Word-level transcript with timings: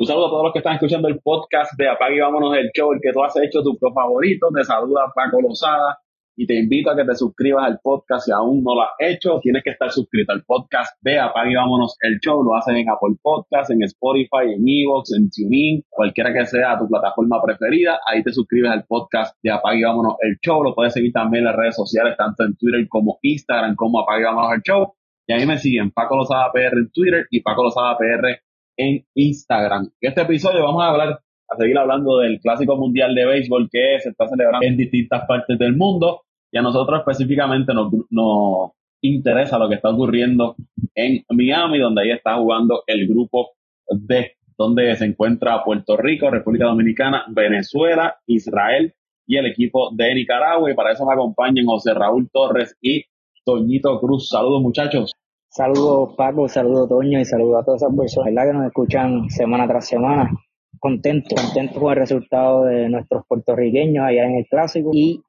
Un 0.00 0.06
saludo 0.06 0.28
a 0.28 0.30
todos 0.30 0.44
los 0.44 0.52
que 0.54 0.60
están 0.60 0.76
escuchando 0.76 1.08
el 1.08 1.20
podcast 1.20 1.76
de 1.76 1.86
Apague 1.86 2.16
y 2.16 2.20
Vámonos 2.20 2.56
el 2.56 2.70
Show, 2.72 2.90
el 2.94 3.00
que 3.02 3.12
tú 3.12 3.22
has 3.22 3.36
hecho 3.36 3.62
tu 3.62 3.76
favorito. 3.76 4.48
Te 4.48 4.64
saluda 4.64 5.12
Paco 5.14 5.42
Lozada 5.42 5.98
y 6.34 6.46
te 6.46 6.58
invito 6.58 6.90
a 6.90 6.96
que 6.96 7.04
te 7.04 7.14
suscribas 7.14 7.66
al 7.66 7.80
podcast 7.82 8.24
si 8.24 8.32
aún 8.32 8.64
no 8.64 8.74
lo 8.76 8.80
has 8.80 8.96
hecho. 8.98 9.40
Tienes 9.42 9.62
que 9.62 9.72
estar 9.72 9.90
suscrito 9.90 10.32
al 10.32 10.42
podcast 10.44 10.96
de 11.02 11.18
Apague 11.18 11.52
y 11.52 11.54
Vámonos 11.54 11.98
el 12.00 12.18
Show. 12.18 12.42
Lo 12.42 12.54
haces 12.56 12.76
en 12.76 12.88
Apple 12.88 13.16
Podcast, 13.20 13.72
en 13.72 13.82
Spotify, 13.82 14.56
en 14.56 14.64
Evox, 14.66 15.12
en 15.12 15.28
TuneIn, 15.28 15.84
cualquiera 15.90 16.32
que 16.32 16.46
sea 16.46 16.78
tu 16.78 16.88
plataforma 16.88 17.36
preferida. 17.42 18.00
Ahí 18.06 18.22
te 18.22 18.32
suscribes 18.32 18.70
al 18.70 18.86
podcast 18.88 19.36
de 19.42 19.50
Apague 19.50 19.80
y 19.80 19.82
Vámonos 19.82 20.14
el 20.20 20.38
Show. 20.40 20.64
Lo 20.64 20.74
puedes 20.74 20.94
seguir 20.94 21.12
también 21.12 21.42
en 21.42 21.52
las 21.52 21.56
redes 21.56 21.76
sociales, 21.76 22.16
tanto 22.16 22.42
en 22.44 22.56
Twitter 22.56 22.88
como 22.88 23.18
Instagram, 23.20 23.76
como 23.76 24.00
Apague 24.00 24.22
y 24.22 24.24
Vámonos 24.24 24.52
el 24.54 24.62
Show. 24.62 24.94
Y 25.26 25.34
ahí 25.34 25.44
me 25.44 25.58
siguen 25.58 25.90
Paco 25.90 26.16
Lozada 26.16 26.50
PR 26.54 26.72
en 26.72 26.90
Twitter 26.90 27.26
y 27.30 27.42
Paco 27.42 27.64
Lozada 27.64 27.98
PR 27.98 28.40
en 28.80 29.04
Instagram. 29.14 29.90
En 30.00 30.08
este 30.08 30.22
episodio 30.22 30.62
vamos 30.62 30.82
a 30.82 30.88
hablar, 30.88 31.20
a 31.48 31.56
seguir 31.58 31.76
hablando 31.76 32.18
del 32.18 32.40
Clásico 32.40 32.76
Mundial 32.76 33.14
de 33.14 33.26
Béisbol 33.26 33.68
que 33.70 34.00
se 34.00 34.08
está 34.08 34.26
celebrando 34.26 34.66
en 34.66 34.76
distintas 34.78 35.26
partes 35.26 35.58
del 35.58 35.76
mundo 35.76 36.22
y 36.50 36.56
a 36.56 36.62
nosotros 36.62 37.00
específicamente 37.00 37.72
nos, 37.74 38.72
interesa 39.02 39.58
lo 39.58 39.68
que 39.68 39.76
está 39.76 39.88
ocurriendo 39.88 40.56
en 40.94 41.24
Miami, 41.30 41.78
donde 41.78 42.02
ahí 42.02 42.10
está 42.10 42.36
jugando 42.36 42.82
el 42.86 43.08
grupo 43.08 43.52
D, 43.88 44.32
donde 44.58 44.94
se 44.94 45.06
encuentra 45.06 45.64
Puerto 45.64 45.96
Rico, 45.96 46.30
República 46.30 46.66
Dominicana, 46.66 47.24
Venezuela, 47.28 48.16
Israel 48.26 48.92
y 49.26 49.36
el 49.38 49.46
equipo 49.46 49.90
de 49.94 50.14
Nicaragua. 50.14 50.70
Y 50.70 50.74
para 50.74 50.92
eso 50.92 51.06
me 51.06 51.14
acompañan 51.14 51.64
José 51.64 51.94
Raúl 51.94 52.28
Torres 52.30 52.76
y 52.82 53.04
Toñito 53.42 53.98
Cruz. 54.00 54.28
Saludos 54.28 54.60
muchachos. 54.60 55.12
Saludos 55.52 56.14
Paco, 56.16 56.48
saludos 56.48 56.88
Toño 56.88 57.18
y 57.18 57.24
saludos 57.24 57.60
a 57.60 57.64
todas 57.64 57.82
esas 57.82 57.96
personas 57.96 58.46
que 58.46 58.52
nos 58.52 58.66
escuchan 58.66 59.28
semana 59.30 59.66
tras 59.66 59.88
semana. 59.88 60.30
Contento, 60.78 61.34
contento 61.34 61.80
con 61.80 61.92
el 61.92 61.98
resultado 61.98 62.64
de 62.66 62.88
nuestros 62.88 63.24
puertorriqueños 63.26 64.04
allá 64.04 64.26
en 64.26 64.36
el 64.36 64.46
clásico 64.46 64.90
y 64.92 65.20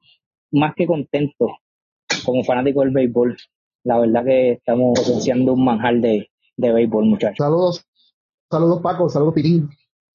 más 0.52 0.74
que 0.76 0.86
contento 0.86 1.48
como 2.24 2.44
fanático 2.44 2.82
del 2.82 2.90
béisbol. 2.90 3.36
La 3.82 3.98
verdad 3.98 4.24
que 4.24 4.52
estamos 4.52 4.92
presenciando 4.94 5.54
un 5.54 5.64
manjar 5.64 5.96
de, 5.96 6.28
de 6.56 6.72
béisbol, 6.72 7.04
muchachos. 7.04 7.44
Saludos, 7.44 7.84
saludos 8.48 8.80
Paco, 8.80 9.08
saludos 9.08 9.34
Pirín, 9.34 9.70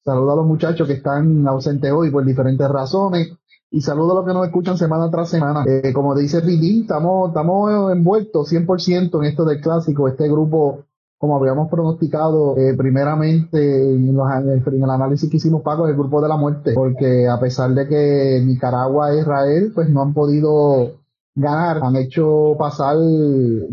saludos 0.05 0.31
a 0.31 0.35
los 0.37 0.45
muchachos 0.45 0.87
que 0.87 0.93
están 0.93 1.45
ausentes 1.45 1.91
hoy 1.91 2.11
por 2.11 2.25
diferentes 2.25 2.69
razones 2.69 3.37
y 3.69 3.81
saludo 3.81 4.13
a 4.13 4.15
los 4.15 4.25
que 4.25 4.33
nos 4.33 4.45
escuchan 4.45 4.77
semana 4.77 5.09
tras 5.11 5.29
semana. 5.29 5.63
Eh, 5.67 5.91
como 5.93 6.15
dice 6.15 6.39
Ridín, 6.39 6.83
estamos, 6.83 7.29
estamos 7.29 7.91
envueltos 7.91 8.51
100% 8.51 9.19
en 9.19 9.23
esto 9.25 9.45
del 9.45 9.61
clásico, 9.61 10.07
este 10.07 10.27
grupo, 10.29 10.85
como 11.17 11.37
habíamos 11.37 11.69
pronosticado 11.69 12.55
eh, 12.57 12.75
primeramente 12.77 13.93
en, 13.93 14.09
el 14.09 14.89
análisis 14.89 15.29
que 15.29 15.37
hicimos, 15.37 15.61
Paco, 15.63 15.87
el 15.87 15.95
grupo 15.95 16.21
de 16.21 16.29
la 16.29 16.37
muerte, 16.37 16.73
porque 16.73 17.27
a 17.27 17.39
pesar 17.39 17.73
de 17.73 17.87
que 17.87 18.41
Nicaragua 18.45 19.13
e 19.13 19.19
Israel, 19.19 19.71
pues 19.75 19.89
no 19.89 20.01
han 20.01 20.13
podido 20.13 21.01
ganar, 21.35 21.79
han 21.83 21.95
hecho 21.97 22.55
pasar, 22.57 22.97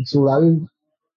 sudar 0.03 0.41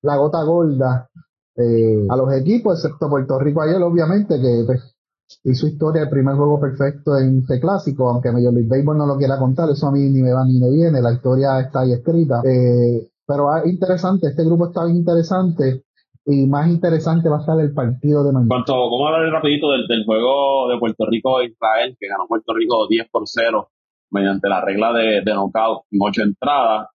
la 0.03 0.17
gota 0.17 0.43
gorda 0.45 1.09
eh, 1.57 2.07
a 2.09 2.17
los 2.17 2.33
equipos, 2.33 2.79
excepto 2.79 3.11
Puerto 3.11 3.39
Rico 3.41 3.61
ayer, 3.63 3.83
obviamente, 3.83 4.41
que 4.41 4.63
pues, 4.65 4.95
hizo 5.45 5.67
historia 5.67 6.03
el 6.03 6.11
primer 6.11 6.37
juego 6.37 6.61
perfecto 6.61 7.17
en 7.19 7.41
este 7.41 7.61
clásico, 7.61 8.09
aunque 8.11 8.33
Major 8.33 8.53
League 8.53 8.69
Baseball 8.69 8.99
no 8.99 9.07
lo 9.07 9.17
quiera 9.17 9.39
contar, 9.39 9.69
eso 9.71 9.89
a 9.89 9.93
mí 9.93 10.01
ni 10.01 10.23
me 10.23 10.33
va 10.33 10.45
ni 10.45 10.59
me 10.59 10.71
viene, 10.71 11.01
la 11.01 11.13
historia 11.13 11.61
está 11.61 11.81
ahí 11.81 11.93
escrita. 11.93 12.41
Eh, 12.45 13.09
pero 13.27 13.55
es 13.57 13.67
interesante, 13.67 14.29
este 14.29 14.45
grupo 14.45 14.69
está 14.69 14.85
bien 14.85 14.97
interesante 14.97 15.85
y 16.25 16.47
más 16.47 16.69
interesante 16.69 17.29
va 17.29 17.39
a 17.39 17.41
estar 17.41 17.59
el 17.61 17.73
partido 17.73 18.25
de 18.25 18.33
mañana. 18.33 18.49
Cuanto, 18.49 18.73
vamos 18.75 19.03
a 19.05 19.17
hablar 19.17 19.33
rapidito 19.33 19.71
del, 19.71 19.87
del 19.87 20.05
juego 20.05 20.69
de 20.69 20.79
Puerto 20.79 21.07
Rico-Israel, 21.07 21.97
que 21.99 22.09
ganó 22.09 22.27
Puerto 22.27 22.55
Rico 22.55 22.87
10 22.89 23.09
por 23.11 23.23
0 23.27 23.71
mediante 24.11 24.49
la 24.49 24.63
regla 24.63 24.93
de, 24.93 25.23
de 25.23 25.33
knockout 25.33 25.85
en 25.91 25.99
ocho 26.03 26.23
entradas 26.23 26.89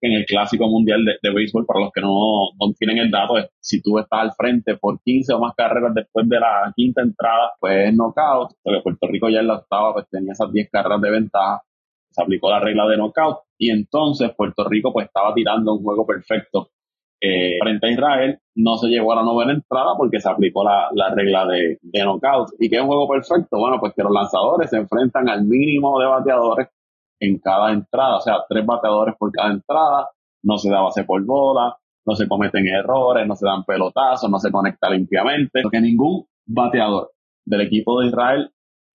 en 0.00 0.12
el 0.12 0.24
clásico 0.26 0.68
mundial 0.68 1.04
de, 1.04 1.16
de 1.22 1.34
béisbol, 1.34 1.66
para 1.66 1.80
los 1.80 1.92
que 1.92 2.00
no, 2.00 2.50
no, 2.58 2.72
tienen 2.78 2.98
el 2.98 3.10
dato, 3.10 3.34
si 3.60 3.82
tú 3.82 3.98
estás 3.98 4.20
al 4.20 4.32
frente 4.32 4.76
por 4.76 5.00
15 5.02 5.34
o 5.34 5.40
más 5.40 5.54
carreras 5.56 5.94
después 5.94 6.28
de 6.28 6.40
la 6.40 6.72
quinta 6.74 7.02
entrada, 7.02 7.52
pues 7.60 7.88
es 7.88 7.94
knockout, 7.94 8.52
porque 8.62 8.80
Puerto 8.82 9.06
Rico 9.08 9.28
ya 9.28 9.40
en 9.40 9.48
la 9.48 9.56
octava 9.56 9.94
pues 9.94 10.06
tenía 10.10 10.32
esas 10.32 10.52
10 10.52 10.70
carreras 10.70 11.00
de 11.00 11.10
ventaja, 11.10 11.62
se 12.10 12.22
aplicó 12.22 12.50
la 12.50 12.60
regla 12.60 12.86
de 12.86 12.96
knockout, 12.96 13.38
y 13.58 13.70
entonces 13.70 14.30
Puerto 14.36 14.68
Rico 14.68 14.92
pues 14.92 15.06
estaba 15.06 15.34
tirando 15.34 15.74
un 15.74 15.82
juego 15.82 16.06
perfecto 16.06 16.70
eh, 17.20 17.58
frente 17.60 17.86
a 17.88 17.90
Israel, 17.90 18.38
no 18.54 18.76
se 18.76 18.88
llegó 18.88 19.12
a 19.12 19.16
la 19.16 19.22
novena 19.22 19.52
entrada 19.52 19.94
porque 19.96 20.20
se 20.20 20.28
aplicó 20.28 20.62
la, 20.62 20.88
la 20.94 21.12
regla 21.12 21.46
de, 21.46 21.78
de 21.82 22.04
knockout. 22.04 22.50
¿Y 22.60 22.70
qué 22.70 22.76
es 22.76 22.82
un 22.82 22.88
juego 22.88 23.08
perfecto? 23.08 23.58
Bueno, 23.58 23.78
pues 23.80 23.92
que 23.94 24.04
los 24.04 24.12
lanzadores 24.12 24.70
se 24.70 24.76
enfrentan 24.76 25.28
al 25.28 25.44
mínimo 25.44 25.98
de 25.98 26.06
bateadores 26.06 26.68
en 27.20 27.38
cada 27.38 27.72
entrada, 27.72 28.16
o 28.16 28.20
sea, 28.20 28.44
tres 28.48 28.64
bateadores 28.64 29.14
por 29.18 29.32
cada 29.32 29.52
entrada, 29.52 30.08
no 30.42 30.58
se 30.58 30.70
da 30.70 30.80
base 30.80 31.04
por 31.04 31.24
bola, 31.24 31.76
no 32.06 32.14
se 32.14 32.28
cometen 32.28 32.66
errores, 32.66 33.26
no 33.26 33.36
se 33.36 33.46
dan 33.46 33.64
pelotazos, 33.64 34.30
no 34.30 34.38
se 34.38 34.50
conecta 34.50 34.88
limpiamente, 34.90 35.60
porque 35.62 35.80
ningún 35.80 36.26
bateador 36.46 37.12
del 37.44 37.62
equipo 37.62 38.00
de 38.00 38.08
Israel 38.08 38.50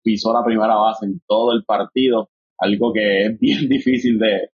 pisó 0.02 0.32
la 0.32 0.44
primera 0.44 0.76
base 0.76 1.06
en 1.06 1.20
todo 1.26 1.52
el 1.52 1.64
partido, 1.64 2.30
algo 2.58 2.92
que 2.92 3.26
es 3.26 3.38
bien 3.38 3.68
difícil 3.68 4.18
de, 4.18 4.50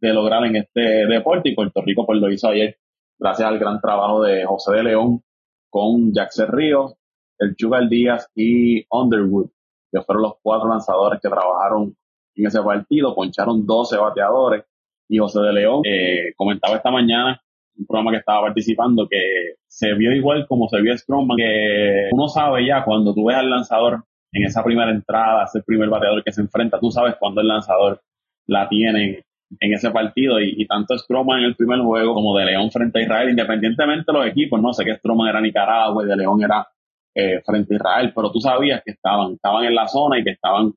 de 0.00 0.12
lograr 0.12 0.44
en 0.44 0.56
este 0.56 1.06
deporte 1.06 1.50
y 1.50 1.54
Puerto 1.54 1.82
Rico 1.82 2.06
pues 2.06 2.20
lo 2.20 2.30
hizo 2.30 2.48
ayer 2.48 2.76
gracias 3.18 3.48
al 3.48 3.58
gran 3.58 3.80
trabajo 3.80 4.22
de 4.22 4.44
José 4.44 4.72
de 4.72 4.82
León 4.84 5.22
con 5.70 6.12
Jackson 6.12 6.48
Ríos, 6.52 6.94
el 7.38 7.54
Chugal 7.56 7.88
Díaz 7.88 8.30
y 8.34 8.86
Underwood, 8.90 9.50
que 9.90 10.00
fueron 10.02 10.22
los 10.22 10.34
cuatro 10.42 10.68
lanzadores 10.68 11.20
que 11.20 11.28
trabajaron 11.28 11.96
en 12.36 12.46
ese 12.46 12.62
partido, 12.62 13.14
poncharon 13.14 13.66
12 13.66 13.96
bateadores. 13.96 14.64
Y 15.08 15.18
José 15.18 15.40
de 15.40 15.52
León 15.52 15.82
eh, 15.84 16.32
comentaba 16.36 16.76
esta 16.76 16.90
mañana 16.90 17.40
un 17.78 17.86
programa 17.86 18.10
que 18.10 18.18
estaba 18.18 18.42
participando 18.42 19.06
que 19.08 19.54
se 19.68 19.94
vio 19.94 20.12
igual 20.12 20.46
como 20.48 20.68
se 20.68 20.80
vio 20.80 20.96
Strongman, 20.96 21.36
que 21.36 22.08
uno 22.12 22.28
sabe 22.28 22.66
ya 22.66 22.84
cuando 22.84 23.14
tú 23.14 23.26
ves 23.26 23.36
al 23.36 23.50
lanzador 23.50 24.04
en 24.32 24.44
esa 24.44 24.64
primera 24.64 24.90
entrada, 24.90 25.44
ese 25.44 25.62
primer 25.62 25.88
bateador 25.88 26.22
que 26.24 26.32
se 26.32 26.40
enfrenta, 26.40 26.80
tú 26.80 26.90
sabes 26.90 27.16
cuando 27.18 27.40
el 27.40 27.48
lanzador 27.48 28.00
la 28.46 28.68
tiene 28.68 29.24
en 29.60 29.72
ese 29.72 29.90
partido. 29.90 30.40
Y, 30.40 30.66
tanto 30.66 30.96
Stroman 30.96 31.40
en 31.40 31.44
el 31.46 31.56
primer 31.56 31.80
juego 31.80 32.14
como 32.14 32.36
de 32.36 32.46
León 32.46 32.70
frente 32.70 32.98
a 32.98 33.02
Israel, 33.02 33.30
independientemente 33.30 34.04
de 34.06 34.18
los 34.18 34.26
equipos, 34.26 34.60
no 34.60 34.72
sé 34.72 34.84
que 34.84 34.96
Stroman 34.96 35.28
era 35.28 35.40
Nicaragua 35.40 36.04
y 36.04 36.08
de 36.08 36.16
León 36.16 36.42
era 36.42 36.66
eh, 37.14 37.40
frente 37.44 37.74
a 37.74 37.76
Israel, 37.76 38.12
pero 38.14 38.30
tú 38.30 38.40
sabías 38.40 38.82
que 38.84 38.92
estaban, 38.92 39.34
estaban 39.34 39.64
en 39.64 39.74
la 39.74 39.86
zona 39.86 40.18
y 40.18 40.24
que 40.24 40.30
estaban 40.30 40.72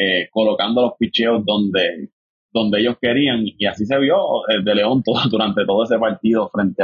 eh, 0.00 0.28
colocando 0.30 0.80
los 0.80 0.92
picheos 0.98 1.44
donde, 1.44 2.08
donde 2.50 2.80
ellos 2.80 2.96
querían. 3.00 3.42
Y 3.44 3.66
así 3.66 3.84
se 3.84 3.98
vio 3.98 4.48
el 4.48 4.64
de 4.64 4.74
León 4.74 5.02
todo, 5.04 5.20
durante 5.30 5.66
todo 5.66 5.84
ese 5.84 5.98
partido 5.98 6.48
frente 6.48 6.82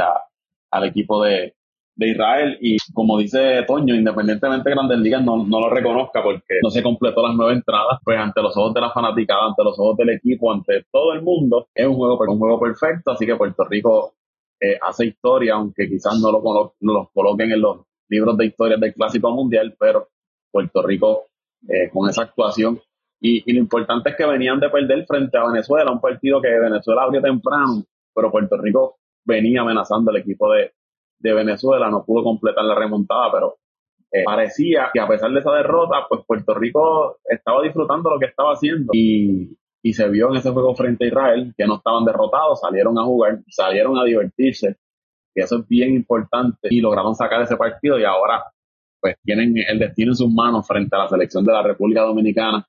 al 0.71 0.85
equipo 0.85 1.23
de, 1.23 1.55
de 1.95 2.09
Israel. 2.09 2.57
Y 2.61 2.77
como 2.93 3.17
dice 3.17 3.63
Toño, 3.67 3.95
independientemente 3.95 4.69
de 4.69 4.75
Grandes 4.75 4.99
Ligas 4.99 5.23
no, 5.23 5.43
no, 5.45 5.59
lo 5.59 5.69
reconozca 5.69 6.21
porque 6.21 6.59
no 6.61 6.69
se 6.69 6.83
completó 6.83 7.25
las 7.25 7.35
nueve 7.35 7.53
entradas, 7.53 7.99
pues 8.03 8.19
ante 8.19 8.41
los 8.41 8.55
ojos 8.55 8.75
de 8.75 8.81
la 8.81 8.91
fanaticada, 8.91 9.47
ante 9.47 9.63
los 9.63 9.79
ojos 9.79 9.97
del 9.97 10.11
equipo, 10.11 10.53
ante 10.53 10.85
todo 10.91 11.13
el 11.13 11.23
mundo, 11.23 11.67
es 11.73 11.87
un 11.87 11.95
juego, 11.95 12.19
un 12.19 12.37
juego 12.37 12.59
perfecto, 12.59 13.11
así 13.11 13.25
que 13.25 13.35
Puerto 13.35 13.65
Rico 13.65 14.13
eh, 14.59 14.77
hace 14.79 15.07
historia, 15.07 15.55
aunque 15.55 15.87
quizás 15.87 16.19
no 16.19 16.31
lo, 16.31 16.75
no 16.79 16.93
lo 16.93 17.09
coloquen 17.11 17.51
en 17.51 17.61
los 17.61 17.79
libros 18.09 18.37
de 18.37 18.45
historia 18.45 18.77
del 18.77 18.93
Clásico 18.93 19.31
Mundial, 19.31 19.75
pero 19.79 20.07
Puerto 20.51 20.83
Rico 20.83 21.25
eh, 21.67 21.89
con 21.91 22.09
esa 22.09 22.21
actuación 22.21 22.79
y, 23.19 23.51
lo 23.51 23.59
importante 23.59 24.11
es 24.11 24.15
que 24.15 24.25
venían 24.25 24.59
de 24.59 24.69
perder 24.69 25.05
frente 25.05 25.37
a 25.37 25.47
Venezuela, 25.47 25.91
un 25.91 25.99
partido 26.01 26.41
que 26.41 26.49
Venezuela 26.49 27.03
abrió 27.03 27.21
temprano, 27.21 27.83
pero 28.13 28.31
Puerto 28.31 28.57
Rico 28.57 28.97
venía 29.25 29.61
amenazando 29.61 30.11
al 30.11 30.17
equipo 30.17 30.51
de, 30.53 30.71
Venezuela, 31.19 31.89
no 31.89 32.05
pudo 32.05 32.23
completar 32.23 32.63
la 32.63 32.75
remontada, 32.75 33.31
pero 33.31 33.55
eh, 34.11 34.23
parecía 34.23 34.91
que 34.93 34.99
a 34.99 35.07
pesar 35.07 35.31
de 35.31 35.39
esa 35.39 35.51
derrota, 35.51 36.05
pues 36.07 36.21
Puerto 36.25 36.53
Rico 36.53 37.17
estaba 37.25 37.63
disfrutando 37.63 38.11
lo 38.11 38.19
que 38.19 38.27
estaba 38.27 38.53
haciendo. 38.53 38.91
Y, 38.93 39.57
y 39.81 39.93
se 39.93 40.07
vio 40.09 40.29
en 40.29 40.37
ese 40.37 40.51
juego 40.51 40.75
frente 40.75 41.05
a 41.05 41.07
Israel 41.07 41.53
que 41.57 41.65
no 41.65 41.77
estaban 41.77 42.05
derrotados, 42.05 42.61
salieron 42.61 42.97
a 42.99 43.03
jugar, 43.03 43.39
salieron 43.49 43.97
a 43.97 44.03
divertirse, 44.03 44.77
que 45.33 45.41
eso 45.41 45.57
es 45.57 45.67
bien 45.67 45.95
importante 45.95 46.67
y 46.69 46.81
lograron 46.81 47.15
sacar 47.15 47.41
ese 47.41 47.57
partido 47.57 47.99
y 47.99 48.03
ahora 48.03 48.43
pues 49.01 49.15
tienen 49.23 49.53
el 49.67 49.79
destino 49.79 50.11
en 50.11 50.15
sus 50.15 50.31
manos 50.31 50.67
frente 50.67 50.95
a 50.95 50.99
la 50.99 51.07
selección 51.07 51.43
de 51.43 51.53
la 51.53 51.63
República 51.63 52.01
Dominicana 52.01 52.67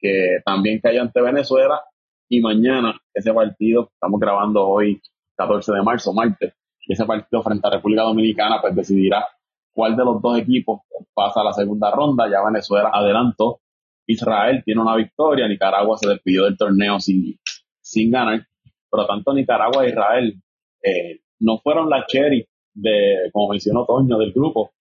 que 0.00 0.38
también 0.44 0.80
cayó 0.80 1.02
ante 1.02 1.20
Venezuela 1.20 1.82
y 2.28 2.40
mañana 2.40 2.98
ese 3.12 3.32
partido, 3.32 3.90
estamos 3.92 4.20
grabando 4.20 4.66
hoy 4.66 5.00
14 5.36 5.72
de 5.72 5.82
marzo, 5.82 6.12
martes, 6.12 6.54
ese 6.86 7.04
partido 7.04 7.42
frente 7.42 7.66
a 7.66 7.70
República 7.70 8.02
Dominicana 8.02 8.60
pues 8.60 8.74
decidirá 8.74 9.26
cuál 9.72 9.96
de 9.96 10.04
los 10.04 10.20
dos 10.20 10.38
equipos 10.38 10.80
pasa 11.14 11.40
a 11.40 11.44
la 11.44 11.52
segunda 11.52 11.90
ronda, 11.90 12.28
ya 12.30 12.44
Venezuela 12.44 12.90
adelantó, 12.92 13.60
Israel 14.06 14.62
tiene 14.64 14.80
una 14.80 14.96
victoria, 14.96 15.46
Nicaragua 15.46 15.96
se 15.98 16.08
despidió 16.08 16.44
del 16.44 16.56
torneo 16.56 16.98
sin, 16.98 17.38
sin 17.80 18.10
ganar, 18.10 18.46
pero 18.90 19.06
tanto 19.06 19.32
Nicaragua 19.32 19.84
e 19.84 19.90
Israel 19.90 20.42
eh, 20.82 21.20
no 21.40 21.58
fueron 21.58 21.88
la 21.88 22.06
cherry 22.06 22.46
de, 22.74 23.30
como 23.32 23.50
mencionó 23.50 23.84
Toño, 23.86 24.18
del 24.18 24.32
grupo, 24.32 24.72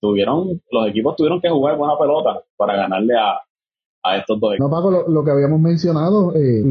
tuvieron, 0.00 0.60
los 0.70 0.88
equipos 0.88 1.16
tuvieron 1.16 1.40
que 1.40 1.48
jugar 1.48 1.76
buena 1.76 1.98
pelota 1.98 2.42
para 2.56 2.76
ganarle 2.76 3.14
a, 3.16 3.40
a 4.06 4.16
estos 4.18 4.38
dos. 4.40 4.54
No, 4.58 4.70
Paco, 4.70 5.04
lo, 5.08 5.24
que 5.24 5.30
habíamos 5.30 5.60
mencionado, 5.60 6.34
eh, 6.34 6.62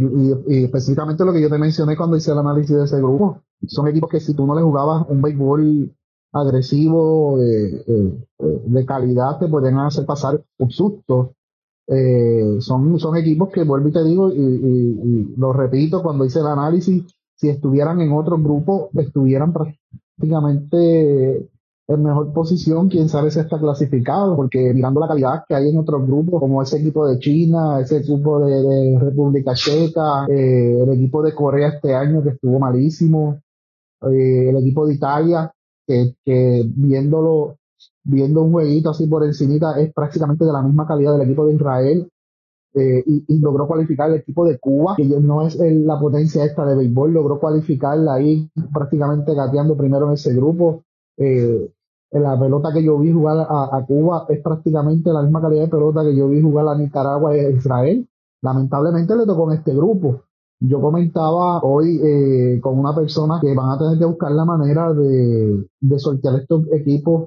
y, 0.47 0.63
específicamente 0.63 1.25
lo 1.25 1.33
que 1.33 1.41
yo 1.41 1.49
te 1.49 1.57
mencioné 1.57 1.97
cuando 1.97 2.17
hice 2.17 2.31
el 2.31 2.39
análisis 2.39 2.75
de 2.75 2.83
ese 2.83 2.97
grupo, 2.97 3.41
son 3.67 3.87
equipos 3.87 4.09
que 4.09 4.19
si 4.19 4.33
tú 4.33 4.45
no 4.45 4.55
le 4.55 4.61
jugabas 4.61 5.05
un 5.09 5.21
béisbol 5.21 5.91
agresivo, 6.33 7.41
eh, 7.41 7.83
eh, 7.87 8.25
de 8.65 8.85
calidad, 8.85 9.39
te 9.39 9.47
pueden 9.47 9.77
hacer 9.77 10.05
pasar 10.05 10.41
un 10.57 10.69
susto. 10.71 11.33
son, 12.59 12.99
son 12.99 13.15
equipos 13.15 13.49
que, 13.49 13.63
vuelvo 13.63 13.89
y 13.89 13.91
te 13.91 14.03
digo, 14.03 14.31
y, 14.31 15.33
lo 15.37 15.53
repito, 15.53 16.01
cuando 16.01 16.25
hice 16.25 16.39
el 16.39 16.47
análisis, 16.47 17.05
si 17.35 17.49
estuvieran 17.49 18.01
en 18.01 18.13
otro 18.13 18.37
grupo, 18.37 18.89
estuvieran 18.93 19.53
prácticamente 19.53 21.49
en 21.87 22.03
mejor 22.03 22.33
posición, 22.33 22.89
quién 22.89 23.09
sabe 23.09 23.29
si 23.29 23.39
está 23.39 23.59
clasificado, 23.59 24.35
porque 24.35 24.73
mirando 24.73 24.99
la 24.99 25.07
calidad 25.07 25.43
que 25.47 25.55
hay 25.55 25.69
en 25.69 25.77
otros 25.77 26.05
grupos, 26.07 26.39
como 26.39 26.61
ese 26.61 26.77
equipo 26.77 27.07
de 27.07 27.19
China, 27.19 27.79
ese 27.79 27.97
equipo 27.97 28.39
de, 28.45 28.97
República 28.99 29.53
Checa, 29.53 30.25
eh, 30.27 30.81
el 30.81 30.89
equipo 30.93 31.21
de 31.21 31.35
Corea 31.35 31.69
este 31.69 31.93
año 31.93 32.23
que 32.23 32.29
estuvo 32.29 32.57
malísimo, 32.59 33.39
eh, 34.01 34.49
el 34.49 34.57
equipo 34.57 34.87
de 34.87 34.95
Italia, 34.95 35.51
que, 35.87 36.15
viéndolo, 36.75 37.57
viendo 38.03 38.41
un 38.41 38.51
jueguito 38.51 38.89
así 38.89 39.05
por 39.05 39.23
encimita, 39.23 39.79
es 39.79 39.93
prácticamente 39.93 40.43
de 40.43 40.53
la 40.53 40.63
misma 40.63 40.87
calidad 40.87 41.13
del 41.13 41.27
equipo 41.27 41.45
de 41.45 41.53
Israel. 41.53 42.09
Eh, 42.77 43.03
y, 43.05 43.39
logró 43.39 43.67
cualificar 43.67 44.09
el 44.09 44.17
equipo 44.17 44.45
de 44.45 44.59
Cuba, 44.59 44.95
que 44.97 45.05
no 45.05 45.47
es 45.47 45.55
la 45.57 45.97
potencia 45.97 46.43
esta 46.43 46.65
de 46.65 46.75
béisbol, 46.75 47.13
logró 47.13 47.39
cualificarla 47.39 48.15
ahí 48.15 48.49
prácticamente 48.73 49.33
gateando 49.33 49.77
primero 49.77 50.07
en 50.07 50.13
ese 50.13 50.33
grupo. 50.33 50.83
Eh, 51.17 51.71
la 52.19 52.39
pelota 52.39 52.71
que 52.71 52.83
yo 52.83 52.97
vi 52.97 53.11
jugar 53.11 53.45
a, 53.49 53.83
Cuba 53.85 54.25
es 54.29 54.41
prácticamente 54.41 55.11
la 55.11 55.21
misma 55.21 55.41
calidad 55.41 55.63
de 55.63 55.69
pelota 55.69 56.03
que 56.03 56.15
yo 56.15 56.29
vi 56.29 56.41
jugar 56.41 56.67
a 56.67 56.77
Nicaragua 56.77 57.35
e 57.35 57.51
Israel. 57.51 58.07
Lamentablemente 58.41 59.15
le 59.15 59.25
tocó 59.25 59.51
en 59.51 59.57
este 59.57 59.73
grupo. 59.73 60.21
Yo 60.61 60.79
comentaba 60.79 61.59
hoy 61.61 61.99
eh, 62.01 62.59
con 62.61 62.79
una 62.79 62.95
persona 62.95 63.39
que 63.41 63.53
van 63.53 63.71
a 63.71 63.77
tener 63.77 63.99
que 63.99 64.05
buscar 64.05 64.31
la 64.31 64.45
manera 64.45 64.93
de, 64.93 65.67
de 65.81 65.99
sortear 65.99 66.39
estos 66.39 66.71
equipos 66.71 67.25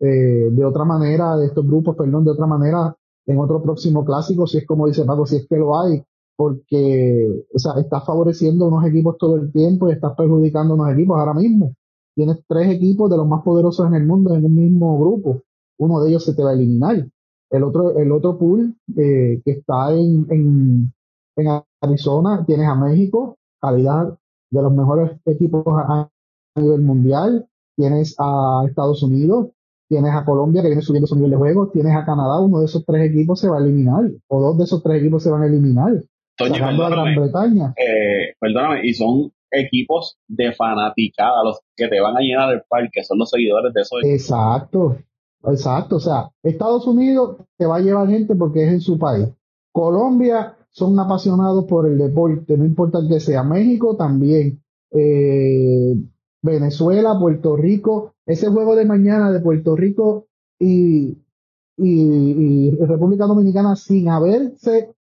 eh, 0.00 0.48
de 0.50 0.64
otra 0.64 0.84
manera, 0.84 1.36
de 1.36 1.46
estos 1.46 1.64
grupos, 1.64 1.96
perdón, 1.96 2.24
de 2.24 2.32
otra 2.32 2.46
manera 2.46 2.96
en 3.26 3.38
otro 3.38 3.62
próximo 3.62 4.04
clásico, 4.04 4.46
si 4.46 4.58
es 4.58 4.66
como 4.66 4.86
dice 4.86 5.04
Paco, 5.04 5.24
si 5.26 5.36
es 5.36 5.46
que 5.48 5.56
lo 5.56 5.78
hay, 5.80 6.02
porque 6.36 7.46
o 7.54 7.58
sea, 7.58 7.74
estás 7.80 8.04
favoreciendo 8.04 8.66
unos 8.66 8.84
equipos 8.84 9.16
todo 9.16 9.36
el 9.36 9.52
tiempo 9.52 9.88
y 9.88 9.92
estás 9.92 10.14
perjudicando 10.16 10.74
unos 10.74 10.92
equipos 10.92 11.18
ahora 11.18 11.34
mismo 11.34 11.72
tienes 12.14 12.38
tres 12.46 12.70
equipos 12.70 13.10
de 13.10 13.16
los 13.16 13.26
más 13.26 13.42
poderosos 13.42 13.86
en 13.86 13.94
el 13.94 14.06
mundo 14.06 14.34
en 14.34 14.44
un 14.44 14.54
mismo 14.54 14.98
grupo. 14.98 15.42
Uno 15.78 16.00
de 16.00 16.10
ellos 16.10 16.24
se 16.24 16.34
te 16.34 16.42
va 16.42 16.50
a 16.50 16.54
eliminar. 16.54 17.06
El 17.50 17.62
otro, 17.62 17.96
el 17.98 18.10
otro 18.12 18.38
pool 18.38 18.74
eh, 18.96 19.40
que 19.44 19.50
está 19.50 19.92
en, 19.92 20.26
en, 20.30 20.92
en, 21.36 21.62
Arizona, 21.80 22.44
tienes 22.46 22.66
a 22.66 22.74
México, 22.74 23.36
calidad 23.60 24.18
de 24.50 24.62
los 24.62 24.72
mejores 24.72 25.12
equipos 25.26 25.64
a, 25.66 26.08
nivel 26.56 26.82
mundial. 26.82 27.46
Tienes 27.76 28.14
a 28.18 28.62
Estados 28.68 29.02
Unidos, 29.02 29.48
tienes 29.88 30.14
a 30.14 30.24
Colombia 30.24 30.62
que 30.62 30.68
viene 30.68 30.82
subiendo 30.82 31.08
su 31.08 31.16
nivel 31.16 31.32
de 31.32 31.36
juego, 31.36 31.68
tienes 31.68 31.96
a 31.96 32.04
Canadá, 32.04 32.40
uno 32.40 32.60
de 32.60 32.66
esos 32.66 32.84
tres 32.84 33.10
equipos 33.10 33.40
se 33.40 33.48
va 33.48 33.58
a 33.58 33.60
eliminar, 33.60 34.04
o 34.28 34.40
dos 34.40 34.58
de 34.58 34.64
esos 34.64 34.80
tres 34.80 35.00
equipos 35.00 35.24
se 35.24 35.30
van 35.30 35.42
a 35.42 35.46
eliminar. 35.46 35.92
Toño, 36.36 36.64
a 36.64 36.90
Gran 36.90 37.14
Bretaña. 37.16 37.74
Eh, 37.76 38.34
perdóname, 38.40 38.80
y 38.84 38.94
son 38.94 39.32
equipos 39.54 40.18
de 40.28 40.52
fanaticada, 40.52 41.44
los 41.44 41.60
que 41.76 41.88
te 41.88 42.00
van 42.00 42.16
a 42.16 42.20
llenar 42.20 42.52
el 42.52 42.62
parque, 42.68 43.02
son 43.04 43.18
los 43.18 43.30
seguidores 43.30 43.72
de 43.72 43.80
esos 43.80 43.98
Exacto, 44.04 44.96
exacto. 45.44 45.96
O 45.96 46.00
sea, 46.00 46.30
Estados 46.42 46.86
Unidos 46.86 47.38
te 47.56 47.66
va 47.66 47.76
a 47.76 47.80
llevar 47.80 48.08
gente 48.08 48.34
porque 48.34 48.64
es 48.64 48.72
en 48.72 48.80
su 48.80 48.98
país. 48.98 49.28
Colombia 49.72 50.56
son 50.70 50.98
apasionados 50.98 51.64
por 51.66 51.86
el 51.86 51.98
deporte, 51.98 52.56
no 52.56 52.64
importa 52.64 53.00
que 53.08 53.20
sea. 53.20 53.42
México 53.42 53.96
también. 53.96 54.62
Eh, 54.90 55.94
Venezuela, 56.42 57.18
Puerto 57.18 57.56
Rico. 57.56 58.14
Ese 58.26 58.48
juego 58.48 58.76
de 58.76 58.84
mañana 58.84 59.32
de 59.32 59.40
Puerto 59.40 59.74
Rico 59.76 60.26
y, 60.58 61.18
y, 61.76 61.86
y 61.86 62.70
República 62.76 63.26
Dominicana 63.26 63.76
sin 63.76 64.08
haberse 64.08 64.93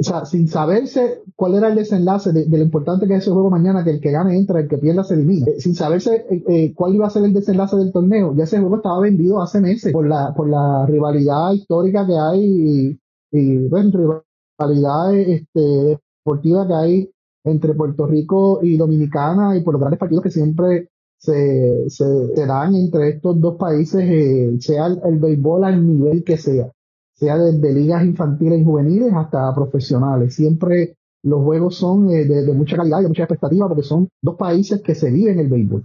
o 0.00 0.04
sea, 0.04 0.24
sin 0.24 0.46
saberse 0.46 1.22
cuál 1.34 1.56
era 1.56 1.68
el 1.68 1.74
desenlace 1.74 2.32
de, 2.32 2.46
lo 2.46 2.62
importante 2.62 3.08
que 3.08 3.14
es 3.14 3.22
ese 3.22 3.32
juego 3.32 3.50
mañana, 3.50 3.82
que 3.82 3.90
el 3.90 4.00
que 4.00 4.12
gane 4.12 4.36
entra, 4.36 4.60
el 4.60 4.68
que 4.68 4.78
pierda 4.78 5.02
se 5.02 5.14
elimina, 5.14 5.46
eh, 5.48 5.60
sin 5.60 5.74
saberse 5.74 6.24
eh, 6.30 6.44
eh, 6.48 6.72
cuál 6.72 6.94
iba 6.94 7.08
a 7.08 7.10
ser 7.10 7.24
el 7.24 7.32
desenlace 7.32 7.76
del 7.76 7.92
torneo, 7.92 8.32
ya 8.36 8.44
ese 8.44 8.60
juego 8.60 8.76
estaba 8.76 9.00
vendido 9.00 9.42
hace 9.42 9.60
meses 9.60 9.92
por 9.92 10.06
la, 10.06 10.32
por 10.36 10.48
la 10.48 10.86
rivalidad 10.86 11.52
histórica 11.52 12.06
que 12.06 12.16
hay 12.16 12.40
y, 12.44 13.00
y 13.32 13.68
bueno, 13.68 14.22
rivalidad 14.56 15.16
este, 15.16 15.98
deportiva 16.24 16.68
que 16.68 16.74
hay 16.74 17.10
entre 17.42 17.74
Puerto 17.74 18.06
Rico 18.06 18.60
y 18.62 18.76
Dominicana 18.76 19.56
y 19.56 19.62
por 19.62 19.74
los 19.74 19.80
grandes 19.80 19.98
partidos 19.98 20.22
que 20.22 20.30
siempre 20.30 20.90
se, 21.18 21.90
se, 21.90 22.46
dan 22.46 22.76
entre 22.76 23.08
estos 23.08 23.40
dos 23.40 23.56
países, 23.56 24.64
sea 24.64 24.86
el, 24.86 25.00
el 25.04 25.18
béisbol 25.18 25.64
al 25.64 25.84
nivel 25.84 26.22
que 26.22 26.36
sea 26.36 26.70
sea 27.18 27.36
desde 27.36 27.72
ligas 27.72 28.04
infantiles 28.04 28.60
y 28.60 28.64
juveniles 28.64 29.12
hasta 29.12 29.52
profesionales. 29.54 30.34
Siempre 30.34 30.96
los 31.24 31.42
juegos 31.42 31.74
son 31.74 32.10
eh, 32.10 32.24
de, 32.24 32.52
mucha 32.52 32.76
calidad 32.76 33.00
y 33.00 33.02
de 33.02 33.08
mucha 33.08 33.24
expectativa 33.24 33.66
porque 33.66 33.82
son 33.82 34.08
dos 34.22 34.36
países 34.36 34.80
que 34.82 34.94
se 34.94 35.10
viven 35.10 35.40
el 35.40 35.48
béisbol. 35.48 35.84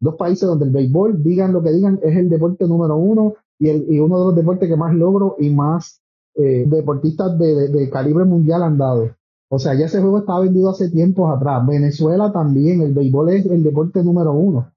Dos 0.00 0.16
países 0.16 0.46
donde 0.46 0.66
el 0.66 0.72
béisbol, 0.72 1.22
digan 1.22 1.52
lo 1.52 1.62
que 1.62 1.72
digan, 1.72 1.98
es 2.02 2.16
el 2.16 2.28
deporte 2.28 2.66
número 2.66 2.96
uno 2.96 3.34
y, 3.58 3.98
uno 3.98 4.18
de 4.18 4.24
los 4.26 4.36
deportes 4.36 4.68
que 4.68 4.76
más 4.76 4.94
logro 4.94 5.36
y 5.38 5.48
más 5.50 6.02
eh, 6.34 6.64
deportistas 6.66 7.38
de, 7.38 7.68
de, 7.68 7.88
calibre 7.88 8.24
mundial 8.24 8.62
han 8.62 8.76
dado. 8.76 9.10
O 9.48 9.58
sea, 9.58 9.74
ya 9.74 9.86
ese 9.86 10.00
juego 10.00 10.18
estaba 10.18 10.40
vendido 10.40 10.68
hace 10.68 10.90
tiempos 10.90 11.34
atrás. 11.34 11.66
Venezuela 11.66 12.30
también, 12.30 12.82
el 12.82 12.92
béisbol 12.92 13.30
es 13.30 13.46
el 13.46 13.62
deporte 13.62 14.02
número 14.02 14.32
uno. 14.32 14.70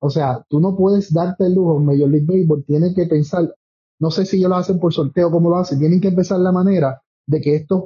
O 0.00 0.10
sea, 0.10 0.44
tú 0.48 0.60
no 0.60 0.76
puedes 0.76 1.12
darte 1.12 1.46
el 1.46 1.54
lujo, 1.54 1.80
Major 1.80 2.08
League 2.08 2.26
Baseball 2.26 2.64
tiene 2.64 2.94
que 2.94 3.06
pensar, 3.06 3.52
no 4.00 4.10
sé 4.10 4.24
si 4.24 4.36
ellos 4.36 4.50
lo 4.50 4.56
hacen 4.56 4.78
por 4.78 4.92
sorteo, 4.92 5.30
cómo 5.30 5.50
lo 5.50 5.56
hacen. 5.56 5.78
Tienen 5.78 6.00
que 6.00 6.08
empezar 6.08 6.38
la 6.40 6.52
manera 6.52 7.00
de 7.26 7.40
que 7.40 7.56
estos 7.56 7.84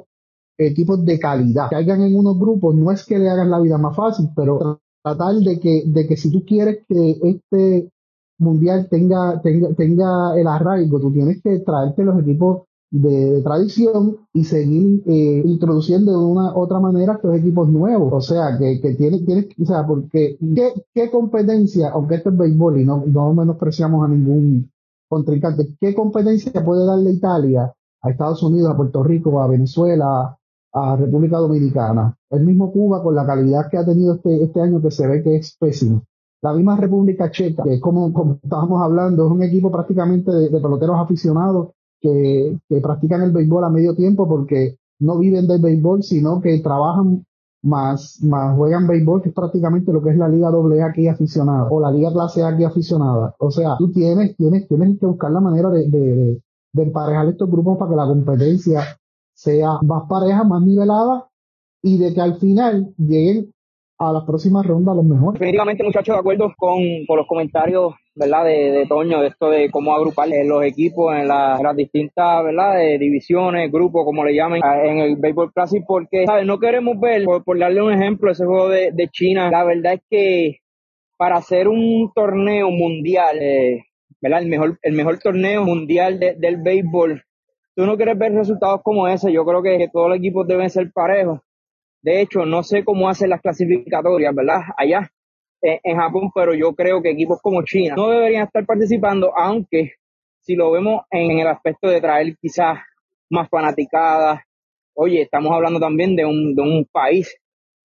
equipos 0.57 1.03
de 1.03 1.19
calidad 1.19 1.69
caigan 1.69 2.01
en 2.01 2.15
unos 2.15 2.37
grupos. 2.37 2.75
No 2.75 2.91
es 2.91 3.05
que 3.05 3.19
le 3.19 3.29
hagan 3.29 3.49
la 3.49 3.59
vida 3.59 3.77
más 3.77 3.95
fácil, 3.95 4.29
pero 4.35 4.79
tratar 5.03 5.35
de 5.35 5.59
que, 5.59 5.83
de 5.85 6.07
que 6.07 6.17
si 6.17 6.31
tú 6.31 6.43
quieres 6.45 6.85
que 6.87 7.19
este 7.23 7.89
mundial 8.39 8.87
tenga, 8.89 9.41
tenga, 9.41 9.73
tenga 9.73 10.39
el 10.39 10.47
arraigo, 10.47 10.99
tú 10.99 11.11
tienes 11.11 11.41
que 11.41 11.59
traerte 11.59 12.03
los 12.03 12.21
equipos 12.21 12.63
de, 12.91 13.41
tradición 13.41 14.17
y 14.33 14.43
seguir 14.43 15.01
eh, 15.07 15.41
introduciendo 15.43 16.11
de 16.11 16.25
una 16.25 16.55
otra 16.55 16.79
manera 16.79 17.13
estos 17.13 17.35
equipos 17.35 17.67
nuevos. 17.69 18.13
O 18.13 18.21
sea, 18.21 18.57
que, 18.59 18.79
que 18.79 18.93
tienes, 18.93 19.25
tienes, 19.25 19.47
o 19.59 19.65
sea, 19.65 19.85
porque 19.85 20.37
¿qué, 20.55 20.73
qué 20.93 21.09
competencia, 21.09 21.89
aunque 21.89 22.15
esto 22.15 22.29
es 22.29 22.37
béisbol 22.37 22.81
y 22.81 22.85
no, 22.85 23.03
no 23.07 23.33
menospreciamos 23.33 24.05
a 24.05 24.07
ningún 24.09 24.69
contrincante. 25.13 25.67
¿Qué 25.79 25.93
competencia 25.93 26.65
puede 26.65 26.85
darle 26.85 27.11
Italia 27.11 27.71
a 28.01 28.09
Estados 28.09 28.41
Unidos, 28.41 28.71
a 28.71 28.77
Puerto 28.77 29.03
Rico, 29.03 29.41
a 29.41 29.47
Venezuela, 29.47 30.37
a 30.73 30.95
República 30.95 31.37
Dominicana? 31.37 32.17
El 32.31 32.45
mismo 32.45 32.71
Cuba 32.71 33.03
con 33.03 33.13
la 33.13 33.25
calidad 33.25 33.69
que 33.69 33.77
ha 33.77 33.85
tenido 33.85 34.15
este, 34.15 34.43
este 34.43 34.59
año 34.59 34.81
que 34.81 34.91
se 34.91 35.07
ve 35.07 35.21
que 35.21 35.35
es 35.35 35.55
pésimo. 35.59 36.03
La 36.41 36.53
misma 36.53 36.75
República 36.75 37.29
Checa, 37.31 37.63
que 37.63 37.79
como, 37.79 38.11
como 38.11 38.39
estábamos 38.43 38.81
hablando, 38.81 39.25
es 39.25 39.31
un 39.31 39.43
equipo 39.43 39.71
prácticamente 39.71 40.31
de, 40.31 40.49
peloteros 40.49 40.99
aficionados 40.99 41.69
que, 42.01 42.57
que 42.67 42.81
practican 42.81 43.21
el 43.21 43.31
béisbol 43.31 43.63
a 43.63 43.69
medio 43.69 43.95
tiempo 43.95 44.27
porque 44.27 44.77
no 44.99 45.19
viven 45.19 45.47
del 45.47 45.61
béisbol, 45.61 46.03
sino 46.03 46.41
que 46.41 46.59
trabajan 46.59 47.23
más, 47.63 48.21
más 48.21 48.55
juegan 48.55 48.87
béisbol, 48.87 49.21
que 49.21 49.29
es 49.29 49.35
prácticamente 49.35 49.91
lo 49.91 50.01
que 50.01 50.11
es 50.11 50.17
la 50.17 50.27
Liga 50.27 50.49
AA 50.49 50.85
aquí 50.85 51.07
aficionada, 51.07 51.67
o 51.69 51.79
la 51.79 51.91
Liga 51.91 52.11
Clase 52.11 52.43
A 52.43 52.49
aquí 52.49 52.63
aficionada. 52.63 53.35
O 53.39 53.49
sea, 53.49 53.77
tú 53.77 53.91
tienes, 53.91 54.35
tienes, 54.35 54.67
tienes 54.67 54.99
que 54.99 55.05
buscar 55.05 55.31
la 55.31 55.39
manera 55.39 55.69
de, 55.69 55.89
de, 55.89 56.41
de 56.73 56.83
emparejar 56.83 57.27
estos 57.27 57.49
grupos 57.49 57.77
para 57.77 57.89
que 57.89 57.95
la 57.97 58.05
competencia 58.05 58.81
sea 59.33 59.79
más 59.81 60.03
pareja, 60.07 60.43
más 60.43 60.61
nivelada, 60.61 61.27
y 61.81 61.97
de 61.97 62.13
que 62.13 62.21
al 62.21 62.35
final 62.35 62.93
lleguen 62.97 63.53
a 63.97 64.11
las 64.11 64.23
próximas 64.23 64.65
rondas 64.65 64.95
los 64.95 65.05
mejores. 65.05 65.39
Definitivamente, 65.39 65.83
muchachos, 65.83 66.15
de 66.15 66.19
acuerdo 66.19 66.53
con, 66.57 66.81
con 67.07 67.17
los 67.17 67.27
comentarios 67.27 67.93
¿verdad? 68.15 68.45
De, 68.45 68.85
Toño, 68.87 69.21
de 69.21 69.27
esto 69.27 69.49
de 69.49 69.69
cómo 69.71 69.93
agrupar 69.93 70.29
los 70.45 70.63
equipos 70.63 71.15
en, 71.15 71.27
las 71.27 71.75
distintas, 71.75 72.43
¿verdad? 72.43 72.77
De 72.77 72.97
divisiones, 72.97 73.71
grupos, 73.71 74.05
como 74.05 74.23
le 74.23 74.35
llamen, 74.35 74.61
en 74.63 74.99
el 74.99 75.15
Baseball 75.15 75.51
Classic, 75.51 75.83
porque, 75.85 76.25
¿sabes? 76.25 76.45
No 76.45 76.59
queremos 76.59 76.99
ver, 76.99 77.23
por, 77.43 77.59
darle 77.59 77.81
un 77.81 77.91
ejemplo, 77.91 78.31
ese 78.31 78.45
juego 78.45 78.69
de, 78.69 79.09
China, 79.11 79.49
la 79.49 79.63
verdad 79.63 79.93
es 79.93 80.01
que 80.09 80.59
para 81.17 81.37
hacer 81.37 81.67
un 81.67 82.11
torneo 82.13 82.69
mundial, 82.69 83.37
eh, 83.41 83.85
¿verdad? 84.21 84.41
El 84.41 84.49
mejor, 84.49 84.79
el 84.81 84.93
mejor 84.93 85.19
torneo 85.19 85.63
mundial 85.63 86.19
del 86.19 86.57
béisbol, 86.61 87.23
tú 87.75 87.85
no 87.85 87.95
quieres 87.95 88.17
ver 88.17 88.33
resultados 88.33 88.81
como 88.83 89.07
ese, 89.07 89.31
yo 89.31 89.45
creo 89.45 89.63
que 89.63 89.89
todos 89.91 90.09
los 90.09 90.17
equipos 90.17 90.47
deben 90.47 90.69
ser 90.69 90.91
parejos. 90.91 91.39
De 92.03 92.21
hecho, 92.21 92.45
no 92.45 92.61
sé 92.61 92.83
cómo 92.83 93.09
hacen 93.09 93.29
las 93.29 93.41
clasificatorias, 93.41 94.35
¿verdad? 94.35 94.61
Allá, 94.77 95.09
en 95.61 95.97
Japón, 95.97 96.29
pero 96.35 96.53
yo 96.53 96.73
creo 96.75 97.01
que 97.01 97.11
equipos 97.11 97.39
como 97.41 97.63
China 97.63 97.95
no 97.95 98.09
deberían 98.09 98.43
estar 98.43 98.65
participando, 98.65 99.31
aunque 99.35 99.93
si 100.41 100.55
lo 100.55 100.71
vemos 100.71 101.03
en 101.09 101.39
el 101.39 101.47
aspecto 101.47 101.87
de 101.87 102.01
traer 102.01 102.35
quizás 102.37 102.79
más 103.29 103.49
fanaticadas, 103.49 104.41
oye, 104.93 105.21
estamos 105.21 105.53
hablando 105.53 105.79
también 105.79 106.15
de 106.15 106.25
un, 106.25 106.53
de 106.53 106.61
un 106.61 106.85
país 106.91 107.35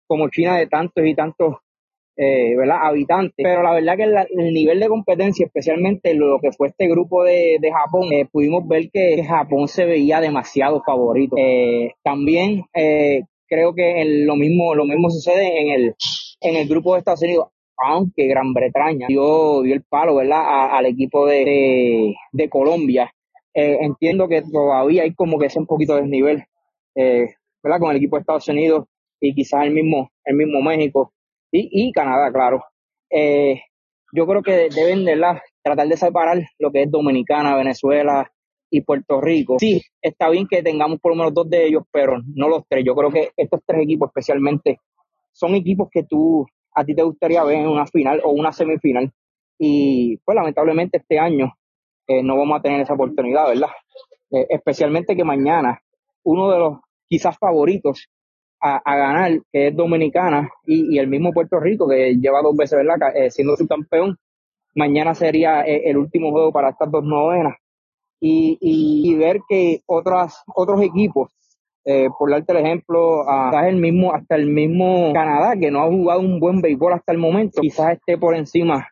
como 0.06 0.28
China 0.28 0.56
de 0.56 0.66
tantos 0.66 1.04
y 1.06 1.14
tantos 1.14 1.56
eh, 2.16 2.56
¿verdad? 2.56 2.78
habitantes. 2.82 3.36
Pero 3.36 3.62
la 3.62 3.74
verdad 3.74 3.96
que 3.96 4.02
el, 4.02 4.52
nivel 4.52 4.80
de 4.80 4.88
competencia, 4.88 5.46
especialmente 5.46 6.14
lo 6.14 6.40
que 6.40 6.50
fue 6.50 6.68
este 6.68 6.88
grupo 6.88 7.22
de, 7.22 7.58
de 7.60 7.70
Japón, 7.70 8.12
eh, 8.12 8.26
pudimos 8.30 8.66
ver 8.66 8.90
que 8.90 9.22
Japón 9.24 9.68
se 9.68 9.84
veía 9.84 10.20
demasiado 10.20 10.82
favorito. 10.84 11.36
Eh, 11.38 11.92
también 12.02 12.64
creo 13.48 13.74
que 13.74 14.04
lo 14.04 14.36
mismo 14.36 14.74
lo 14.74 14.84
mismo 14.84 15.10
sucede 15.10 15.60
en 15.60 15.70
el 15.70 15.94
en 16.40 16.56
el 16.56 16.68
grupo 16.68 16.92
de 16.92 17.00
Estados 17.00 17.22
Unidos 17.22 17.48
aunque 17.78 18.26
Gran 18.26 18.52
Bretaña 18.52 19.06
dio, 19.06 19.62
dio 19.62 19.74
el 19.74 19.84
palo 19.84 20.16
¿verdad? 20.16 20.76
al 20.76 20.86
equipo 20.86 21.26
de, 21.26 22.14
de, 22.32 22.48
Colombia. 22.48 23.12
Eh, 23.54 23.78
entiendo 23.80 24.28
que 24.28 24.42
todavía 24.42 25.04
hay 25.04 25.14
como 25.14 25.38
que 25.38 25.46
ese 25.46 25.58
un 25.58 25.66
poquito 25.66 25.94
de 25.94 26.02
desnivel 26.02 26.44
eh, 26.96 27.28
¿verdad? 27.62 27.78
con 27.78 27.90
el 27.90 27.96
equipo 27.96 28.16
de 28.16 28.20
Estados 28.20 28.48
Unidos 28.48 28.86
y 29.20 29.34
quizás 29.34 29.64
el 29.64 29.70
mismo, 29.70 30.10
el 30.24 30.36
mismo 30.36 30.60
México 30.60 31.12
y, 31.50 31.68
y 31.72 31.92
Canadá, 31.92 32.32
claro. 32.32 32.64
Eh, 33.10 33.62
yo 34.12 34.26
creo 34.26 34.42
que 34.42 34.68
deben 34.74 35.04
de 35.04 35.16
la, 35.16 35.42
tratar 35.62 35.86
de 35.86 35.96
separar 35.96 36.42
lo 36.58 36.72
que 36.72 36.82
es 36.82 36.90
Dominicana, 36.90 37.56
Venezuela 37.56 38.30
y 38.70 38.80
Puerto 38.82 39.20
Rico. 39.20 39.56
Sí, 39.58 39.82
está 40.00 40.28
bien 40.30 40.46
que 40.46 40.62
tengamos 40.62 41.00
por 41.00 41.12
lo 41.12 41.16
menos 41.16 41.34
dos 41.34 41.48
de 41.48 41.66
ellos, 41.66 41.84
pero 41.90 42.18
no 42.34 42.48
los 42.48 42.64
tres. 42.68 42.84
Yo 42.84 42.94
creo 42.94 43.10
que 43.10 43.30
estos 43.36 43.60
tres 43.66 43.82
equipos 43.82 44.08
especialmente 44.08 44.80
son 45.32 45.54
equipos 45.54 45.88
que 45.90 46.04
tú 46.04 46.46
a 46.74 46.84
ti 46.84 46.94
te 46.94 47.02
gustaría 47.02 47.42
ver 47.44 47.58
en 47.58 47.68
una 47.68 47.86
final 47.86 48.20
o 48.24 48.30
una 48.30 48.52
semifinal. 48.52 49.10
Y 49.58 50.16
pues 50.18 50.36
lamentablemente 50.36 50.98
este 50.98 51.18
año 51.18 51.52
eh, 52.06 52.22
no 52.22 52.36
vamos 52.36 52.58
a 52.58 52.62
tener 52.62 52.80
esa 52.80 52.94
oportunidad, 52.94 53.48
¿verdad? 53.48 53.70
Eh, 54.30 54.46
especialmente 54.50 55.16
que 55.16 55.24
mañana 55.24 55.82
uno 56.22 56.50
de 56.50 56.58
los 56.58 56.78
quizás 57.08 57.36
favoritos 57.38 58.08
a, 58.60 58.80
ganar, 58.84 59.40
que 59.52 59.68
es 59.68 59.76
Dominicana, 59.76 60.50
y, 60.66 60.98
el 60.98 61.06
mismo 61.06 61.32
Puerto 61.32 61.60
Rico, 61.60 61.88
que 61.88 62.16
lleva 62.16 62.42
dos 62.42 62.56
veces, 62.56 62.76
¿verdad? 62.76 63.14
Eh, 63.14 63.30
siendo 63.30 63.56
su 63.56 63.68
campeón, 63.68 64.18
mañana 64.74 65.14
sería 65.14 65.60
el 65.62 65.96
último 65.96 66.32
juego 66.32 66.50
para 66.52 66.70
estas 66.70 66.90
dos 66.90 67.04
novenas. 67.04 67.54
Y, 68.20 68.58
y, 68.60 69.14
ver 69.14 69.40
que 69.48 69.82
otras, 69.86 70.42
otros 70.52 70.82
equipos 70.82 71.30
eh, 71.84 72.08
por 72.18 72.30
darte 72.30 72.52
el 72.52 72.58
ejemplo, 72.58 73.28
hasta 73.28 73.68
el 73.68 73.76
mismo, 73.76 74.12
hasta 74.12 74.34
el 74.34 74.46
mismo 74.46 75.12
Canadá, 75.14 75.54
que 75.58 75.70
no 75.70 75.82
ha 75.82 75.86
jugado 75.86 76.20
un 76.20 76.38
buen 76.40 76.60
béisbol 76.60 76.92
hasta 76.92 77.12
el 77.12 77.18
momento, 77.18 77.62
quizás 77.62 77.92
esté 77.92 78.18
por 78.18 78.34
encima, 78.36 78.88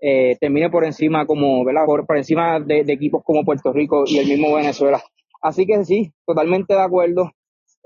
eh, 0.00 0.36
termine 0.40 0.70
por 0.70 0.84
encima 0.84 1.26
como, 1.26 1.64
¿verdad? 1.64 1.84
Por, 1.84 2.04
encima 2.16 2.58
de, 2.58 2.80
equipos 2.88 3.22
como 3.22 3.44
Puerto 3.44 3.72
Rico 3.72 4.04
y 4.06 4.18
el 4.18 4.26
mismo 4.26 4.54
Venezuela. 4.54 5.00
Así 5.42 5.66
que 5.66 5.84
sí, 5.84 6.12
totalmente 6.26 6.74
de 6.74 6.80
acuerdo. 6.82 7.30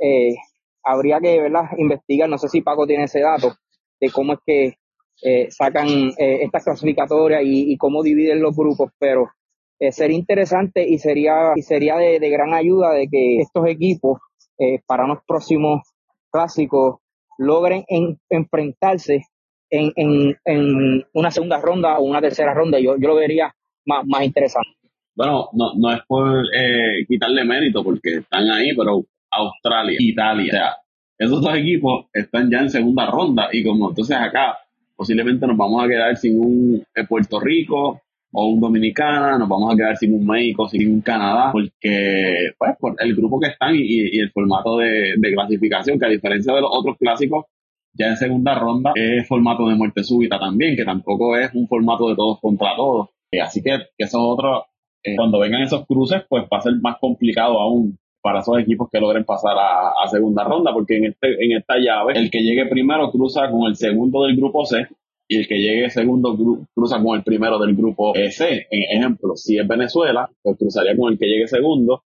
Eh, 0.00 0.34
habría 0.82 1.20
que, 1.20 1.40
¿verdad? 1.40 1.64
Investigar, 1.76 2.28
no 2.28 2.38
sé 2.38 2.48
si 2.48 2.62
Paco 2.62 2.86
tiene 2.86 3.04
ese 3.04 3.20
dato, 3.20 3.56
de 4.00 4.10
cómo 4.10 4.34
es 4.34 4.38
que 4.46 4.74
eh, 5.22 5.50
sacan 5.50 5.88
eh, 6.18 6.42
estas 6.42 6.64
clasificatorias 6.64 7.42
y, 7.44 7.76
cómo 7.76 8.02
dividen 8.02 8.42
los 8.42 8.56
grupos, 8.56 8.90
pero 8.98 9.30
eh, 9.78 9.92
sería 9.92 10.16
interesante 10.16 10.86
y 10.88 10.98
sería, 10.98 11.52
y 11.54 11.62
sería 11.62 11.96
de, 11.96 12.30
gran 12.30 12.54
ayuda 12.54 12.92
de 12.92 13.08
que 13.08 13.38
estos 13.38 13.66
equipos 13.66 14.20
eh, 14.58 14.80
para 14.86 15.04
unos 15.04 15.18
próximos 15.26 15.82
clásicos 16.30 17.00
logren 17.38 17.84
enfrentarse 18.30 19.26
en, 19.70 19.92
en, 19.96 20.36
en, 20.44 21.04
una 21.12 21.30
segunda 21.30 21.60
ronda 21.60 21.98
o 21.98 22.04
una 22.04 22.20
tercera 22.20 22.54
ronda. 22.54 22.78
Yo, 22.78 22.96
yo 22.96 23.08
lo 23.08 23.16
vería 23.16 23.54
más, 23.86 24.06
más 24.06 24.24
interesante. 24.24 24.70
Bueno, 25.16 25.48
no, 25.52 25.74
no 25.76 25.92
es 25.92 26.00
por 26.06 26.44
eh, 26.54 27.04
quitarle 27.06 27.44
mérito 27.44 27.84
porque 27.84 28.18
están 28.18 28.50
ahí, 28.50 28.74
pero 28.76 29.04
Australia, 29.30 29.96
Italia, 29.98 30.44
o 30.44 30.56
sea, 30.56 30.76
esos 31.18 31.40
dos 31.40 31.56
equipos 31.56 32.06
están 32.12 32.50
ya 32.50 32.58
en 32.58 32.70
segunda 32.70 33.06
ronda 33.06 33.48
y 33.52 33.64
como 33.64 33.90
entonces 33.90 34.16
acá 34.16 34.58
posiblemente 34.96 35.46
nos 35.46 35.56
vamos 35.56 35.84
a 35.84 35.88
quedar 35.88 36.16
sin 36.16 36.38
un 36.38 36.84
eh, 36.94 37.04
Puerto 37.08 37.40
Rico, 37.40 38.02
o 38.36 38.48
un 38.48 38.60
Dominicana, 38.60 39.38
nos 39.38 39.48
vamos 39.48 39.72
a 39.72 39.76
quedar 39.76 39.96
sin 39.96 40.12
un 40.12 40.26
México, 40.26 40.68
sin 40.68 40.92
un 40.92 41.00
Canadá, 41.00 41.50
porque 41.52 42.50
pues 42.58 42.76
por 42.78 42.96
el 42.98 43.14
grupo 43.14 43.38
que 43.38 43.48
están 43.48 43.74
y, 43.76 44.18
el 44.18 44.30
formato 44.32 44.78
de, 44.78 45.14
clasificación, 45.32 45.98
que 45.98 46.06
a 46.06 46.08
diferencia 46.08 46.52
de 46.52 46.60
los 46.60 46.70
otros 46.72 46.96
clásicos, 46.98 47.46
ya 47.92 48.08
en 48.08 48.16
segunda 48.16 48.58
ronda 48.58 48.92
es 48.96 49.26
formato 49.28 49.68
de 49.68 49.76
muerte 49.76 50.02
súbita 50.02 50.38
también, 50.38 50.74
que 50.76 50.84
tampoco 50.84 51.36
es 51.36 51.54
un 51.54 51.68
formato 51.68 52.08
de 52.08 52.16
todos 52.16 52.40
contra 52.40 52.74
todos. 52.74 53.10
Eh, 53.30 53.40
así 53.40 53.62
que, 53.62 53.70
que 53.96 54.04
esos 54.04 54.20
otros, 54.20 54.64
eh, 55.04 55.14
cuando 55.14 55.38
vengan 55.38 55.62
esos 55.62 55.86
cruces, 55.86 56.22
pues 56.28 56.42
va 56.52 56.58
a 56.58 56.62
ser 56.62 56.74
más 56.82 56.96
complicado 56.98 57.60
aún 57.60 57.96
para 58.20 58.40
esos 58.40 58.58
equipos 58.58 58.88
que 58.90 58.98
logren 58.98 59.24
pasar 59.24 59.56
a, 59.56 59.90
a 60.02 60.08
segunda 60.08 60.42
ronda, 60.42 60.72
porque 60.72 60.96
en, 60.96 61.04
este, 61.04 61.44
en 61.44 61.56
esta 61.56 61.76
llave, 61.78 62.14
el 62.16 62.30
que 62.32 62.42
llegue 62.42 62.66
primero 62.66 63.12
cruza 63.12 63.48
con 63.48 63.68
el 63.68 63.76
segundo 63.76 64.24
del 64.24 64.36
grupo 64.36 64.64
C, 64.64 64.88
y 65.26 65.38
el 65.38 65.48
que 65.48 65.56
llegue 65.56 65.90
segundo 65.90 66.36
cruza 66.74 67.02
con 67.02 67.16
el 67.16 67.24
primero 67.24 67.58
del 67.58 67.74
grupo 67.74 68.12
C. 68.14 68.66
En 68.70 68.98
ejemplo, 68.98 69.36
si 69.36 69.58
es 69.58 69.66
Venezuela, 69.66 70.28
pues 70.42 70.58
cruzaría 70.58 70.96
con 70.96 71.12
el 71.12 71.18
que 71.18 71.26
llegue 71.26 71.48
segundo. 71.48 72.04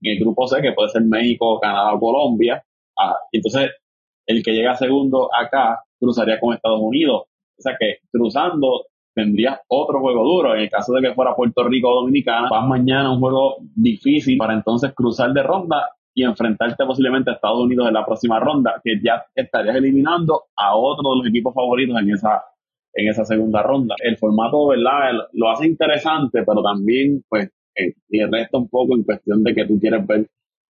En 0.00 0.12
el 0.12 0.20
grupo 0.20 0.46
C, 0.46 0.62
que 0.62 0.72
puede 0.72 0.88
ser 0.88 1.02
México, 1.02 1.60
Canadá 1.60 1.94
o 1.94 2.00
Colombia. 2.00 2.64
Ah, 2.98 3.16
entonces, 3.32 3.70
el 4.26 4.42
que 4.42 4.52
llega 4.52 4.76
segundo 4.76 5.28
acá 5.34 5.82
cruzaría 5.98 6.40
con 6.40 6.54
Estados 6.54 6.80
Unidos. 6.80 7.24
O 7.56 7.62
sea 7.62 7.76
que 7.78 7.98
cruzando 8.10 8.86
tendría 9.14 9.60
otro 9.68 10.00
juego 10.00 10.24
duro. 10.24 10.54
En 10.54 10.62
el 10.62 10.70
caso 10.70 10.92
de 10.94 11.02
que 11.02 11.14
fuera 11.14 11.36
Puerto 11.36 11.64
Rico 11.64 11.88
o 11.90 12.00
Dominicana, 12.00 12.48
vas 12.50 12.66
mañana 12.66 13.12
un 13.12 13.20
juego 13.20 13.56
difícil 13.76 14.38
para 14.38 14.54
entonces 14.54 14.92
cruzar 14.94 15.32
de 15.32 15.42
ronda 15.42 15.90
y 16.14 16.24
enfrentarte 16.24 16.84
posiblemente 16.84 17.30
a 17.30 17.34
Estados 17.34 17.60
Unidos 17.60 17.88
en 17.88 17.94
la 17.94 18.06
próxima 18.06 18.38
ronda, 18.38 18.80
que 18.82 19.00
ya 19.04 19.24
estarías 19.34 19.76
eliminando 19.76 20.44
a 20.56 20.76
otro 20.76 21.10
de 21.10 21.18
los 21.18 21.26
equipos 21.28 21.52
favoritos 21.54 22.00
en 22.00 22.10
esa 22.10 22.42
en 22.94 23.08
esa 23.08 23.24
segunda 23.24 23.62
ronda. 23.62 23.94
El 24.02 24.16
formato, 24.16 24.68
¿verdad? 24.68 25.12
Lo 25.32 25.50
hace 25.50 25.66
interesante, 25.66 26.42
pero 26.44 26.62
también, 26.62 27.24
pues, 27.28 27.50
eh, 27.76 27.94
resta 28.30 28.58
un 28.58 28.68
poco 28.68 28.94
en 28.96 29.02
cuestión 29.02 29.42
de 29.42 29.54
que 29.54 29.66
tú 29.66 29.78
quieres 29.80 30.06
ver 30.06 30.28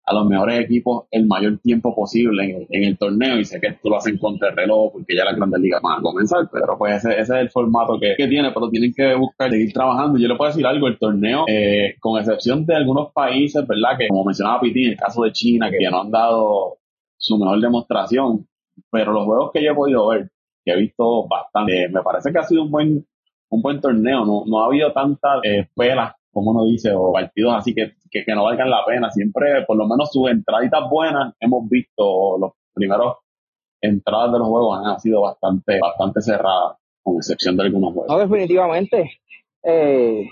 a 0.05 0.13
los 0.13 0.25
mejores 0.27 0.59
equipos 0.59 1.05
el 1.11 1.27
mayor 1.27 1.59
tiempo 1.59 1.95
posible 1.95 2.67
en, 2.69 2.83
el 2.83 2.97
torneo 2.97 3.39
y 3.39 3.45
sé 3.45 3.59
que 3.59 3.67
esto 3.67 3.89
lo 3.89 3.97
hacen 3.97 4.17
con 4.17 4.37
reloj 4.39 4.91
porque 4.93 5.15
ya 5.15 5.25
las 5.25 5.35
grandes 5.35 5.61
ligas 5.61 5.81
van 5.81 5.99
a 5.99 6.01
comenzar, 6.01 6.49
pero 6.51 6.77
pues 6.77 6.97
ese, 6.97 7.19
ese 7.19 7.21
es 7.21 7.41
el 7.41 7.49
formato 7.49 7.99
que, 7.99 8.15
tiene, 8.27 8.51
pero 8.51 8.69
tienen 8.69 8.93
que 8.95 9.13
buscar 9.15 9.51
seguir 9.51 9.71
trabajando. 9.71 10.17
Yo 10.17 10.27
le 10.27 10.35
puedo 10.35 10.49
decir 10.49 10.65
algo, 10.65 10.87
el 10.87 10.97
torneo, 10.97 11.45
eh, 11.47 11.95
con 11.99 12.19
excepción 12.19 12.65
de 12.65 12.75
algunos 12.75 13.11
países, 13.13 13.65
¿verdad? 13.67 13.97
Que 13.97 14.07
como 14.07 14.25
mencionaba 14.25 14.59
Piti, 14.59 14.85
en 14.85 14.91
el 14.91 14.97
caso 14.97 15.23
de 15.23 15.31
China, 15.31 15.69
que 15.69 15.77
ya 15.81 15.91
no 15.91 16.01
han 16.01 16.11
dado 16.11 16.77
su 17.17 17.37
mejor 17.37 17.61
demostración, 17.61 18.47
pero 18.89 19.13
los 19.13 19.25
juegos 19.25 19.51
que 19.53 19.63
yo 19.63 19.71
he 19.71 19.75
podido 19.75 20.07
ver, 20.07 20.31
que 20.63 20.71
he 20.71 20.77
visto 20.77 21.27
bastante. 21.27 21.89
Me 21.89 22.01
parece 22.01 22.31
que 22.31 22.39
ha 22.39 22.43
sido 22.43 22.63
un 22.63 22.71
buen, 22.71 23.07
un 23.49 23.61
buen 23.61 23.81
torneo. 23.81 24.25
No, 24.25 24.43
no 24.45 24.63
ha 24.63 24.67
habido 24.67 24.91
tantas 24.93 25.39
eh, 25.43 25.67
pelas, 25.75 26.13
como 26.31 26.51
uno 26.51 26.65
dice, 26.65 26.91
o 26.93 27.11
partidos 27.11 27.55
así 27.55 27.73
que, 27.73 27.93
que, 28.09 28.35
no 28.35 28.43
valgan 28.43 28.69
la 28.69 28.85
pena. 28.85 29.09
Siempre, 29.11 29.65
por 29.65 29.77
lo 29.77 29.87
menos, 29.87 30.11
sus 30.11 30.29
entraditas 30.29 30.89
buenas 30.89 31.33
hemos 31.39 31.69
visto. 31.69 32.37
Los 32.39 32.51
primeros 32.73 33.17
entradas 33.81 34.31
de 34.31 34.39
los 34.39 34.47
juegos 34.47 34.79
han 34.85 34.99
sido 34.99 35.21
bastante, 35.21 35.79
bastante 35.79 36.21
cerradas, 36.21 36.77
con 37.01 37.17
excepción 37.17 37.57
de 37.57 37.63
algunos 37.63 37.93
juegos. 37.93 38.09
No, 38.09 38.19
definitivamente. 38.19 39.19
Eh, 39.63 40.27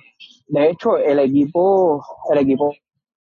de 0.47 0.69
hecho, 0.69 0.97
el 0.97 1.19
equipo, 1.19 2.03
el 2.31 2.39
equipo 2.39 2.73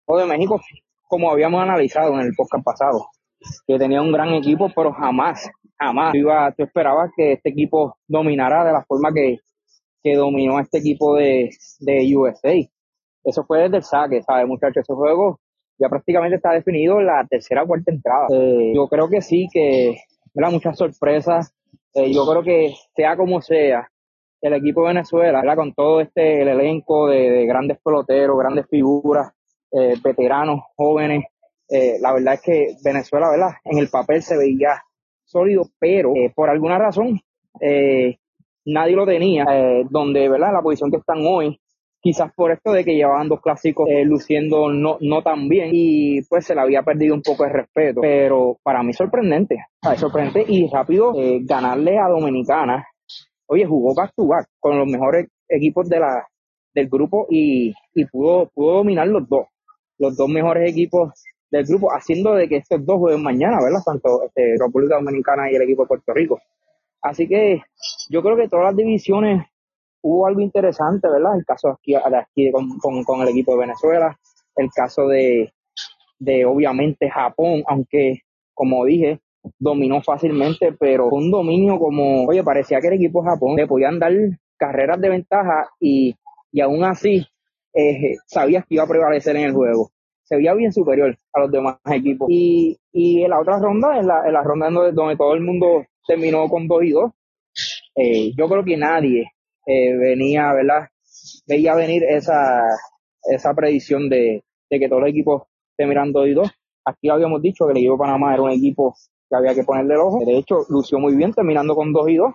de 0.07 0.25
México, 0.25 0.59
como 1.07 1.31
habíamos 1.31 1.61
analizado 1.61 2.13
en 2.13 2.21
el 2.21 2.33
podcast 2.35 2.63
pasado, 2.63 3.07
que 3.67 3.77
tenía 3.77 4.01
un 4.01 4.11
gran 4.11 4.33
equipo, 4.33 4.71
pero 4.75 4.91
jamás 4.93 5.49
jamás 5.79 6.13
iba, 6.15 6.51
tú 6.51 6.63
esperabas 6.63 7.11
que 7.15 7.33
este 7.33 7.49
equipo 7.49 7.97
dominara 8.07 8.65
de 8.65 8.73
la 8.73 8.83
forma 8.83 9.13
que, 9.13 9.37
que 10.03 10.15
dominó 10.15 10.59
este 10.59 10.79
equipo 10.79 11.15
de, 11.15 11.49
de 11.79 12.15
USA. 12.15 12.55
Eso 13.23 13.43
fue 13.45 13.63
desde 13.63 13.77
el 13.77 13.83
saque, 13.83 14.21
¿sabes, 14.23 14.47
muchachos? 14.47 14.83
Ese 14.83 14.93
juego 14.93 15.39
ya 15.77 15.87
prácticamente 15.87 16.35
está 16.35 16.51
definido 16.51 16.99
la 17.01 17.25
tercera 17.29 17.63
o 17.63 17.67
cuarta 17.67 17.91
entrada. 17.91 18.27
Eh, 18.31 18.73
yo 18.75 18.87
creo 18.87 19.09
que 19.09 19.21
sí, 19.21 19.47
que 19.51 19.97
era 20.35 20.49
muchas 20.49 20.77
sorpresas. 20.77 21.53
Eh, 21.93 22.11
yo 22.11 22.25
creo 22.27 22.43
que 22.43 22.73
sea 22.95 23.15
como 23.15 23.41
sea, 23.41 23.89
el 24.41 24.53
equipo 24.53 24.81
de 24.81 24.89
Venezuela, 24.89 25.39
¿verdad? 25.41 25.55
con 25.55 25.73
todo 25.73 26.01
este 26.01 26.41
el 26.41 26.47
elenco 26.47 27.07
de, 27.07 27.45
grandes 27.45 27.77
peloteros, 27.83 28.37
grandes 28.37 28.67
figuras, 28.69 29.31
eh, 29.71 29.95
veteranos, 30.03 30.61
jóvenes, 30.75 31.25
la 32.01 32.13
verdad 32.13 32.33
es 32.33 32.41
que 32.41 32.67
Venezuela, 32.83 33.29
¿verdad? 33.29 33.51
En 33.63 33.77
el 33.77 33.89
papel 33.89 34.23
se 34.23 34.37
veía 34.37 34.81
sólido, 35.29 35.63
pero 35.79 36.13
eh, 36.15 36.31
por 36.35 36.49
alguna 36.49 36.77
razón 36.77 37.19
eh, 37.61 38.17
nadie 38.65 38.95
lo 38.95 39.05
tenía, 39.05 39.45
eh, 39.51 39.85
donde, 39.89 40.27
¿verdad? 40.27 40.53
La 40.53 40.61
posición 40.61 40.91
que 40.91 40.97
están 40.97 41.19
hoy, 41.25 41.59
quizás 42.01 42.31
por 42.33 42.51
esto 42.51 42.71
de 42.71 42.83
que 42.83 42.95
llevaban 42.95 43.29
dos 43.29 43.41
clásicos 43.41 43.87
luciendo 44.05 44.69
no, 44.71 44.97
no 45.01 45.21
tan 45.21 45.47
bien 45.47 45.69
y 45.71 46.21
pues 46.23 46.45
se 46.45 46.55
le 46.55 46.61
había 46.61 46.83
perdido 46.83 47.13
un 47.13 47.21
poco 47.21 47.43
de 47.43 47.49
respeto, 47.49 48.01
pero 48.01 48.57
para 48.63 48.81
mí 48.83 48.93
sorprendente, 48.93 49.57
sorprendente 49.97 50.45
y 50.47 50.67
rápido 50.67 51.13
ganarle 51.41 51.99
a 51.99 52.07
Dominicana, 52.07 52.85
oye, 53.47 53.65
jugó 53.65 53.93
back 53.93 54.13
to 54.15 54.27
back 54.27 54.47
con 54.59 54.77
los 54.79 54.87
mejores 54.87 55.27
equipos 55.49 55.89
de 55.89 55.99
la, 55.99 56.25
del 56.73 56.87
grupo 56.87 57.27
y, 57.29 57.73
y 57.93 58.05
pudo, 58.05 58.49
pudo 58.53 58.77
dominar 58.77 59.07
los 59.07 59.27
dos, 59.27 59.47
los 59.97 60.15
dos 60.15 60.29
mejores 60.29 60.71
equipos 60.71 61.11
del 61.51 61.65
grupo, 61.65 61.91
haciendo 61.91 62.35
de 62.35 62.47
que 62.47 62.57
estos 62.57 62.85
dos 62.85 62.97
jueguen 62.99 63.23
mañana, 63.23 63.61
¿verdad? 63.61 63.81
Tanto 63.85 64.23
este, 64.23 64.55
República 64.59 64.95
Dominicana 64.95 65.51
y 65.51 65.55
el 65.55 65.63
equipo 65.63 65.83
de 65.83 65.87
Puerto 65.87 66.13
Rico. 66.13 66.41
Así 67.01 67.27
que 67.27 67.61
yo 68.09 68.21
creo 68.21 68.35
que 68.35 68.47
todas 68.47 68.65
las 68.65 68.75
divisiones 68.75 69.45
hubo 70.01 70.27
algo 70.27 70.41
interesante, 70.41 71.07
¿verdad? 71.09 71.37
El 71.37 71.45
caso 71.45 71.69
aquí, 71.69 71.95
aquí 71.95 72.51
con, 72.51 73.03
con, 73.03 73.21
el 73.21 73.29
equipo 73.29 73.53
de 73.53 73.59
Venezuela, 73.59 74.17
el 74.55 74.69
caso 74.69 75.07
de, 75.07 75.53
de 76.19 76.45
obviamente 76.45 77.09
Japón, 77.09 77.63
aunque 77.67 78.21
como 78.53 78.85
dije, 78.85 79.21
dominó 79.57 80.01
fácilmente, 80.01 80.73
pero 80.73 81.07
un 81.07 81.31
dominio 81.31 81.79
como, 81.79 82.25
oye, 82.25 82.43
parecía 82.43 82.81
que 82.81 82.87
el 82.87 82.95
equipo 82.95 83.23
de 83.23 83.29
Japón 83.29 83.55
le 83.55 83.67
podían 83.67 83.99
dar 83.99 84.11
carreras 84.57 84.99
de 84.99 85.09
ventaja 85.09 85.69
y, 85.79 86.15
y 86.51 86.61
aún 86.61 86.83
así 86.83 87.25
eh, 87.73 88.17
sabías 88.25 88.65
que 88.65 88.75
iba 88.75 88.83
a 88.83 88.87
prevalecer 88.87 89.35
en 89.37 89.45
el 89.45 89.53
juego. 89.53 89.91
Se 90.29 90.35
veía 90.35 90.53
bien 90.53 90.71
superior 90.71 91.17
a 91.33 91.39
los 91.39 91.51
demás 91.51 91.77
equipos. 91.91 92.27
Y, 92.29 92.77
y 92.93 93.23
en 93.23 93.31
la 93.31 93.39
otra 93.39 93.57
ronda, 93.57 93.99
en 93.99 94.05
la, 94.05 94.27
en 94.27 94.33
la 94.33 94.43
ronda 94.43 94.69
donde, 94.69 94.91
donde 94.91 95.17
todo 95.17 95.33
el 95.33 95.41
mundo 95.41 95.85
terminó 96.07 96.47
con 96.49 96.67
2 96.67 96.83
y 96.83 96.91
2, 96.91 97.11
eh, 97.95 98.31
yo 98.37 98.47
creo 98.47 98.63
que 98.63 98.77
nadie 98.77 99.31
eh, 99.65 99.97
venía, 99.97 100.53
¿verdad? 100.53 100.87
Veía 101.47 101.73
venir 101.73 102.03
esa, 102.03 102.61
esa 103.23 103.55
predicción 103.55 104.07
de, 104.07 104.43
de 104.69 104.79
que 104.79 104.87
todos 104.87 105.01
los 105.01 105.09
equipos 105.09 105.43
terminaran 105.75 106.11
2 106.11 106.27
y 106.27 106.33
2. 106.33 106.51
Aquí 106.85 107.09
habíamos 107.09 107.41
dicho 107.41 107.65
que 107.65 107.71
el 107.71 107.77
equipo 107.77 107.93
de 107.93 107.99
Panamá 107.99 108.33
era 108.35 108.43
un 108.43 108.51
equipo 108.51 108.93
que 109.27 109.35
había 109.35 109.55
que 109.55 109.63
ponerle 109.63 109.95
el 109.95 109.99
ojo. 109.99 110.23
De 110.23 110.37
hecho, 110.37 110.59
lució 110.69 110.99
muy 110.99 111.15
bien 111.15 111.33
terminando 111.33 111.73
con 111.73 111.91
2 111.91 112.09
y 112.09 112.15
2. 112.17 112.33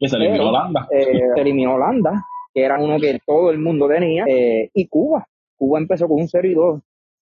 Que 0.00 0.08
se 0.08 0.16
eliminó 0.16 0.48
Holanda. 0.48 0.88
Eh, 0.90 1.20
se 1.34 1.40
eliminó 1.40 1.74
Holanda, 1.74 2.24
que 2.52 2.64
era 2.64 2.80
uno 2.80 2.98
que 2.98 3.20
todo 3.24 3.52
el 3.52 3.60
mundo 3.60 3.86
tenía. 3.86 4.24
Eh, 4.26 4.68
y 4.74 4.88
Cuba. 4.88 5.28
Cuba 5.56 5.78
empezó 5.78 6.08
con 6.08 6.20
un 6.20 6.28
0 6.28 6.48
y 6.48 6.54
2, 6.54 6.80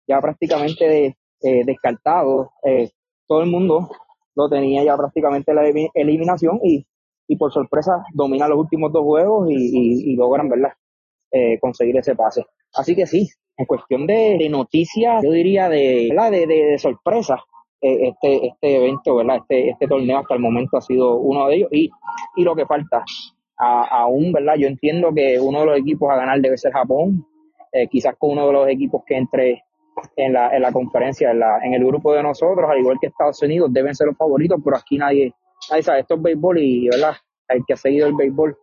ya 0.06 0.20
prácticamente 0.20 1.16
eh, 1.42 1.64
descartado. 1.64 2.52
Eh, 2.64 2.90
todo 3.26 3.42
el 3.42 3.50
mundo 3.50 3.88
lo 4.34 4.48
tenía 4.48 4.84
ya 4.84 4.96
prácticamente 4.96 5.54
la 5.54 5.64
eliminación 5.94 6.60
y, 6.62 6.86
y 7.26 7.36
por 7.36 7.52
sorpresa 7.52 8.04
domina 8.12 8.48
los 8.48 8.58
últimos 8.58 8.92
dos 8.92 9.02
juegos 9.02 9.48
y, 9.50 10.14
logran, 10.16 10.48
¿verdad? 10.48 10.72
Eh, 11.32 11.58
conseguir 11.58 11.96
ese 11.96 12.14
pase. 12.14 12.44
Así 12.75 12.94
que 12.94 13.06
sí, 13.06 13.28
en 13.56 13.66
cuestión 13.66 14.06
de, 14.06 14.36
de 14.38 14.48
noticias, 14.48 15.22
yo 15.22 15.30
diría 15.32 15.68
de, 15.68 16.10
de, 16.30 16.46
de, 16.46 16.46
de 16.46 16.78
sorpresa, 16.78 17.38
eh, 17.80 18.08
este, 18.08 18.48
este 18.48 18.76
evento, 18.76 19.16
¿verdad? 19.16 19.38
Este, 19.38 19.70
este 19.70 19.86
torneo 19.88 20.18
hasta 20.18 20.34
el 20.34 20.40
momento 20.40 20.76
ha 20.76 20.80
sido 20.82 21.16
uno 21.16 21.48
de 21.48 21.56
ellos 21.56 21.68
y, 21.72 21.90
y 22.36 22.42
lo 22.42 22.54
que 22.54 22.66
falta 22.66 23.04
aún, 23.58 24.32
¿verdad? 24.32 24.56
Yo 24.58 24.66
entiendo 24.68 25.12
que 25.14 25.40
uno 25.40 25.60
de 25.60 25.66
los 25.66 25.78
equipos 25.78 26.10
a 26.10 26.16
ganar 26.16 26.40
debe 26.40 26.58
ser 26.58 26.72
Japón, 26.72 27.26
eh, 27.72 27.88
quizás 27.88 28.14
con 28.18 28.32
uno 28.32 28.46
de 28.46 28.52
los 28.52 28.68
equipos 28.68 29.02
que 29.06 29.16
entre 29.16 29.62
en 30.16 30.32
la, 30.32 30.54
en 30.54 30.62
la 30.62 30.72
conferencia, 30.72 31.30
en, 31.30 31.40
la, 31.40 31.58
en 31.64 31.74
el 31.74 31.84
grupo 31.84 32.12
de 32.12 32.22
nosotros, 32.22 32.68
al 32.68 32.78
igual 32.78 32.98
que 33.00 33.08
Estados 33.08 33.42
Unidos, 33.42 33.72
deben 33.72 33.94
ser 33.94 34.08
los 34.08 34.16
favoritos, 34.16 34.60
pero 34.64 34.76
aquí 34.76 34.98
nadie, 34.98 35.32
nadie 35.70 35.82
sabe, 35.82 36.00
esto 36.00 36.14
es 36.14 36.22
béisbol 36.22 36.58
y, 36.58 36.88
¿verdad? 36.88 37.14
El 37.48 37.62
que 37.66 37.74
ha 37.74 37.76
seguido 37.76 38.06
el 38.06 38.14
béisbol, 38.14 38.56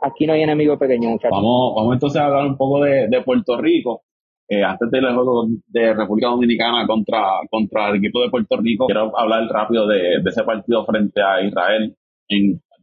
aquí 0.00 0.26
no 0.26 0.32
hay 0.32 0.42
enemigo 0.42 0.78
pequeño, 0.78 1.10
muchachos. 1.10 1.36
Vamos, 1.36 1.74
vamos 1.76 1.94
entonces 1.94 2.20
a 2.20 2.26
hablar 2.26 2.46
un 2.46 2.56
poco 2.56 2.82
de, 2.82 3.08
de 3.08 3.22
Puerto 3.22 3.60
Rico. 3.60 4.02
Eh, 4.46 4.62
antes 4.62 4.90
del 4.90 5.14
juego 5.14 5.46
de 5.68 5.94
República 5.94 6.28
Dominicana 6.28 6.86
contra, 6.86 7.22
contra 7.50 7.88
el 7.88 7.96
equipo 7.96 8.20
de 8.20 8.28
Puerto 8.28 8.58
Rico, 8.58 8.86
quiero 8.86 9.18
hablar 9.18 9.44
rápido 9.48 9.86
de, 9.86 10.20
de 10.22 10.30
ese 10.30 10.44
partido 10.44 10.84
frente 10.84 11.22
a 11.22 11.40
Israel. 11.40 11.96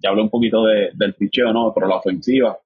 Ya 0.04 0.10
hablé 0.10 0.24
un 0.24 0.32
poquito 0.32 0.64
de, 0.66 0.90
del 0.96 1.14
picheo, 1.14 1.54
¿no? 1.54 1.72
Pero 1.76 1.88
la 1.88 1.98
ofensiva, 1.98 2.58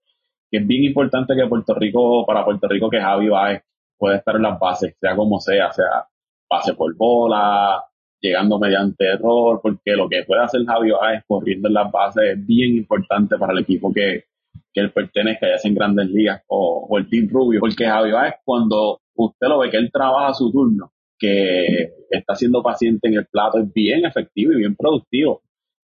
que 0.49 0.59
es 0.59 0.65
bien 0.65 0.85
importante 0.85 1.35
que 1.35 1.45
Puerto 1.47 1.73
Rico, 1.73 2.25
para 2.25 2.45
Puerto 2.45 2.69
Rico, 2.69 2.89
que 2.89 3.01
Javi 3.01 3.27
Baez 3.27 3.61
puede 3.97 4.17
estar 4.17 4.35
en 4.35 4.43
las 4.43 4.59
bases, 4.59 4.95
sea 4.99 5.15
como 5.15 5.39
sea, 5.39 5.71
sea 5.71 6.07
pase 6.47 6.73
por 6.73 6.95
bola, 6.95 7.83
llegando 8.21 8.59
mediante 8.59 9.05
error, 9.05 9.59
porque 9.61 9.95
lo 9.95 10.09
que 10.09 10.23
puede 10.23 10.43
hacer 10.43 10.65
Javi 10.65 10.91
Baez 10.91 11.23
corriendo 11.27 11.67
en 11.67 11.73
las 11.73 11.91
bases 11.91 12.23
es 12.33 12.45
bien 12.45 12.75
importante 12.75 13.37
para 13.37 13.53
el 13.53 13.59
equipo 13.59 13.93
que, 13.93 14.25
que 14.73 14.81
él 14.81 14.91
pertenezca, 14.91 15.47
ya 15.47 15.57
sea 15.57 15.69
en 15.69 15.75
grandes 15.75 16.09
ligas 16.09 16.41
o, 16.47 16.87
el 16.97 17.09
Team 17.09 17.29
Rubio, 17.31 17.59
porque 17.59 17.85
Javi 17.85 18.11
Baez 18.11 18.35
cuando 18.43 18.99
usted 19.15 19.47
lo 19.47 19.59
ve 19.59 19.69
que 19.69 19.77
él 19.77 19.89
trabaja 19.91 20.33
su 20.33 20.51
turno, 20.51 20.91
que 21.17 21.93
está 22.09 22.35
siendo 22.35 22.61
paciente 22.61 23.07
en 23.07 23.15
el 23.15 23.25
plato, 23.25 23.59
es 23.59 23.71
bien 23.73 24.05
efectivo 24.05 24.51
y 24.53 24.57
bien 24.57 24.75
productivo. 24.75 25.41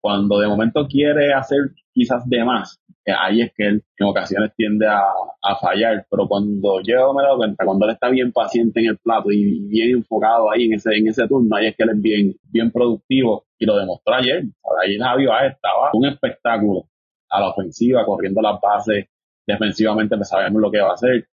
Cuando 0.02 0.40
de 0.40 0.48
momento 0.48 0.86
quiere 0.88 1.34
hacer 1.34 1.60
quizás 1.94 2.28
de 2.28 2.44
más, 2.44 2.80
ahí 3.06 3.42
es 3.42 3.54
que 3.54 3.68
él 3.68 3.84
en 3.98 4.08
ocasiones 4.08 4.52
tiende 4.56 4.88
a, 4.88 5.02
a 5.42 5.56
fallar, 5.58 6.06
pero 6.10 6.28
cuando 6.28 6.82
yo 6.82 7.14
me 7.14 7.24
doy 7.24 7.38
cuenta, 7.38 7.66
cuando 7.66 7.86
él 7.86 7.92
está 7.92 8.10
bien 8.10 8.32
paciente 8.32 8.80
en 8.80 8.92
el 8.92 8.98
plato 8.98 9.32
y 9.32 9.68
bien 9.68 9.98
enfocado 9.98 10.50
ahí 10.52 10.66
en 10.66 10.74
ese, 10.74 10.96
en 10.96 11.08
ese 11.08 11.28
turno, 11.28 11.56
ahí 11.56 11.68
es 11.68 11.76
que 11.76 11.84
él 11.84 11.90
es 11.90 12.02
bien, 12.02 12.36
bien 12.50 12.72
productivo 12.72 13.46
y 13.58 13.66
lo 13.66 13.78
demostró 13.78 14.16
ayer. 14.16 14.44
Ayer 14.84 15.00
Javi 15.00 15.26
Baez 15.26 15.54
estaba 15.54 15.92
un 15.94 16.06
espectáculo 16.06 16.86
a 17.30 17.40
la 17.40 17.50
ofensiva, 17.50 18.06
corriendo 18.06 18.42
las 18.42 18.60
bases, 18.62 19.08
defensivamente 19.46 20.16
pues 20.16 20.30
sabemos 20.30 20.62
lo 20.62 20.72
que 20.72 20.80
va 20.80 20.92
a 20.92 20.94
hacer. 20.94 21.28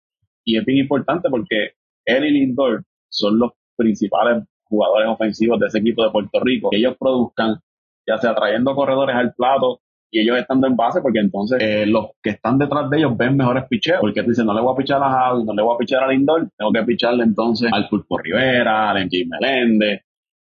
Y 0.45 0.57
es 0.57 0.65
bien 0.65 0.79
importante 0.79 1.29
porque 1.29 1.73
él 2.05 2.25
y 2.25 2.31
Lindor 2.31 2.85
son 3.11 3.39
los 3.39 3.53
principales 3.77 4.45
jugadores 4.65 5.09
ofensivos 5.09 5.59
de 5.61 5.67
ese 5.67 5.79
equipo 5.79 6.05
de 6.05 6.11
Puerto 6.11 6.41
Rico. 6.41 6.71
Que 6.71 6.79
ellos 6.79 6.97
produzcan, 6.99 7.61
ya 8.07 8.17
sea 8.19 8.35
trayendo 8.35 8.75
corredores 8.75 9.15
al 9.17 9.35
plato 9.35 9.81
y 10.11 10.21
ellos 10.21 10.39
estando 10.39 10.67
en 10.67 10.77
base, 10.77 11.01
porque 11.03 11.19
entonces 11.19 11.59
eh, 11.61 11.87
los 11.87 12.11
que 12.23 12.31
están 12.31 12.59
detrás 12.59 12.89
de 12.89 12.99
ellos 12.99 13.17
ven 13.17 13.37
mejores 13.37 13.65
picheos. 13.69 14.01
Porque 14.01 14.23
tú 14.23 14.31
dices, 14.31 14.45
no 14.45 14.55
le 14.55 14.63
voy 14.63 14.73
a 14.73 14.77
pichar 14.77 15.03
a 15.03 15.11
Javi, 15.11 15.45
no 15.45 15.53
le 15.53 15.63
voy 15.63 15.75
a 15.75 15.79
pichar 15.79 16.03
a 16.03 16.09
Lindor, 16.09 16.49
tengo 16.57 16.73
que 16.73 16.83
picharle 16.83 17.25
entonces 17.25 17.71
al 17.73 17.89
Pulpo 17.89 18.19
Rivera, 18.19 18.91
al 18.91 18.99
Engie 18.99 19.27
Meléndez, 19.27 20.03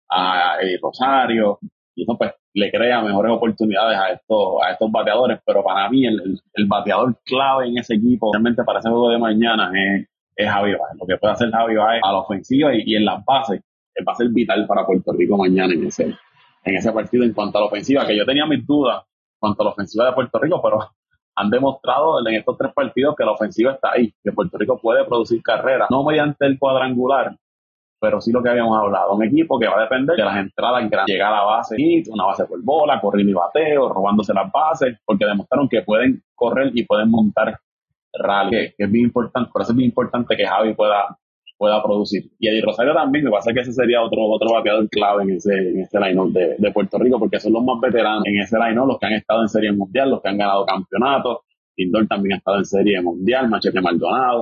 a 0.10 0.58
Eddie 0.62 0.80
Rosario. 0.82 1.60
Y 1.96 2.04
eso 2.04 2.18
pues 2.18 2.32
le 2.54 2.72
crea 2.72 3.02
mejores 3.02 3.32
oportunidades 3.34 3.98
a 3.98 4.10
estos, 4.10 4.62
a 4.64 4.72
estos 4.72 4.92
bateadores, 4.92 5.40
pero 5.46 5.64
para 5.64 5.90
mí 5.90 6.06
el, 6.06 6.20
el, 6.22 6.40
el 6.54 6.66
bateador 6.68 7.16
clave 7.24 7.68
en 7.68 7.78
ese 7.78 7.96
equipo, 7.96 8.32
realmente 8.34 8.64
para 8.64 8.80
ese 8.80 8.90
juego 8.90 9.10
de 9.10 9.20
mañana, 9.20 9.72
es, 9.76 10.08
es 10.36 10.50
Javi 10.50 10.72
Baez. 10.72 10.98
Lo 11.00 11.06
que 11.06 11.18
puede 11.18 11.34
hacer 11.34 11.52
Javi 11.52 11.76
Baez 11.76 12.02
a 12.04 12.12
la 12.12 12.20
ofensiva 12.20 12.72
y, 12.74 12.96
en 12.96 13.06
las 13.06 13.24
bases, 13.24 13.62
él 13.94 14.06
va 14.08 14.14
a 14.14 14.16
ser 14.16 14.30
vital 14.30 14.66
para 14.66 14.86
Puerto 14.86 15.12
Rico 15.14 15.38
mañana 15.38 15.74
en 15.74 15.86
ese, 15.86 16.16
en 16.64 16.76
ese 16.76 16.92
partido 16.92 17.24
en 17.24 17.34
cuanto 17.34 17.58
a 17.58 17.62
la 17.62 17.68
ofensiva, 17.68 18.08
que 18.08 18.18
yo 18.18 18.26
tenía 18.26 18.46
mis 18.46 18.66
dudas 18.66 19.04
cuanto 19.42 19.64
a 19.64 19.66
la 19.66 19.72
ofensiva 19.72 20.06
de 20.06 20.14
Puerto 20.14 20.40
Rico, 20.40 20.62
pero 20.62 20.80
han 21.36 21.50
demostrado 21.50 22.20
en 22.26 22.36
estos 22.36 22.58
tres 22.58 22.72
partidos 22.74 23.16
que 23.18 23.26
la 23.26 23.32
ofensiva 23.32 23.74
está 23.74 23.92
ahí, 23.94 24.14
que 24.24 24.32
Puerto 24.32 24.58
Rico 24.58 24.80
puede 24.80 25.04
producir 25.06 25.42
carreras, 25.42 25.90
no 25.90 26.04
mediante 26.04 26.46
el 26.46 26.60
cuadrangular, 26.60 27.36
pero 28.00 28.22
sí 28.22 28.32
lo 28.32 28.42
que 28.42 28.50
habíamos 28.50 28.78
hablado, 28.78 29.14
un 29.14 29.24
equipo 29.24 29.60
que 29.60 29.68
va 29.68 29.78
a 29.80 29.82
depender 29.82 30.16
de 30.16 30.24
las 30.24 30.38
entradas 30.38 30.90
grandes, 30.90 31.14
llegar 31.14 31.34
a 31.34 31.38
la 31.38 31.44
base, 31.44 31.76
una 32.10 32.26
base 32.26 32.46
por 32.46 32.64
bola, 32.64 33.00
correr 33.02 33.28
y 33.28 33.34
bateo, 33.34 33.90
robándose 33.90 34.34
las 34.34 34.52
bases, 34.52 34.98
porque 35.06 35.26
demostraron 35.26 35.70
que 35.70 35.82
pueden 35.82 36.24
correr 36.36 36.72
y 36.74 36.84
pueden 36.86 37.10
montar 37.10 37.60
rally, 38.14 38.74
que, 38.76 38.84
es 38.84 38.92
bien 38.92 39.06
importante, 39.06 39.50
por 39.52 39.62
eso 39.62 39.72
es 39.72 39.78
bien 39.78 39.90
importante 39.90 40.36
que 40.36 40.46
Javi 40.46 40.74
pueda 40.74 41.18
pueda 41.62 41.84
producir. 41.84 42.24
Y 42.40 42.48
Eddie 42.48 42.64
Rosario 42.64 42.92
también, 42.96 43.24
me 43.24 43.30
parece 43.30 43.54
que 43.54 43.60
ese 43.60 43.72
sería 43.72 44.02
otro 44.02 44.26
otro 44.26 44.52
bateador 44.52 44.90
clave 44.90 45.22
en 45.22 45.30
ese, 45.38 45.54
en 45.54 45.88
line 46.02 46.32
de, 46.34 46.56
de 46.58 46.72
Puerto 46.72 46.98
Rico, 46.98 47.20
porque 47.20 47.40
son 47.40 47.54
los 47.54 47.64
más 47.64 47.80
veteranos 47.80 48.24
en 48.26 48.40
ese 48.40 48.58
line 48.58 48.74
los 48.74 48.98
que 48.98 49.06
han 49.06 49.14
estado 49.14 49.44
en 49.44 49.48
serie 49.48 49.72
mundial, 49.72 50.10
los 50.10 50.24
que 50.24 50.30
han 50.30 50.40
ganado 50.40 50.66
campeonatos. 50.66 51.38
Lindor 51.78 52.08
también 52.08 52.34
ha 52.34 52.38
estado 52.38 52.58
en 52.58 52.66
serie 52.66 53.00
mundial, 53.04 53.48
Machete 53.48 53.80
Maldonado, 53.80 54.42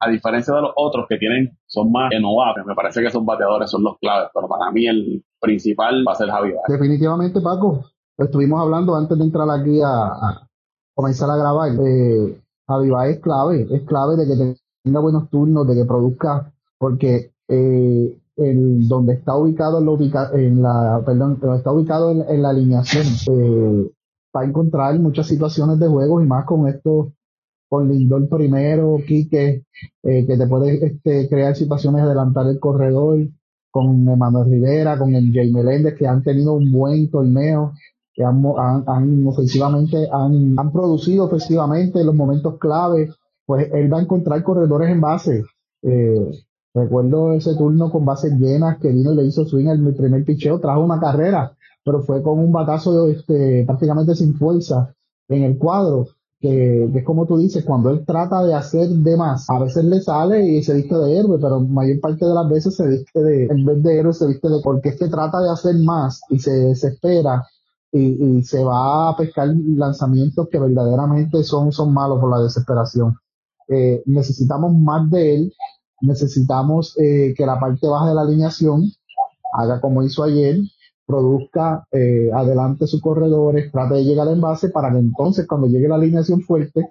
a 0.00 0.08
diferencia 0.08 0.54
de 0.54 0.62
los 0.62 0.72
otros 0.74 1.04
que 1.06 1.18
tienen, 1.18 1.50
son 1.66 1.92
más 1.92 2.08
renovables, 2.10 2.64
me 2.64 2.74
parece 2.74 3.02
que 3.02 3.08
esos 3.08 3.24
bateadores 3.24 3.70
son 3.70 3.82
los 3.82 3.98
claves, 3.98 4.30
pero 4.32 4.48
para 4.48 4.70
mí 4.70 4.86
el 4.86 5.22
principal 5.38 6.02
va 6.08 6.12
a 6.12 6.14
ser 6.14 6.30
Javier. 6.30 6.56
Definitivamente, 6.66 7.42
Paco, 7.42 7.84
estuvimos 8.16 8.62
hablando 8.62 8.96
antes 8.96 9.18
de 9.18 9.24
entrar 9.24 9.48
aquí 9.50 9.82
a, 9.82 10.06
a 10.06 10.48
comenzar 10.94 11.28
a 11.28 11.36
grabar. 11.36 11.72
Eh, 11.72 12.40
Javi 12.66 12.90
es 13.10 13.20
clave, 13.20 13.66
es 13.70 13.82
clave 13.82 14.16
de 14.16 14.26
que 14.26 14.67
tenga 14.82 15.00
buenos 15.00 15.28
turnos, 15.30 15.66
de 15.66 15.74
que 15.74 15.84
produzca, 15.84 16.52
porque 16.78 17.32
eh, 17.48 18.18
el, 18.36 18.88
donde 18.88 19.14
está 19.14 19.36
ubicado 19.36 19.78
en 19.78 19.86
la, 19.86 19.92
ubica, 19.92 20.30
en 20.32 20.62
la 20.62 21.02
perdón, 21.04 21.38
donde 21.40 21.58
está 21.58 21.72
ubicado 21.72 22.10
en, 22.12 22.42
la 22.42 22.50
alineación, 22.50 23.06
eh, 23.32 23.90
va 24.34 24.42
a 24.42 24.44
encontrar 24.44 24.98
muchas 24.98 25.26
situaciones 25.26 25.78
de 25.78 25.88
juego 25.88 26.22
y 26.22 26.26
más 26.26 26.44
con 26.44 26.68
estos 26.68 27.08
con 27.68 27.88
Lindor 27.88 28.28
primero, 28.28 28.96
Quique, 29.06 29.64
eh, 30.02 30.26
que 30.26 30.36
te 30.38 30.46
puede 30.46 30.86
este, 30.86 31.28
crear 31.28 31.54
situaciones, 31.54 32.02
adelantar 32.02 32.46
el 32.46 32.58
corredor, 32.58 33.18
con 33.70 34.08
Emanuel 34.08 34.50
Rivera, 34.50 34.98
con 34.98 35.14
el 35.14 35.32
Jay 35.32 35.52
Meléndez, 35.52 35.94
que 35.94 36.06
han 36.06 36.22
tenido 36.22 36.54
un 36.54 36.72
buen 36.72 37.10
torneo, 37.10 37.74
que 38.14 38.24
han, 38.24 38.42
han, 38.56 38.84
han 38.86 39.26
ofensivamente, 39.26 40.08
han, 40.10 40.58
han 40.58 40.72
producido 40.72 41.26
ofensivamente 41.26 42.00
en 42.00 42.06
los 42.06 42.14
momentos 42.14 42.58
clave, 42.58 43.10
pues 43.48 43.70
él 43.72 43.90
va 43.90 43.98
a 43.98 44.02
encontrar 44.02 44.42
corredores 44.42 44.90
en 44.90 45.00
base. 45.00 45.42
Eh, 45.80 46.30
recuerdo 46.74 47.32
ese 47.32 47.54
turno 47.56 47.90
con 47.90 48.04
bases 48.04 48.34
llenas 48.38 48.76
que 48.78 48.92
vino 48.92 49.14
y 49.14 49.16
le 49.16 49.24
hizo 49.24 49.46
swing 49.46 49.68
el 49.68 49.94
primer 49.94 50.22
picheo, 50.22 50.60
trajo 50.60 50.84
una 50.84 51.00
carrera, 51.00 51.56
pero 51.82 52.02
fue 52.02 52.22
con 52.22 52.38
un 52.40 52.52
batazo 52.52 53.08
este, 53.08 53.64
prácticamente 53.64 54.14
sin 54.14 54.34
fuerza 54.34 54.94
en 55.28 55.44
el 55.44 55.56
cuadro 55.56 56.08
que, 56.40 56.90
es 56.94 57.04
como 57.04 57.24
tú 57.24 57.38
dices, 57.38 57.64
cuando 57.64 57.88
él 57.88 58.04
trata 58.04 58.44
de 58.44 58.52
hacer 58.52 58.86
de 58.90 59.16
más, 59.16 59.48
a 59.48 59.58
veces 59.60 59.82
le 59.82 60.02
sale 60.02 60.46
y 60.46 60.62
se 60.62 60.74
viste 60.74 60.94
de 60.94 61.18
héroe, 61.18 61.38
pero 61.40 61.58
mayor 61.60 62.00
parte 62.00 62.26
de 62.26 62.34
las 62.34 62.50
veces 62.50 62.76
se 62.76 62.86
viste 62.86 63.22
de, 63.22 63.46
en 63.46 63.64
vez 63.64 63.82
de 63.82 63.98
héroe 63.98 64.12
se 64.12 64.26
viste 64.26 64.50
de, 64.50 64.60
porque 64.62 64.90
es 64.90 64.98
que 64.98 65.08
trata 65.08 65.40
de 65.40 65.50
hacer 65.50 65.74
más 65.78 66.20
y 66.28 66.38
se 66.38 66.52
desespera 66.52 67.46
y, 67.90 68.42
se 68.42 68.62
va 68.62 69.08
a 69.08 69.16
pescar 69.16 69.48
lanzamientos 69.48 70.48
que 70.52 70.58
verdaderamente 70.58 71.42
son, 71.44 71.72
son 71.72 71.94
malos 71.94 72.20
por 72.20 72.30
la 72.30 72.42
desesperación. 72.42 73.16
Eh, 73.68 74.02
necesitamos 74.06 74.74
más 74.74 75.10
de 75.10 75.34
él, 75.34 75.52
necesitamos 76.00 76.96
eh, 76.98 77.34
que 77.36 77.46
la 77.46 77.60
parte 77.60 77.86
baja 77.86 78.08
de 78.08 78.14
la 78.14 78.22
alineación 78.22 78.90
haga 79.52 79.80
como 79.80 80.02
hizo 80.02 80.22
ayer, 80.22 80.58
produzca 81.08 81.86
eh, 81.90 82.30
adelante 82.34 82.86
sus 82.86 83.00
corredores, 83.00 83.72
trate 83.72 83.94
de 83.94 84.04
llegar 84.04 84.28
en 84.28 84.42
base 84.42 84.68
para 84.68 84.92
que 84.92 84.98
entonces 84.98 85.46
cuando 85.46 85.66
llegue 85.66 85.88
la 85.88 85.94
alineación 85.94 86.42
fuerte, 86.42 86.90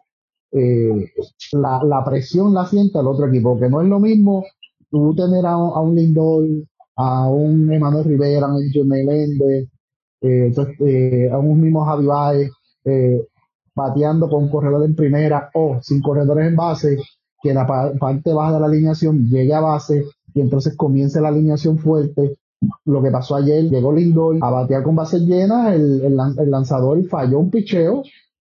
eh, 0.51 1.11
la, 1.51 2.03
presión 2.03 2.53
la 2.53 2.65
sienta 2.65 3.01
el 3.01 3.07
otro 3.07 3.27
equipo, 3.27 3.59
que 3.59 3.69
no 3.69 3.81
es 3.81 3.87
lo 3.87 3.99
mismo 3.99 4.43
tú 4.89 5.13
tener 5.15 5.45
a, 5.45 5.57
un 5.57 5.95
Lindol, 5.95 6.67
a 6.95 7.29
un 7.29 7.71
Emanuel 7.71 8.05
Rivera, 8.05 8.47
a 8.47 8.55
un 8.55 8.63
John 8.73 8.87
Meléndez, 8.87 9.69
eh, 10.21 11.29
a 11.31 11.37
un 11.37 11.61
mismo 11.61 11.85
Javi 11.85 12.05
Baez, 12.07 12.51
bateando 13.77 14.27
con 14.27 14.43
un 14.43 14.49
corredor 14.49 14.83
en 14.83 14.95
primera 14.95 15.51
o 15.53 15.77
sin 15.81 16.01
corredores 16.01 16.47
en 16.47 16.55
base, 16.55 16.97
que 17.41 17.53
la 17.53 17.65
parte 17.65 18.33
baja 18.33 18.53
de 18.53 18.59
la 18.59 18.65
alineación 18.65 19.29
llegue 19.29 19.53
a 19.53 19.61
base 19.61 20.03
y 20.33 20.41
entonces 20.41 20.75
comience 20.75 21.21
la 21.21 21.29
alineación 21.29 21.77
fuerte 21.77 22.37
lo 22.85 23.03
que 23.03 23.11
pasó 23.11 23.35
ayer, 23.35 23.69
llegó 23.69 23.93
Lindor 23.93 24.37
a 24.41 24.49
batear 24.49 24.81
con 24.81 24.95
bases 24.95 25.21
llenas, 25.21 25.75
el, 25.75 26.01
el, 26.01 26.51
lanzador 26.51 27.03
falló 27.05 27.37
un 27.37 27.51
picheo 27.51 28.01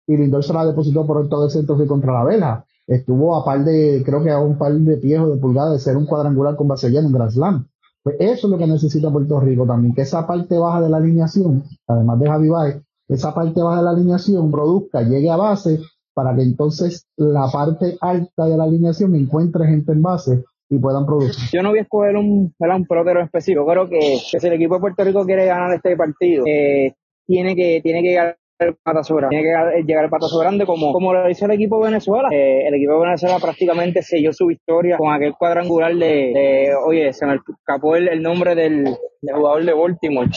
y 0.08 0.16
Lindor 0.16 0.42
se 0.42 0.52
la 0.52 0.66
depositó 0.66 1.06
por 1.06 1.28
todo 1.28 1.44
el 1.44 1.50
centro 1.50 1.80
y 1.82 1.86
contra 1.86 2.12
la 2.12 2.24
vela. 2.24 2.64
Estuvo 2.88 3.36
a 3.36 3.44
par 3.44 3.64
de, 3.64 4.02
creo 4.04 4.24
que 4.24 4.30
a 4.30 4.40
un 4.40 4.58
par 4.58 4.72
de 4.72 4.96
pies 4.96 5.20
o 5.20 5.30
de 5.30 5.40
pulgadas 5.40 5.74
de 5.74 5.78
ser 5.78 5.96
un 5.96 6.06
cuadrangular 6.06 6.56
con 6.56 6.66
base 6.66 6.90
llena, 6.90 7.06
un 7.06 7.12
Grand 7.12 7.30
Slam. 7.30 7.68
Pues 8.02 8.16
eso 8.18 8.48
es 8.48 8.50
lo 8.50 8.58
que 8.58 8.66
necesita 8.66 9.12
Puerto 9.12 9.38
Rico 9.38 9.64
también, 9.64 9.94
que 9.94 10.02
esa 10.02 10.26
parte 10.26 10.58
baja 10.58 10.80
de 10.80 10.90
la 10.90 10.96
alineación, 10.96 11.62
además 11.86 12.18
de 12.18 12.28
Javi 12.28 12.48
Baez, 12.48 12.82
esa 13.12 13.34
parte 13.34 13.62
baja 13.62 13.78
de 13.78 13.84
la 13.84 13.90
alineación 13.90 14.50
produzca, 14.50 15.02
llegue 15.02 15.30
a 15.30 15.36
base, 15.36 15.78
para 16.14 16.34
que 16.34 16.42
entonces 16.42 17.06
la 17.16 17.46
parte 17.52 17.96
alta 18.00 18.44
de 18.44 18.56
la 18.56 18.64
alineación 18.64 19.14
encuentre 19.14 19.66
gente 19.66 19.92
en 19.92 20.02
base 20.02 20.44
y 20.68 20.78
puedan 20.78 21.06
producir. 21.06 21.34
Yo 21.52 21.62
no 21.62 21.70
voy 21.70 21.80
a 21.80 21.82
escoger 21.82 22.16
un, 22.16 22.54
un 22.58 22.86
pelotero 22.86 23.22
específico. 23.22 23.66
Creo 23.66 23.88
que, 23.88 24.18
si 24.18 24.46
el 24.46 24.52
equipo 24.54 24.74
de 24.74 24.80
Puerto 24.80 25.04
Rico 25.04 25.24
quiere 25.24 25.46
ganar 25.46 25.72
este 25.74 25.96
partido, 25.96 26.44
eh, 26.46 26.94
tiene 27.26 27.54
que 27.54 27.80
tiene 27.82 28.02
que 28.02 28.08
llegar 28.08 28.36
el 28.58 28.76
patazo 28.82 29.16
grande. 29.16 29.36
Tiene 29.36 29.44
que 29.44 29.82
llegar 29.86 30.04
el 30.04 30.10
patazo 30.10 30.38
grande 30.38 30.64
como, 30.64 30.92
como 30.92 31.12
lo 31.12 31.28
hizo 31.28 31.44
el 31.46 31.52
equipo 31.52 31.78
de 31.78 31.90
Venezuela. 31.90 32.28
Eh, 32.30 32.66
el 32.66 32.74
equipo 32.74 32.94
de 32.94 33.00
Venezuela 33.00 33.38
prácticamente 33.38 34.02
selló 34.02 34.32
su 34.32 34.46
victoria 34.46 34.96
con 34.96 35.12
aquel 35.12 35.34
cuadrangular 35.34 35.94
de, 35.94 36.70
oye, 36.86 37.12
se 37.12 37.26
me 37.26 37.34
escapó 37.34 37.96
el, 37.96 38.22
nombre 38.22 38.54
del, 38.54 38.84
del 39.20 39.34
jugador 39.34 39.64
de 39.64 39.72
Baltimore. 39.74 40.30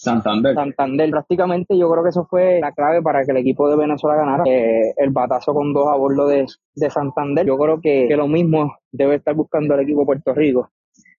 Santander. 0.00 0.54
Santander. 0.54 1.10
Prácticamente 1.10 1.76
yo 1.76 1.90
creo 1.90 2.04
que 2.04 2.10
eso 2.10 2.24
fue 2.30 2.60
la 2.60 2.70
clave 2.70 3.02
para 3.02 3.24
que 3.24 3.32
el 3.32 3.38
equipo 3.38 3.68
de 3.68 3.76
Venezuela 3.76 4.16
ganara. 4.16 4.44
Eh, 4.46 4.94
el 4.96 5.10
batazo 5.10 5.52
con 5.52 5.72
dos 5.72 5.88
a 5.88 5.96
bordo 5.96 6.28
de, 6.28 6.46
Santander. 6.88 7.44
Yo 7.44 7.58
creo 7.58 7.80
que, 7.80 8.06
lo 8.16 8.28
mismo 8.28 8.76
debe 8.92 9.16
estar 9.16 9.34
buscando 9.34 9.74
el 9.74 9.80
equipo 9.80 10.00
de 10.00 10.06
Puerto 10.06 10.34
Rico. 10.34 10.70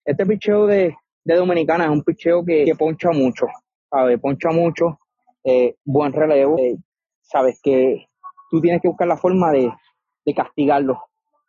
Este 0.02 0.24
picheo 0.24 0.66
de, 0.66 0.96
Dominicana 1.24 1.84
es 1.84 1.90
un 1.90 2.02
picheo 2.02 2.42
que, 2.42 2.72
poncha 2.78 3.10
mucho. 3.10 3.48
¿Sabes? 3.90 4.18
Poncha 4.18 4.50
mucho. 4.50 4.98
Eh, 5.44 5.74
buen 5.84 6.14
relevo. 6.14 6.56
Eh, 6.58 6.76
sabes 7.20 7.60
que 7.62 8.06
tú 8.50 8.62
tienes 8.62 8.80
que 8.80 8.88
buscar 8.88 9.08
la 9.08 9.18
forma 9.18 9.52
de, 9.52 9.70
castigarlo. 10.34 11.02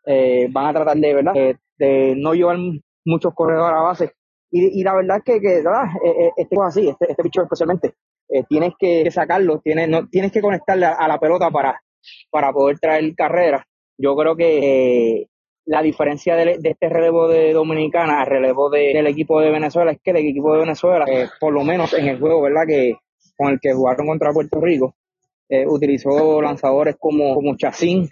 van 0.06 0.66
a 0.66 0.74
tratar 0.74 0.98
de, 0.98 1.14
¿verdad? 1.14 1.34
de 1.78 2.16
no 2.18 2.34
llevar 2.34 2.58
muchos 3.06 3.34
corredores 3.34 3.78
a 3.78 3.82
base 3.84 4.12
y, 4.52 4.84
la 4.84 4.94
verdad 4.94 5.18
es 5.18 5.24
que, 5.24 5.40
que. 5.40 5.60
Eh, 5.60 5.64
eh, 6.04 6.32
este 6.36 6.56
es 6.56 6.62
así, 6.62 6.90
este, 6.90 7.12
este 7.12 7.24
bicho 7.24 7.42
especialmente, 7.42 7.94
eh, 8.30 8.44
tienes 8.50 8.74
que 8.78 9.10
sacarlo, 9.10 9.60
tienes, 9.60 9.88
no, 9.88 10.08
tienes 10.10 10.32
que 10.32 10.42
conectarle 10.42 10.86
a, 10.86 11.08
la 11.08 11.20
pelota 11.20 11.50
para, 11.50 11.82
para 12.30 12.52
poder 12.52 12.78
traer 12.80 13.16
carrera. 13.16 13.66
Yo 13.98 14.16
creo 14.16 14.36
que 14.36 15.28
la 15.66 15.82
diferencia 15.82 16.36
de, 16.36 16.60
este 16.64 16.90
relevo 16.90 17.30
de 17.30 17.54
Dominicana 17.54 18.22
al 18.22 18.28
relevo 18.28 18.70
del 18.70 19.08
equipo 19.08 19.40
de 19.40 19.52
Venezuela 19.52 19.92
es 19.92 20.00
que 20.04 20.12
el 20.12 20.18
equipo 20.18 20.54
de 20.54 20.60
Venezuela, 20.60 21.06
por 21.40 21.54
lo 21.54 21.64
menos 21.64 21.94
en 21.94 22.08
el 22.08 22.20
juego, 22.20 22.42
¿verdad? 22.42 22.64
Que 22.68 22.96
con 23.38 23.52
el 23.54 23.60
que 23.62 23.74
jugaron 23.74 24.08
contra 24.08 24.34
Puerto 24.34 24.60
Rico, 24.60 24.96
utilizó 25.68 26.42
lanzadores 26.42 26.96
como, 27.00 27.36
como 27.36 27.56
Chacín, 27.58 28.10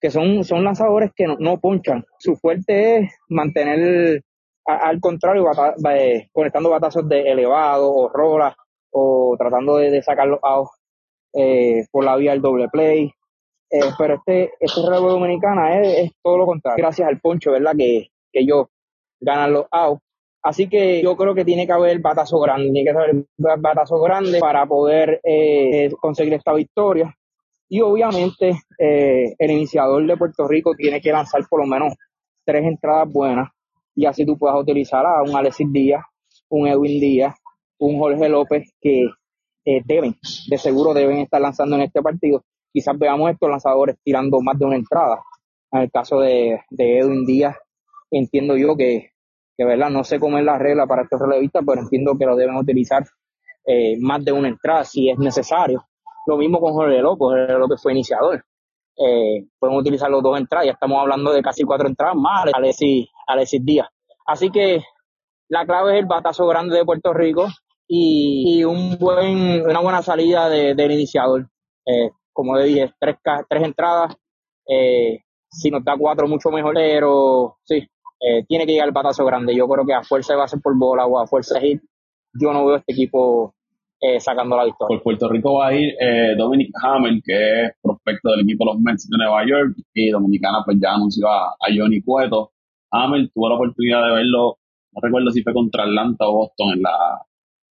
que 0.00 0.10
son, 0.10 0.44
son 0.44 0.64
lanzadores 0.64 1.10
que 1.14 1.26
no 1.26 1.60
ponchan. 1.60 2.04
Su 2.18 2.36
fuerte 2.36 2.98
es 2.98 3.12
mantener 3.28 4.22
al 4.66 5.00
contrario, 5.00 5.44
eh, 5.90 6.28
conectando 6.32 6.70
batazos 6.70 7.06
de 7.08 7.20
elevado 7.20 7.92
o 7.92 8.08
rolas 8.08 8.54
o 8.90 9.36
tratando 9.38 9.76
de, 9.76 10.02
sacar 10.02 10.26
los 10.26 10.38
outs 10.42 10.70
eh, 11.34 11.84
por 11.90 12.04
la 12.04 12.16
vía 12.16 12.32
del 12.32 12.40
doble 12.40 12.68
play. 12.68 13.12
Eh, 13.70 13.80
pero 13.98 14.14
este, 14.14 14.52
este 14.60 14.80
relevo 14.82 15.10
dominicana 15.10 15.80
es, 15.80 16.12
todo 16.22 16.38
lo 16.38 16.46
contrario. 16.46 16.82
Gracias 16.82 17.08
al 17.08 17.20
poncho, 17.20 17.52
¿verdad? 17.52 17.74
Que, 17.76 18.08
que 18.32 18.40
ellos 18.40 18.66
ganan 19.20 19.52
los 19.52 19.66
outs. 19.70 20.00
Así 20.42 20.68
que 20.68 21.02
yo 21.02 21.16
creo 21.16 21.34
que 21.34 21.44
tiene 21.44 21.66
que 21.66 21.72
haber 21.72 21.98
batazo 22.00 22.38
grande, 22.38 22.70
tiene 22.70 22.84
que 22.84 22.98
haber 22.98 23.24
batazo 23.36 23.98
grande 23.98 24.38
para 24.40 24.66
poder 24.66 25.18
conseguir 25.98 26.34
esta 26.34 26.52
victoria. 26.52 27.14
Y 27.66 27.80
obviamente 27.80 28.52
el 28.78 29.50
iniciador 29.50 30.06
de 30.06 30.18
Puerto 30.18 30.46
Rico 30.46 30.74
tiene 30.76 31.00
que 31.00 31.12
lanzar 31.12 31.46
por 31.48 31.60
lo 31.60 31.66
menos 31.66 31.94
tres 32.44 32.62
entradas 32.62 33.10
buenas 33.10 33.53
y 33.94 34.06
así 34.06 34.26
tú 34.26 34.36
puedas 34.38 34.60
utilizar 34.60 35.04
a 35.06 35.22
un 35.22 35.36
Alexis 35.36 35.70
Díaz, 35.70 36.04
un 36.48 36.66
Edwin 36.66 37.00
Díaz, 37.00 37.34
un 37.78 37.98
Jorge 37.98 38.28
López 38.28 38.74
que 38.80 39.04
eh, 39.64 39.82
deben, 39.84 40.16
de 40.48 40.58
seguro 40.58 40.94
deben 40.94 41.18
estar 41.18 41.40
lanzando 41.40 41.76
en 41.76 41.82
este 41.82 42.02
partido. 42.02 42.44
Quizás 42.72 42.98
veamos 42.98 43.30
estos 43.30 43.48
lanzadores 43.48 43.96
tirando 44.02 44.40
más 44.40 44.58
de 44.58 44.64
una 44.64 44.76
entrada. 44.76 45.22
En 45.72 45.82
el 45.82 45.90
caso 45.90 46.20
de, 46.20 46.60
Edwin 46.70 47.24
Díaz, 47.24 47.56
entiendo 48.10 48.56
yo 48.56 48.76
que, 48.76 49.10
que, 49.56 49.64
¿verdad? 49.64 49.90
No 49.90 50.04
sé 50.04 50.18
cómo 50.18 50.38
es 50.38 50.44
la 50.44 50.58
regla 50.58 50.86
para 50.86 51.02
estos 51.02 51.20
relevistas, 51.20 51.62
pero 51.66 51.80
entiendo 51.80 52.16
que 52.18 52.26
lo 52.26 52.36
deben 52.36 52.56
utilizar 52.56 53.04
eh, 53.66 53.96
más 54.00 54.24
de 54.24 54.32
una 54.32 54.48
entrada 54.48 54.84
si 54.84 55.08
es 55.08 55.18
necesario. 55.18 55.84
Lo 56.26 56.36
mismo 56.36 56.60
con 56.60 56.72
Jorge 56.72 57.00
López, 57.00 57.18
Jorge 57.18 57.58
López 57.58 57.82
fue 57.82 57.92
iniciador. 57.92 58.44
Eh, 58.96 59.46
pueden 59.58 59.76
utilizar 59.76 60.08
los 60.10 60.22
dos 60.22 60.38
entradas, 60.38 60.66
ya 60.66 60.72
estamos 60.72 61.00
hablando 61.00 61.32
de 61.32 61.42
casi 61.42 61.64
cuatro 61.64 61.88
entradas 61.88 62.16
más, 62.16 62.46
Alexis, 62.52 63.08
Alexis 63.26 63.64
Díaz. 63.64 63.88
Así 64.26 64.50
que 64.50 64.82
la 65.48 65.66
clave 65.66 65.94
es 65.94 65.98
el 66.00 66.06
batazo 66.06 66.46
grande 66.46 66.76
de 66.76 66.84
Puerto 66.84 67.12
Rico 67.12 67.48
y, 67.86 68.64
un 68.64 68.96
buen, 68.98 69.62
una 69.68 69.80
buena 69.80 70.02
salida 70.02 70.48
del 70.48 70.90
iniciador. 70.90 71.48
Eh, 71.86 72.10
como 72.32 72.56
le 72.56 72.64
dije, 72.64 72.92
tres, 72.98 73.16
tres 73.48 73.62
entradas, 73.62 74.16
eh, 74.66 75.20
si 75.48 75.70
nos 75.70 75.84
da 75.84 75.96
cuatro 75.98 76.26
mucho 76.26 76.50
mejor, 76.50 76.74
pero 76.74 77.58
sí, 77.64 77.86
eh, 78.20 78.44
tiene 78.48 78.66
que 78.66 78.72
llegar 78.72 78.88
el 78.88 78.94
batazo 78.94 79.24
grande. 79.24 79.54
Yo 79.54 79.68
creo 79.68 79.84
que 79.84 79.94
a 79.94 80.02
fuerza 80.02 80.34
va 80.34 80.44
a 80.44 80.48
ser 80.48 80.60
por 80.60 80.76
bola 80.76 81.06
o 81.06 81.18
a 81.18 81.26
fuerza 81.26 81.60
hit. 81.60 81.82
Yo 82.32 82.52
no 82.52 82.66
veo 82.66 82.76
este 82.76 82.92
equipo 82.92 83.54
sacando 84.18 84.54
la 84.54 84.64
victoria. 84.64 84.98
Por 84.98 85.02
Puerto 85.02 85.28
Rico 85.30 85.54
va 85.54 85.68
a 85.68 85.74
ir 85.74 85.94
eh, 85.98 86.34
Dominic 86.36 86.70
Hamel, 86.82 87.22
que 87.24 87.64
es 87.64 87.72
prospecto 88.04 88.30
del 88.30 88.40
equipo 88.40 88.64
de 88.64 88.72
los 88.72 88.82
Mets 88.82 89.08
de 89.08 89.16
Nueva 89.16 89.46
York, 89.46 89.76
y 89.94 90.10
Dominicana 90.10 90.58
pues 90.64 90.78
ya 90.80 90.94
anunció 90.94 91.28
a, 91.28 91.56
Johnny 91.74 92.02
Cueto. 92.02 92.52
Hamel 92.90 93.30
tuvo 93.32 93.48
la 93.48 93.56
oportunidad 93.56 94.06
de 94.06 94.14
verlo, 94.14 94.58
no 94.92 95.00
recuerdo 95.00 95.30
si 95.30 95.42
fue 95.42 95.52
contra 95.52 95.84
Atlanta 95.84 96.28
o 96.28 96.32
Boston 96.32 96.74
en, 96.74 96.82
la, 96.82 97.26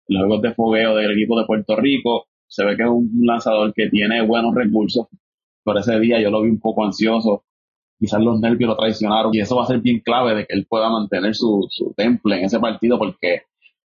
los 0.07 0.21
juegos 0.21 0.41
de 0.41 0.53
fogueo 0.53 0.95
del 0.95 1.11
equipo 1.11 1.39
de 1.39 1.45
Puerto 1.45 1.75
Rico. 1.75 2.25
Se 2.47 2.65
ve 2.65 2.75
que 2.75 2.83
es 2.83 2.89
un 2.89 3.09
lanzador 3.21 3.73
que 3.73 3.89
tiene 3.89 4.21
buenos 4.21 4.53
recursos. 4.53 5.07
Por 5.63 5.77
ese 5.77 5.99
día 5.99 6.21
yo 6.21 6.29
lo 6.29 6.41
vi 6.41 6.49
un 6.49 6.59
poco 6.59 6.83
ansioso. 6.83 7.45
Quizás 7.97 8.21
los 8.21 8.39
nervios 8.41 8.69
lo 8.69 8.75
traicionaron 8.75 9.33
y 9.33 9.39
eso 9.39 9.55
va 9.55 9.63
a 9.63 9.67
ser 9.67 9.79
bien 9.79 10.01
clave 10.01 10.35
de 10.35 10.45
que 10.45 10.53
él 10.55 10.65
pueda 10.67 10.89
mantener 10.89 11.35
su, 11.35 11.65
su 11.69 11.93
temple 11.95 12.37
en 12.37 12.45
ese 12.45 12.59
partido 12.59 12.97
porque 12.99 13.43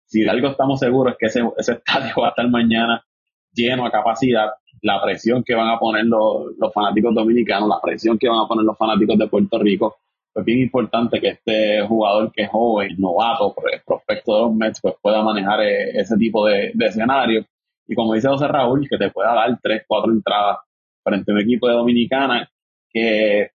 si 0.06 0.22
de 0.22 0.30
algo 0.30 0.48
estamos 0.48 0.80
seguros 0.80 1.12
es 1.12 1.18
que 1.18 1.26
ese, 1.26 1.42
ese 1.58 1.72
estadio 1.84 2.14
va 2.22 2.28
a 2.28 2.30
estar 2.30 2.48
mañana 2.48 3.04
lleno 3.52 3.84
a 3.84 3.90
capacidad, 3.90 4.50
la 4.86 5.02
presión 5.02 5.42
que 5.42 5.54
van 5.54 5.68
a 5.68 5.78
poner 5.80 6.04
los, 6.04 6.72
fanáticos 6.72 7.12
dominicanos, 7.12 7.68
la 7.68 7.80
presión 7.82 8.16
que 8.18 8.28
van 8.28 8.38
a 8.38 8.46
poner 8.46 8.64
los 8.64 8.78
fanáticos 8.78 9.18
de 9.18 9.26
Puerto 9.26 9.58
Rico, 9.58 9.96
es 10.32 10.44
bien 10.44 10.60
importante 10.60 11.20
que 11.20 11.28
este 11.28 11.84
jugador 11.88 12.30
que 12.30 12.42
es 12.42 12.50
joven, 12.50 12.94
novato, 12.98 13.52
prospecto 13.84 14.36
de 14.36 14.42
los 14.42 14.54
Mets, 14.54 14.80
pues 14.80 14.94
pueda 15.02 15.24
manejar 15.24 15.60
eh, 15.62 15.90
ese 15.94 16.16
tipo 16.16 16.46
de, 16.46 16.70
de 16.72 16.86
escenario. 16.86 17.44
Y 17.88 17.94
como 17.96 18.14
dice 18.14 18.28
José 18.28 18.46
Raúl, 18.46 18.86
que 18.88 18.96
te 18.96 19.10
pueda 19.10 19.34
dar 19.34 19.58
tres, 19.60 19.82
cuatro 19.88 20.12
entradas 20.12 20.58
frente 21.02 21.32
a 21.32 21.34
un 21.34 21.40
equipo 21.40 21.66
de 21.66 21.74
Dominicana 21.74 22.48
que 22.88 23.50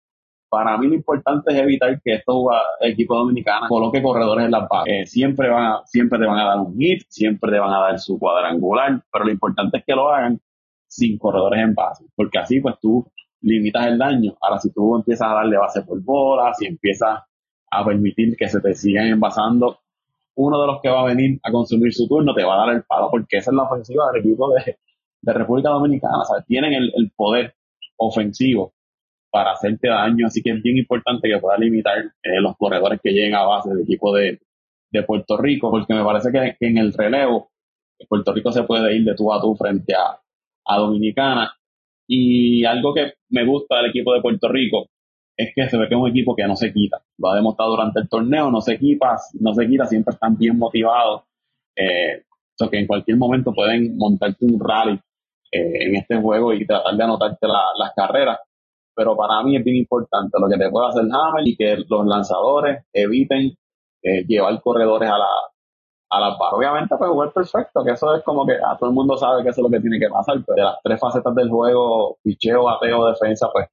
para 0.49 0.77
mí 0.79 0.87
lo 0.87 0.95
importante 0.95 1.53
es 1.53 1.59
evitar 1.59 2.01
que 2.01 2.15
estos 2.15 2.37
equipos 2.81 3.19
dominicanos 3.19 3.69
coloquen 3.69 4.01
corredores 4.01 4.45
en 4.45 4.51
la 4.51 4.67
bases. 4.67 4.93
Eh, 4.93 5.05
siempre, 5.05 5.49
van 5.49 5.85
siempre 5.85 6.17
te 6.17 6.25
van 6.25 6.39
a 6.39 6.45
dar 6.45 6.59
un 6.59 6.75
hit, 6.75 7.03
siempre 7.07 7.51
te 7.51 7.59
van 7.59 7.71
a 7.71 7.81
dar 7.81 7.99
su 7.99 8.17
cuadrangular, 8.17 9.03
pero 9.11 9.25
lo 9.25 9.31
importante 9.31 9.77
es 9.77 9.83
que 9.85 9.93
lo 9.93 10.09
hagan 10.09 10.39
sin 10.89 11.17
corredores 11.19 11.61
en 11.63 11.75
base, 11.75 12.05
porque 12.15 12.39
así 12.39 12.59
pues 12.59 12.75
tú 12.81 13.05
limitas 13.41 13.87
el 13.87 13.97
daño. 13.97 14.35
Ahora, 14.41 14.59
si 14.59 14.71
tú 14.71 14.95
empiezas 14.95 15.29
a 15.29 15.35
darle 15.35 15.57
base 15.57 15.83
por 15.83 16.01
bola, 16.03 16.53
si 16.53 16.65
empiezas 16.65 17.19
a 17.71 17.85
permitir 17.85 18.35
que 18.35 18.49
se 18.49 18.59
te 18.59 18.73
sigan 18.73 19.05
envasando, 19.07 19.79
uno 20.35 20.59
de 20.61 20.67
los 20.67 20.81
que 20.81 20.89
va 20.89 21.01
a 21.01 21.05
venir 21.05 21.39
a 21.43 21.51
consumir 21.51 21.93
su 21.93 22.07
turno 22.07 22.33
te 22.33 22.43
va 22.43 22.55
a 22.55 22.65
dar 22.65 22.75
el 22.75 22.83
palo, 22.83 23.09
porque 23.11 23.37
esa 23.37 23.51
es 23.51 23.55
la 23.55 23.63
ofensiva 23.63 24.11
del 24.11 24.21
equipo 24.21 24.51
de, 24.53 24.77
República 25.21 25.69
Dominicana. 25.69 26.23
¿sabes? 26.25 26.45
Tienen 26.47 26.73
el, 26.73 27.11
poder 27.15 27.53
ofensivo 27.97 28.73
para 29.29 29.51
hacerte 29.51 29.89
daño, 29.89 30.25
así 30.25 30.41
que 30.41 30.51
es 30.51 30.63
bien 30.63 30.77
importante 30.77 31.29
que 31.29 31.37
pueda 31.37 31.57
limitar 31.57 31.97
eh, 31.99 32.41
los 32.41 32.57
corredores 32.57 32.99
que 33.03 33.11
lleguen 33.11 33.35
a 33.35 33.43
base 33.43 33.69
del 33.69 33.81
equipo 33.81 34.13
de, 34.15 34.39
Puerto 35.05 35.37
Rico, 35.37 35.69
porque 35.69 35.93
me 35.93 36.03
parece 36.03 36.31
que, 36.31 36.57
en 36.65 36.79
el 36.79 36.91
relevo 36.93 37.51
Puerto 38.07 38.33
Rico 38.33 38.51
se 38.51 38.63
puede 38.63 38.95
ir 38.95 39.05
de 39.05 39.13
tú 39.13 39.31
a 39.31 39.39
tú 39.39 39.55
frente 39.55 39.93
a, 39.93 40.19
a 40.65 40.77
Dominicana. 40.77 41.53
Y 42.07 42.65
algo 42.65 42.93
que 42.93 43.13
me 43.29 43.45
gusta 43.45 43.77
del 43.77 43.91
equipo 43.91 44.13
de 44.13 44.21
Puerto 44.21 44.47
Rico 44.49 44.87
es 45.37 45.51
que 45.55 45.69
se 45.69 45.77
ve 45.77 45.87
que 45.87 45.95
es 45.95 46.01
un 46.01 46.09
equipo 46.09 46.35
que 46.35 46.45
no 46.45 46.55
se 46.55 46.73
quita. 46.73 47.01
Lo 47.17 47.29
ha 47.29 47.35
demostrado 47.35 47.71
durante 47.71 48.01
el 48.01 48.09
torneo, 48.09 48.51
no 48.51 48.61
se 48.61 48.77
quita, 48.77 49.15
no 49.39 49.53
se 49.53 49.67
quita, 49.67 49.85
siempre 49.85 50.13
están 50.13 50.37
bien 50.37 50.57
motivados. 50.57 51.23
Eh, 51.75 52.23
que 52.67 52.79
en 52.79 52.87
cualquier 52.87 53.15
momento 53.15 53.53
pueden 53.53 53.95
montarte 53.95 54.45
un 54.45 54.59
rally 54.59 54.99
eh, 55.51 55.87
en 55.87 55.95
este 55.95 56.19
juego 56.19 56.51
y 56.53 56.65
tratar 56.65 56.95
de 56.95 57.03
anotarte 57.03 57.47
las 57.47 57.93
carreras. 57.95 58.39
Pero 58.93 59.15
para 59.15 59.41
mí 59.43 59.55
es 59.55 59.63
bien 59.63 59.77
importante 59.77 60.37
lo 60.41 60.49
que 60.49 60.57
te 60.57 60.69
pueda 60.69 60.89
hacer 60.89 61.03
Hammer 61.03 61.47
y 61.47 61.55
que 61.55 61.77
los 61.87 62.05
lanzadores 62.05 62.83
eviten 62.91 63.53
eh, 64.03 64.25
llevar 64.27 64.59
corredores 64.61 65.09
a 65.09 65.17
la, 65.17 65.27
a 66.09 66.19
la 66.19 66.37
par. 66.37 66.53
Obviamente, 66.53 66.95
pues 66.97 67.09
jugar 67.09 67.31
perfecto, 67.31 67.83
que 67.83 67.91
eso 67.91 68.15
es 68.15 68.23
como 68.23 68.45
que 68.45 68.53
a 68.53 68.77
todo 68.77 68.89
el 68.89 68.95
mundo 68.95 69.17
sabe 69.17 69.43
que 69.43 69.49
eso 69.49 69.61
es 69.61 69.63
lo 69.63 69.69
que 69.69 69.81
tiene 69.81 69.99
que 69.99 70.09
pasar, 70.09 70.37
pero 70.45 70.55
de 70.55 70.63
las 70.63 70.77
tres 70.83 70.99
facetas 70.99 71.35
del 71.35 71.49
juego, 71.49 72.17
picheo, 72.23 72.63
bateo, 72.63 73.07
defensa, 73.07 73.47
pues 73.51 73.67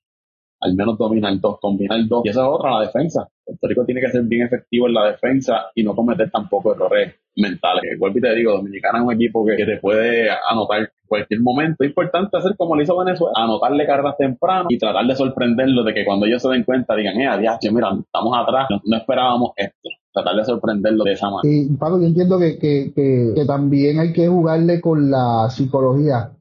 al 0.60 0.74
menos 0.74 0.96
domina 0.98 1.28
el 1.28 1.40
dos, 1.40 1.58
combina 1.60 1.96
el 1.96 2.08
dos. 2.08 2.22
Y 2.24 2.30
esa 2.30 2.42
es 2.42 2.48
otra, 2.48 2.70
la 2.72 2.80
defensa. 2.80 3.28
Puerto 3.44 3.68
Rico 3.68 3.84
tiene 3.84 4.00
que 4.00 4.08
ser 4.08 4.22
bien 4.22 4.46
efectivo 4.46 4.86
en 4.86 4.94
la 4.94 5.06
defensa 5.10 5.66
y 5.74 5.82
no 5.82 5.94
cometer 5.94 6.30
tampoco 6.30 6.74
errores 6.74 7.14
mentales. 7.36 7.98
Vuelvo 7.98 8.18
y 8.18 8.20
te 8.22 8.34
digo, 8.34 8.52
Dominicana 8.52 8.98
es 8.98 9.04
un 9.04 9.12
equipo 9.12 9.44
que, 9.44 9.64
te 9.64 9.76
puede 9.78 10.28
anotar 10.50 10.90
cualquier 11.06 11.40
momento. 11.40 11.84
Es 11.84 11.90
importante 11.90 12.36
hacer 12.36 12.56
como 12.56 12.74
lo 12.74 12.82
hizo 12.82 12.96
Venezuela, 12.96 13.32
anotarle 13.36 13.86
cargas 13.86 14.16
temprano 14.16 14.66
y 14.68 14.78
tratar 14.78 15.06
de 15.06 15.14
sorprenderlo 15.14 15.84
de 15.84 15.94
que 15.94 16.04
cuando 16.04 16.26
ellos 16.26 16.42
se 16.42 16.48
den 16.48 16.64
cuenta 16.64 16.96
digan, 16.96 17.20
eh, 17.20 17.26
adiós, 17.26 17.58
mira, 17.70 17.90
estamos 17.98 18.36
atrás, 18.36 18.68
no, 18.84 18.96
esperábamos 18.96 19.52
esto. 19.56 19.90
Tratar 20.16 20.34
de 20.34 20.44
sorprenderlo 20.46 21.04
de 21.04 21.12
esa 21.12 21.28
manera. 21.28 21.54
Y 21.54 21.68
Pablo, 21.76 22.00
yo 22.00 22.06
entiendo 22.06 22.38
que, 22.38 22.58
que, 22.58 22.90
que, 22.94 23.44
también 23.44 23.98
hay 23.98 24.14
que 24.14 24.26
jugarle 24.28 24.80
con 24.80 25.10
la 25.10 25.50
psicología 25.50 26.32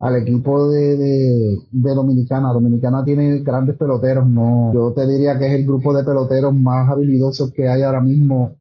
al 0.00 0.16
equipo 0.16 0.68
de, 0.68 0.96
de, 0.96 1.94
Dominicana. 1.94 2.52
Dominicana 2.52 3.04
tiene 3.04 3.38
grandes 3.38 3.76
peloteros, 3.76 4.26
no. 4.26 4.72
Yo 4.74 4.92
te 4.92 5.06
diría 5.06 5.38
que 5.38 5.46
es 5.46 5.52
el 5.52 5.64
grupo 5.64 5.94
de 5.96 6.02
peloteros 6.02 6.52
más 6.52 6.90
habilidosos 6.90 7.52
que 7.52 7.68
hay 7.68 7.82
ahora 7.82 8.00
mismo 8.00 8.56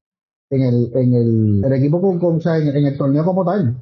en 0.52 0.62
el, 0.62 0.92
en 0.94 1.14
el, 1.16 1.66
el 1.66 1.74
equipo 1.74 2.00
con, 2.00 2.36
o 2.36 2.40
sea, 2.40 2.60
en, 2.60 2.86
el 2.86 2.98
torneo 3.00 3.26
como 3.26 3.44
tal. 3.44 3.82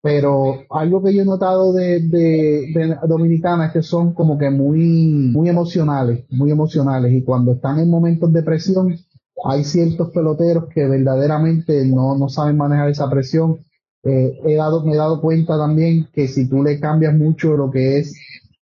Pero 0.00 0.58
algo 0.70 1.02
que 1.02 1.12
yo 1.12 1.22
he 1.22 1.24
notado 1.24 1.72
de, 1.72 2.02
de, 2.02 2.96
Dominicana 3.08 3.66
es 3.66 3.72
que 3.72 3.82
son 3.82 4.14
como 4.14 4.38
que 4.38 4.48
muy, 4.48 5.32
muy 5.32 5.48
emocionales, 5.48 6.24
muy 6.30 6.52
emocionales. 6.52 7.12
Y 7.12 7.24
cuando 7.24 7.54
están 7.54 7.80
en 7.80 7.90
momentos 7.90 8.32
de 8.32 8.44
presión, 8.44 8.94
hay 9.44 9.64
ciertos 9.64 10.10
peloteros 10.10 10.66
que 10.72 10.86
verdaderamente 10.86 11.84
no, 11.86 12.16
no 12.16 12.28
saben 12.28 12.56
manejar 12.56 12.90
esa 12.90 13.08
presión 13.08 13.58
eh, 14.02 14.40
he 14.46 14.54
dado, 14.54 14.84
me 14.84 14.94
he 14.94 14.96
dado 14.96 15.20
cuenta 15.20 15.58
también 15.58 16.08
que 16.12 16.26
si 16.26 16.48
tú 16.48 16.62
le 16.62 16.80
cambias 16.80 17.14
mucho 17.14 17.56
lo 17.56 17.70
que 17.70 17.98
es, 17.98 18.14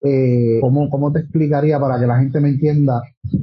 eh, 0.03 0.59
¿cómo, 0.62 0.89
¿cómo, 0.89 1.12
te 1.12 1.19
explicaría 1.21 1.79
para 1.79 1.99
que 1.99 2.05
la 2.05 2.19
gente 2.19 2.39
me 2.39 2.49
entienda? 2.49 3.01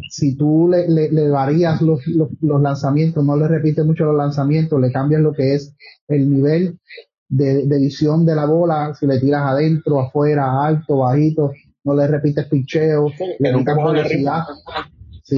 Si 0.08 0.36
tú 0.36 0.68
le, 0.68 0.86
le, 0.88 1.28
varías 1.30 1.80
los, 1.82 2.06
los, 2.06 2.30
lanzamientos, 2.62 3.24
no 3.24 3.36
le 3.36 3.48
repites 3.48 3.84
mucho 3.84 4.04
los 4.04 4.16
lanzamientos, 4.16 4.80
le 4.80 4.92
cambias 4.92 5.20
lo 5.20 5.32
que 5.32 5.54
es 5.54 5.74
el 6.06 6.30
nivel 6.30 6.78
de, 7.28 7.66
de 7.66 7.78
visión 7.78 8.24
de 8.24 8.36
la 8.36 8.44
bola, 8.44 8.94
si 8.94 9.06
le 9.06 9.18
tiras 9.18 9.42
adentro, 9.46 10.00
afuera, 10.00 10.64
alto, 10.64 10.98
bajito, 10.98 11.52
no 11.82 11.94
le 11.94 12.06
repites 12.06 12.46
picheo, 12.46 13.10
le 13.38 13.52
quitas 13.52 13.76
velocidad. 13.76 14.44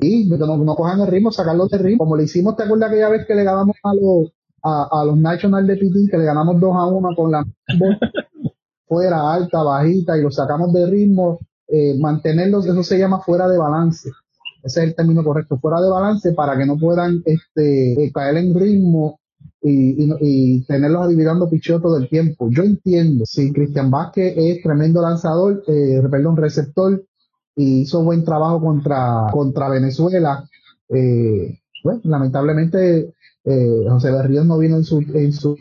Sí, 0.01 0.27
no, 0.27 0.57
no 0.57 0.75
cojan 0.75 1.01
el 1.01 1.07
ritmo, 1.07 1.31
sacarlo 1.31 1.67
de 1.67 1.77
ritmo. 1.77 1.99
Como 1.99 2.17
le 2.17 2.25
hicimos, 2.25 2.57
¿te 2.57 2.63
acuerdas 2.63 2.89
aquella 2.89 3.11
vez 3.11 3.27
que 3.27 3.35
le 3.35 3.45
ganamos 3.45 3.77
a 3.83 3.95
los, 3.95 4.33
a, 4.63 5.05
los 5.05 5.19
National 5.19 5.67
de 5.67 5.77
Pitín 5.77 6.09
que 6.11 6.17
le 6.17 6.25
ganamos 6.25 6.59
2 6.59 6.75
a 6.75 6.87
1 6.87 7.09
con 7.15 7.31
la 7.31 7.45
fuera, 8.87 9.35
alta, 9.35 9.63
bajita 9.63 10.17
y 10.17 10.23
lo 10.23 10.31
sacamos 10.31 10.73
de 10.73 10.87
ritmo, 10.87 11.41
eh, 11.69 11.95
mantenerlos, 11.99 12.67
eso 12.67 12.83
se 12.83 12.99
llama 12.99 13.21
fuera 13.21 13.49
de 13.49 13.59
balance. 13.59 14.11
Ese 14.63 14.81
es 14.81 14.89
el 14.89 14.95
término 14.95 15.23
correcto, 15.25 15.59
fuera 15.59 15.81
de 15.81 15.91
balance 15.91 16.33
para 16.33 16.57
que 16.57 16.65
no 16.65 16.79
puedan 16.79 17.23
este, 17.27 18.05
eh, 18.05 18.13
caer 18.13 18.37
en 18.39 18.55
ritmo 18.55 19.21
y, 19.61 20.05
y, 20.05 20.17
y 20.21 20.65
tenerlos 20.65 21.03
adivinando 21.03 21.51
picheo 21.51 21.81
todo 21.81 21.99
el 21.99 22.09
tiempo. 22.09 22.49
Yo 22.51 22.63
entiendo, 22.63 23.25
si 23.27 23.53
Cristian 23.53 23.91
Vázquez 23.91 24.35
es 24.37 24.63
tremendo 24.63 25.03
lanzador, 25.03 25.65
eh, 25.67 26.01
perdón, 26.11 26.37
receptor, 26.37 27.05
y 27.57 27.83
hizo 27.83 28.03
buen 28.03 28.25
trabajo 28.25 28.61
contra, 28.61 29.27
contra 29.33 29.69
Venezuela, 29.69 30.49
eh, 30.89 31.59
pues, 31.83 32.05
lamentablemente 32.05 33.13
eh, 33.45 33.85
José 33.89 34.13
Berríos 34.13 34.47
no 34.47 34.59
vino 34.59 34.77
en 34.77 34.85
su, 34.85 34.99
en 34.99 35.33
su 35.33 35.57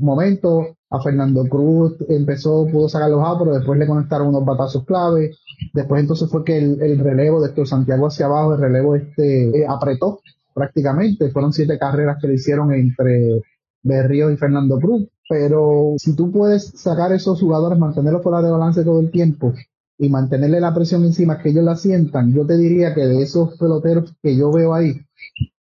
momento, 0.00 0.76
a 0.90 1.00
Fernando 1.00 1.44
Cruz 1.44 1.94
empezó, 2.08 2.66
pudo 2.66 2.88
sacar 2.88 3.10
los 3.10 3.22
A, 3.24 3.38
pero 3.38 3.54
después 3.54 3.78
le 3.78 3.86
conectaron 3.86 4.28
unos 4.28 4.44
batazos 4.44 4.84
clave, 4.84 5.30
después 5.72 6.00
entonces 6.00 6.28
fue 6.28 6.44
que 6.44 6.58
el, 6.58 6.98
relevo 6.98 7.40
de 7.40 7.66
Santiago 7.66 8.08
hacia 8.08 8.26
abajo, 8.26 8.54
el 8.54 8.60
relevo 8.60 8.96
este 8.96 9.50
eh, 9.50 9.66
apretó 9.68 10.20
prácticamente, 10.52 11.30
fueron 11.30 11.52
siete 11.52 11.78
carreras 11.78 12.18
que 12.20 12.26
le 12.26 12.34
hicieron 12.34 12.72
entre 12.72 13.40
Berríos 13.82 14.32
y 14.32 14.36
Fernando 14.36 14.78
Cruz, 14.80 15.08
pero 15.28 15.94
si 15.96 16.16
tú 16.16 16.32
puedes 16.32 16.72
sacar 16.74 17.12
esos 17.12 17.40
jugadores, 17.40 17.78
mantenerlos 17.78 18.22
fuera 18.22 18.42
de 18.42 18.50
balance 18.50 18.82
todo 18.82 18.98
el 18.98 19.12
tiempo, 19.12 19.54
y 20.02 20.08
mantenerle 20.08 20.60
la 20.60 20.74
presión 20.74 21.04
encima 21.04 21.38
que 21.38 21.50
ellos 21.50 21.62
la 21.62 21.76
sientan, 21.76 22.32
yo 22.32 22.46
te 22.46 22.56
diría 22.56 22.94
que 22.94 23.02
de 23.02 23.22
esos 23.22 23.58
peloteros 23.58 24.16
que 24.22 24.34
yo 24.34 24.50
veo 24.50 24.72
ahí, 24.72 24.98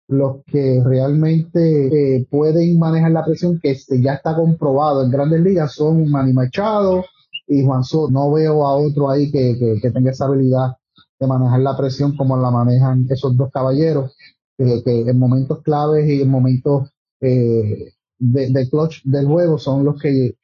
los 0.07 0.43
que 0.45 0.79
realmente 0.85 2.17
eh, 2.17 2.27
pueden 2.29 2.77
manejar 2.77 3.11
la 3.11 3.25
presión, 3.25 3.59
que 3.59 3.71
este, 3.71 3.99
ya 3.99 4.13
está 4.13 4.35
comprobado 4.35 5.03
en 5.03 5.09
grandes 5.09 5.41
ligas, 5.41 5.73
son 5.73 6.09
Manny 6.11 6.33
Machado 6.33 7.03
y 7.47 7.65
Juan 7.65 7.83
Soto. 7.83 8.11
No 8.11 8.31
veo 8.31 8.65
a 8.65 8.77
otro 8.77 9.09
ahí 9.09 9.31
que, 9.31 9.79
que, 9.81 9.91
tenga 9.91 10.11
esa 10.11 10.25
habilidad 10.25 10.75
de 11.19 11.27
manejar 11.27 11.61
la 11.61 11.75
presión 11.75 12.15
como 12.15 12.37
la 12.37 12.51
manejan 12.51 13.07
esos 13.09 13.35
dos 13.35 13.49
caballeros, 13.51 14.15
que 14.55 14.81
en 14.85 15.17
momentos 15.17 15.63
claves 15.63 16.07
y 16.07 16.21
en 16.21 16.29
momentos 16.29 16.89
eh, 17.21 17.91
de, 18.19 18.69
clutch 18.69 19.03
del 19.03 19.25
juego 19.25 19.57
son 19.57 19.83
los 19.83 19.99
que 19.99 20.35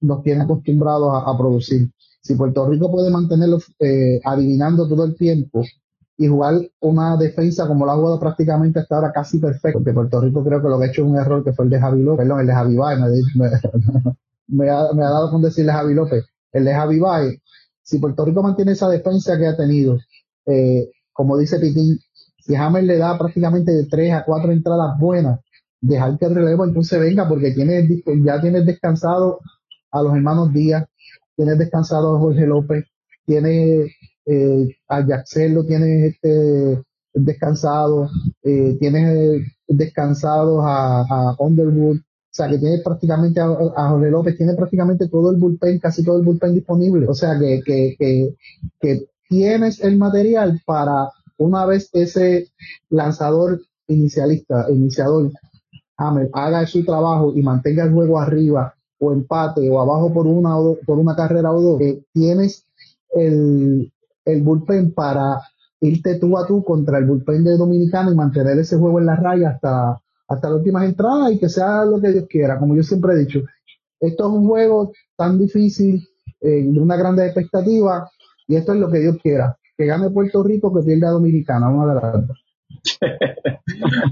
nos 0.00 0.22
tienen 0.22 0.42
acostumbrados 0.42 1.10
a, 1.26 1.36
producir. 1.36 1.90
Si 2.20 2.34
Puerto 2.34 2.68
Rico 2.68 2.90
puede 2.90 3.10
mantenerlos 3.10 3.72
eh, 3.78 4.20
adivinando 4.24 4.88
todo 4.88 5.04
el 5.04 5.16
tiempo, 5.16 5.62
y 6.20 6.26
jugar 6.26 6.68
una 6.80 7.16
defensa 7.16 7.68
como 7.68 7.86
lo 7.86 7.92
ha 7.92 7.96
jugado 7.96 8.18
prácticamente 8.18 8.80
hasta 8.80 8.96
ahora 8.96 9.12
casi 9.12 9.38
perfecto. 9.38 9.82
Que 9.84 9.92
Puerto 9.92 10.20
Rico 10.20 10.44
creo 10.44 10.60
que 10.60 10.68
lo 10.68 10.78
que 10.78 10.86
ha 10.86 10.88
hecho 10.88 11.02
es 11.02 11.08
un 11.08 11.16
error 11.16 11.44
que 11.44 11.52
fue 11.52 11.64
el 11.64 11.70
de 11.70 11.80
Javi 11.80 12.02
López, 12.02 12.26
perdón, 12.26 12.40
el 12.40 12.46
de 12.48 12.52
Javi 12.52 12.76
Baez, 12.76 12.98
me, 14.48 14.68
ha, 14.68 14.92
dado 14.92 15.30
con 15.30 15.42
decirle 15.42 15.72
Javi 15.72 15.94
López, 15.94 16.24
el 16.52 16.64
de 16.64 16.74
Javi 16.74 16.98
Baez, 16.98 17.40
si 17.82 18.00
Puerto 18.00 18.24
Rico 18.24 18.42
mantiene 18.42 18.72
esa 18.72 18.88
defensa 18.88 19.38
que 19.38 19.46
ha 19.46 19.56
tenido, 19.56 19.96
eh, 20.46 20.90
como 21.12 21.38
dice 21.38 21.60
Pitín, 21.60 22.00
si 22.40 22.56
Hammer 22.56 22.82
le 22.82 22.98
da 22.98 23.16
prácticamente 23.16 23.70
de 23.70 23.86
tres 23.86 24.12
a 24.12 24.24
cuatro 24.24 24.50
entradas 24.50 24.98
buenas, 24.98 25.38
dejar 25.80 26.18
que 26.18 26.26
el 26.26 26.34
relevo 26.34 26.64
entonces 26.64 26.98
venga 26.98 27.28
porque 27.28 27.52
tiene, 27.52 28.02
ya 28.24 28.40
tienes 28.40 28.66
descansado 28.66 29.38
a 29.92 30.02
los 30.02 30.16
hermanos 30.16 30.52
Díaz, 30.52 30.84
tienes 31.38 31.56
descansado 31.56 32.16
a 32.16 32.18
Jorge 32.18 32.46
López, 32.46 32.84
tiene 33.24 33.92
eh, 34.26 34.76
a 34.88 35.04
Jaxel 35.06 35.54
lo 35.54 35.64
tienes 35.64 36.12
este, 36.12 36.82
descansado, 37.14 38.10
eh, 38.42 38.76
tienes 38.80 39.46
descansados 39.68 40.64
a, 40.66 41.36
Underwood, 41.38 41.98
o 41.98 42.32
sea 42.32 42.48
que 42.48 42.58
tienes 42.58 42.82
prácticamente 42.82 43.40
a, 43.40 43.88
Jorge 43.88 44.10
López, 44.10 44.36
tiene 44.36 44.54
prácticamente 44.54 45.08
todo 45.08 45.30
el 45.30 45.36
bullpen, 45.36 45.78
casi 45.78 46.04
todo 46.04 46.18
el 46.18 46.24
bullpen 46.24 46.54
disponible, 46.54 47.06
o 47.08 47.14
sea 47.14 47.38
que, 47.38 47.62
que, 47.64 47.94
que, 47.96 48.34
que 48.80 49.06
tienes 49.28 49.80
el 49.80 49.96
material 49.96 50.60
para 50.66 51.10
una 51.36 51.64
vez 51.66 51.88
ese 51.92 52.48
lanzador 52.90 53.60
inicialista, 53.86 54.66
iniciador, 54.70 55.30
haga 56.32 56.66
su 56.66 56.84
trabajo 56.84 57.32
y 57.34 57.42
mantenga 57.42 57.84
el 57.84 57.92
juego 57.92 58.18
arriba 58.18 58.74
o 58.98 59.12
empate 59.12 59.68
o 59.70 59.80
abajo 59.80 60.12
por 60.12 60.26
una 60.26 60.58
o 60.58 60.78
por 60.86 60.98
una 60.98 61.14
carrera 61.14 61.52
o 61.52 61.60
dos, 61.60 61.78
que 61.78 62.02
tienes 62.12 62.66
el, 63.14 63.92
el 64.24 64.42
bullpen 64.42 64.92
para 64.92 65.40
irte 65.80 66.16
tú 66.16 66.36
a 66.36 66.46
tú 66.46 66.64
contra 66.64 66.98
el 66.98 67.06
bullpen 67.06 67.44
de 67.44 67.56
Dominicano 67.56 68.12
y 68.12 68.16
mantener 68.16 68.58
ese 68.58 68.76
juego 68.76 68.98
en 68.98 69.06
la 69.06 69.16
raya 69.16 69.50
hasta, 69.50 70.00
hasta 70.28 70.48
las 70.48 70.58
últimas 70.58 70.84
entradas 70.84 71.32
y 71.32 71.38
que 71.38 71.48
sea 71.48 71.84
lo 71.84 72.00
que 72.00 72.12
Dios 72.12 72.26
quiera. 72.28 72.58
Como 72.58 72.74
yo 72.74 72.82
siempre 72.82 73.14
he 73.14 73.18
dicho, 73.18 73.40
esto 74.00 74.26
es 74.26 74.32
un 74.32 74.46
juego 74.46 74.92
tan 75.16 75.38
difícil, 75.38 76.06
eh, 76.40 76.64
de 76.64 76.80
una 76.80 76.96
gran 76.96 77.18
expectativa, 77.18 78.10
Y 78.46 78.56
esto 78.56 78.72
es 78.72 78.80
lo 78.80 78.90
que 78.90 79.00
Dios 79.00 79.18
quiera. 79.22 79.56
Que 79.76 79.86
gane 79.86 80.10
Puerto 80.10 80.42
Rico, 80.42 80.72
que 80.74 80.82
pierda 80.82 81.10
Dominicana, 81.10 81.66
vamos 81.66 81.90
a 81.90 81.94
dar 81.94 82.24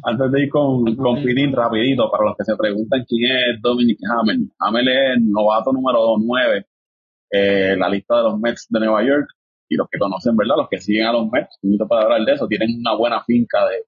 Antes 0.05 0.33
de 0.33 0.43
ir 0.43 0.51
con, 0.51 0.85
con 0.97 1.17
rapidito, 1.17 2.11
para 2.11 2.25
los 2.25 2.37
que 2.37 2.45
se 2.45 2.57
preguntan 2.57 3.05
quién 3.09 3.37
es 3.37 3.63
Dominic 3.63 3.99
Hamel. 4.11 4.51
Hamel 4.59 4.89
es 4.89 5.23
novato 5.23 5.73
número 5.73 6.17
9 6.19 6.67
eh, 7.31 7.71
en 7.73 7.81
la 7.81 7.89
lista 7.89 8.19
de 8.19 8.23
los 8.25 8.39
Mets 8.39 8.67
de 8.69 8.81
Nueva 8.81 9.05
York. 9.05 9.29
Y 9.69 9.77
los 9.77 9.89
que 9.91 9.99
conocen, 9.99 10.37
¿verdad? 10.37 10.57
Los 10.59 10.69
que 10.69 10.81
siguen 10.81 11.07
a 11.07 11.13
los 11.13 11.29
Mets, 11.31 11.59
invito 11.63 11.89
para 11.89 12.05
hablar 12.05 12.25
de 12.25 12.33
eso, 12.35 12.47
tienen 12.47 12.79
una 12.79 12.95
buena 12.95 13.23
finca 13.25 13.67
de, 13.67 13.85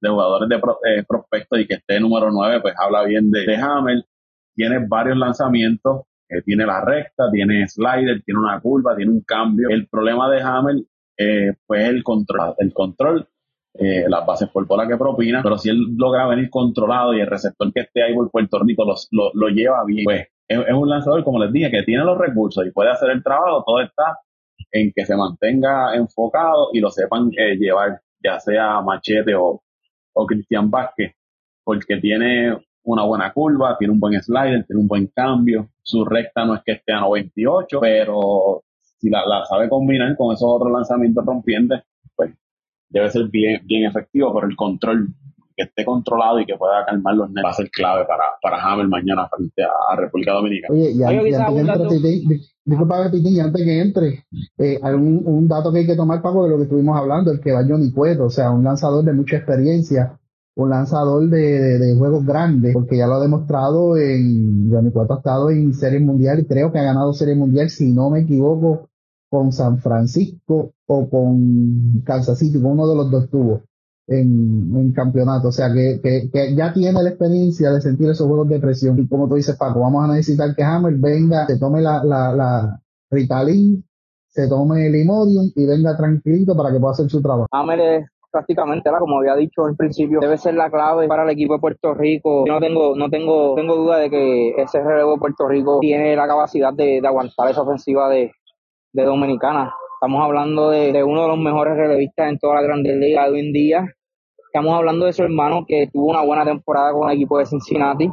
de 0.00 0.08
jugadores 0.08 0.48
de 0.48 0.56
eh, 0.56 1.04
prospectos 1.06 1.58
y 1.60 1.66
que 1.66 1.74
esté 1.74 1.98
número 1.98 2.30
9, 2.30 2.60
pues 2.60 2.74
habla 2.78 3.04
bien 3.04 3.30
de, 3.30 3.44
de 3.44 3.56
Hamel. 3.56 4.04
Tiene 4.54 4.86
varios 4.86 5.16
lanzamientos, 5.18 6.02
eh, 6.28 6.42
tiene 6.42 6.64
la 6.64 6.84
recta, 6.84 7.30
tiene 7.32 7.66
slider, 7.68 8.22
tiene 8.22 8.40
una 8.40 8.60
curva, 8.60 8.96
tiene 8.96 9.12
un 9.12 9.22
cambio. 9.22 9.68
El 9.68 9.88
problema 9.88 10.30
de 10.30 10.40
Hamel, 10.42 10.88
eh, 11.18 11.54
pues 11.66 11.88
el 11.88 12.02
control. 12.02 12.54
El 12.58 12.72
control 12.72 13.28
eh, 13.78 14.04
las 14.08 14.24
bases 14.24 14.48
por 14.48 14.66
bola 14.66 14.86
que 14.88 14.96
propina, 14.96 15.42
pero 15.42 15.58
si 15.58 15.68
él 15.68 15.78
logra 15.96 16.26
venir 16.26 16.48
controlado 16.48 17.12
y 17.14 17.20
el 17.20 17.26
receptor 17.26 17.72
que 17.72 17.80
esté 17.80 18.02
ahí 18.02 18.14
por 18.14 18.30
Puerto 18.30 18.58
Rico 18.60 18.84
lo, 18.84 19.30
lo, 19.34 19.48
lleva 19.48 19.84
bien, 19.84 20.04
pues 20.04 20.28
es, 20.48 20.58
un 20.72 20.88
lanzador, 20.88 21.22
como 21.24 21.42
les 21.42 21.52
dije, 21.52 21.70
que 21.70 21.82
tiene 21.82 22.04
los 22.04 22.16
recursos 22.16 22.66
y 22.66 22.70
puede 22.70 22.90
hacer 22.90 23.10
el 23.10 23.22
trabajo, 23.22 23.64
todo 23.66 23.80
está 23.80 24.18
en 24.72 24.92
que 24.94 25.04
se 25.04 25.16
mantenga 25.16 25.94
enfocado 25.94 26.70
y 26.72 26.80
lo 26.80 26.90
sepan 26.90 27.30
eh, 27.36 27.56
llevar, 27.56 28.00
ya 28.22 28.40
sea 28.40 28.80
Machete 28.80 29.34
o, 29.34 29.62
o 30.14 30.26
Cristian 30.26 30.70
Vázquez, 30.70 31.12
porque 31.62 31.98
tiene 31.98 32.56
una 32.84 33.04
buena 33.04 33.32
curva, 33.32 33.76
tiene 33.76 33.92
un 33.92 34.00
buen 34.00 34.20
slider, 34.22 34.64
tiene 34.64 34.80
un 34.80 34.88
buen 34.88 35.08
cambio, 35.08 35.68
su 35.82 36.04
recta 36.04 36.44
no 36.44 36.54
es 36.54 36.62
que 36.64 36.72
esté 36.72 36.92
a 36.92 37.00
98, 37.00 37.78
pero 37.80 38.62
si 38.98 39.10
la, 39.10 39.26
la 39.26 39.44
sabe 39.44 39.68
combinar 39.68 40.16
con 40.16 40.32
esos 40.32 40.48
otros 40.48 40.72
lanzamientos 40.72 41.26
rompientes, 41.26 41.82
debe 42.88 43.10
ser 43.10 43.28
bien, 43.28 43.60
bien 43.66 43.84
efectivo, 43.84 44.32
pero 44.34 44.46
el 44.46 44.56
control, 44.56 45.08
que 45.56 45.64
esté 45.64 45.84
controlado 45.84 46.38
y 46.38 46.44
que 46.44 46.56
pueda 46.56 46.84
calmar 46.84 47.14
los 47.14 47.28
nervios 47.28 47.46
va 47.46 47.50
a 47.50 47.54
ser 47.54 47.70
clave 47.70 48.04
para, 48.04 48.24
para 48.42 48.62
Hammer 48.62 48.88
mañana 48.88 49.26
frente 49.28 49.62
a, 49.62 49.96
República 49.96 50.32
Dominicana. 50.32 50.74
Oye, 50.74 50.92
y, 50.92 51.02
antes, 51.02 51.22
que 51.22 51.60
entre, 51.60 53.40
antes 53.40 53.64
que 53.64 53.80
entre, 53.80 54.24
eh, 54.58 54.78
algún, 54.82 55.22
un 55.24 55.48
dato 55.48 55.72
que 55.72 55.78
hay 55.78 55.86
que 55.86 55.96
tomar, 55.96 56.20
Paco, 56.20 56.44
de 56.44 56.50
lo 56.50 56.56
que 56.58 56.64
estuvimos 56.64 56.98
hablando, 56.98 57.32
el 57.32 57.40
que 57.40 57.52
va 57.52 57.64
Johnny 57.66 57.90
Cueto, 57.90 58.24
o 58.24 58.30
sea, 58.30 58.50
un 58.50 58.64
lanzador 58.64 59.02
de 59.04 59.14
mucha 59.14 59.36
experiencia, 59.36 60.18
un 60.56 60.70
lanzador 60.70 61.28
de, 61.28 61.78
de, 61.78 61.96
juegos 61.96 62.24
grandes, 62.26 62.74
porque 62.74 62.98
ya 62.98 63.06
lo 63.06 63.14
ha 63.14 63.20
demostrado 63.20 63.96
en, 63.96 64.70
Johnny 64.70 64.90
Cueto 64.90 65.14
ha 65.14 65.18
estado 65.18 65.50
en 65.50 65.72
Serie 65.72 66.00
Mundial 66.00 66.40
y 66.40 66.46
creo 66.46 66.70
que 66.70 66.78
ha 66.78 66.84
ganado 66.84 67.14
Serie 67.14 67.34
Mundial, 67.34 67.70
si 67.70 67.92
no 67.92 68.10
me 68.10 68.20
equivoco, 68.20 68.90
con 69.28 69.52
San 69.52 69.78
Francisco 69.78 70.72
o 70.86 71.10
con 71.10 72.02
Kansas 72.04 72.38
City, 72.38 72.60
con 72.60 72.72
uno 72.72 72.88
de 72.88 72.96
los 72.96 73.10
dos 73.10 73.30
tuvo 73.30 73.62
en, 74.06 74.72
en 74.76 74.92
campeonato. 74.92 75.48
O 75.48 75.52
sea, 75.52 75.72
que, 75.72 76.00
que, 76.02 76.54
ya 76.54 76.72
tiene 76.72 77.02
la 77.02 77.10
experiencia 77.10 77.70
de 77.70 77.80
sentir 77.80 78.08
esos 78.08 78.26
juegos 78.26 78.48
de 78.48 78.60
presión. 78.60 78.98
Y 78.98 79.08
como 79.08 79.28
tú 79.28 79.34
dices, 79.34 79.56
Paco, 79.56 79.80
vamos 79.80 80.04
a 80.04 80.12
necesitar 80.12 80.54
que 80.54 80.62
Hammer 80.62 80.94
venga, 80.94 81.46
se 81.46 81.58
tome 81.58 81.80
la, 81.80 82.02
la, 82.04 82.32
la 82.32 82.80
Ritalin, 83.10 83.84
se 84.28 84.48
tome 84.48 84.86
el 84.86 84.96
Imodium 84.96 85.50
y 85.54 85.66
venga 85.66 85.96
tranquilito 85.96 86.56
para 86.56 86.72
que 86.72 86.78
pueda 86.78 86.92
hacer 86.92 87.08
su 87.08 87.20
trabajo. 87.20 87.46
Hammer 87.50 87.80
es 87.80 88.06
prácticamente, 88.30 88.90
como 88.98 89.18
había 89.18 89.34
dicho 89.34 89.64
al 89.64 89.76
principio, 89.76 90.20
debe 90.20 90.36
ser 90.36 90.54
la 90.54 90.70
clave 90.70 91.08
para 91.08 91.24
el 91.24 91.30
equipo 91.30 91.54
de 91.54 91.60
Puerto 91.60 91.94
Rico. 91.94 92.44
No 92.46 92.60
tengo, 92.60 92.94
no 92.94 93.08
tengo, 93.08 93.54
tengo 93.54 93.76
duda 93.76 93.98
de 93.98 94.10
que 94.10 94.50
ese 94.58 94.82
relevo 94.82 95.12
de 95.12 95.18
Puerto 95.18 95.48
Rico 95.48 95.78
tiene 95.80 96.14
la 96.14 96.28
capacidad 96.28 96.72
de, 96.74 97.00
de 97.00 97.08
aguantar 97.08 97.50
esa 97.50 97.62
ofensiva 97.62 98.10
de, 98.10 98.30
de 98.96 99.04
Dominicana. 99.04 99.74
Estamos 99.96 100.24
hablando 100.24 100.70
de, 100.70 101.04
uno 101.04 101.22
de 101.22 101.28
los 101.28 101.38
mejores 101.38 101.76
relevistas 101.76 102.30
en 102.30 102.38
toda 102.38 102.54
la 102.54 102.62
Grandes 102.62 102.96
Liga 102.96 103.24
de 103.24 103.30
hoy 103.30 103.40
en 103.40 103.52
día. 103.52 103.94
Estamos 104.38 104.74
hablando 104.74 105.04
de 105.04 105.12
su 105.12 105.22
hermano 105.22 105.66
que 105.68 105.90
tuvo 105.92 106.10
una 106.12 106.22
buena 106.22 106.46
temporada 106.46 106.92
con 106.92 107.10
el 107.10 107.16
equipo 107.16 107.38
de 107.38 107.44
Cincinnati, 107.44 108.08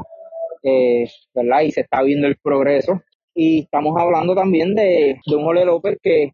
eh, 0.62 1.06
¿verdad? 1.34 1.62
Y 1.62 1.72
se 1.72 1.82
está 1.82 2.02
viendo 2.02 2.28
el 2.28 2.36
progreso. 2.36 3.02
Y 3.34 3.62
estamos 3.62 3.96
hablando 3.98 4.36
también 4.36 4.76
de, 4.76 5.22
un 5.28 5.46
Ole 5.46 5.64
López 5.64 5.98
que, 6.04 6.32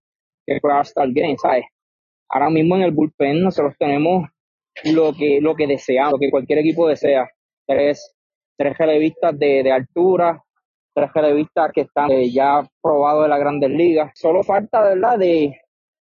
que 0.47 0.59
fue 0.59 0.73
hasta 0.73 1.03
el 1.03 1.13
¿sabes? 1.39 1.65
Ahora 2.27 2.49
mismo 2.49 2.75
en 2.75 2.81
el 2.81 2.91
bullpen 2.91 3.43
nosotros 3.43 3.75
tenemos 3.77 4.29
lo 4.83 5.13
que, 5.13 5.41
lo 5.41 5.53
que 5.53 5.67
desea, 5.67 6.09
lo 6.09 6.17
que 6.17 6.31
cualquier 6.31 6.59
equipo 6.59 6.88
desea. 6.88 7.29
Tres, 7.67 8.15
tres 8.57 8.75
relevistas 8.79 9.38
de, 9.38 9.62
de 9.62 9.71
altura, 9.71 10.43
tres 10.93 11.10
relevistas 11.13 11.71
que 11.73 11.82
están 11.82 12.12
eh, 12.12 12.32
ya 12.32 12.67
probados 12.82 13.23
de 13.23 13.30
la 13.30 13.38
Grandes 13.38 13.69
Ligas. 13.69 14.12
Solo 14.15 14.43
falta, 14.43 14.82
¿verdad?, 14.82 15.17
de, 15.17 15.56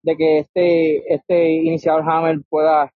de 0.03 0.17
que 0.17 0.39
este, 0.39 1.13
este 1.13 1.49
iniciador 1.51 2.03
Hammer 2.07 2.39
pueda 2.49 2.91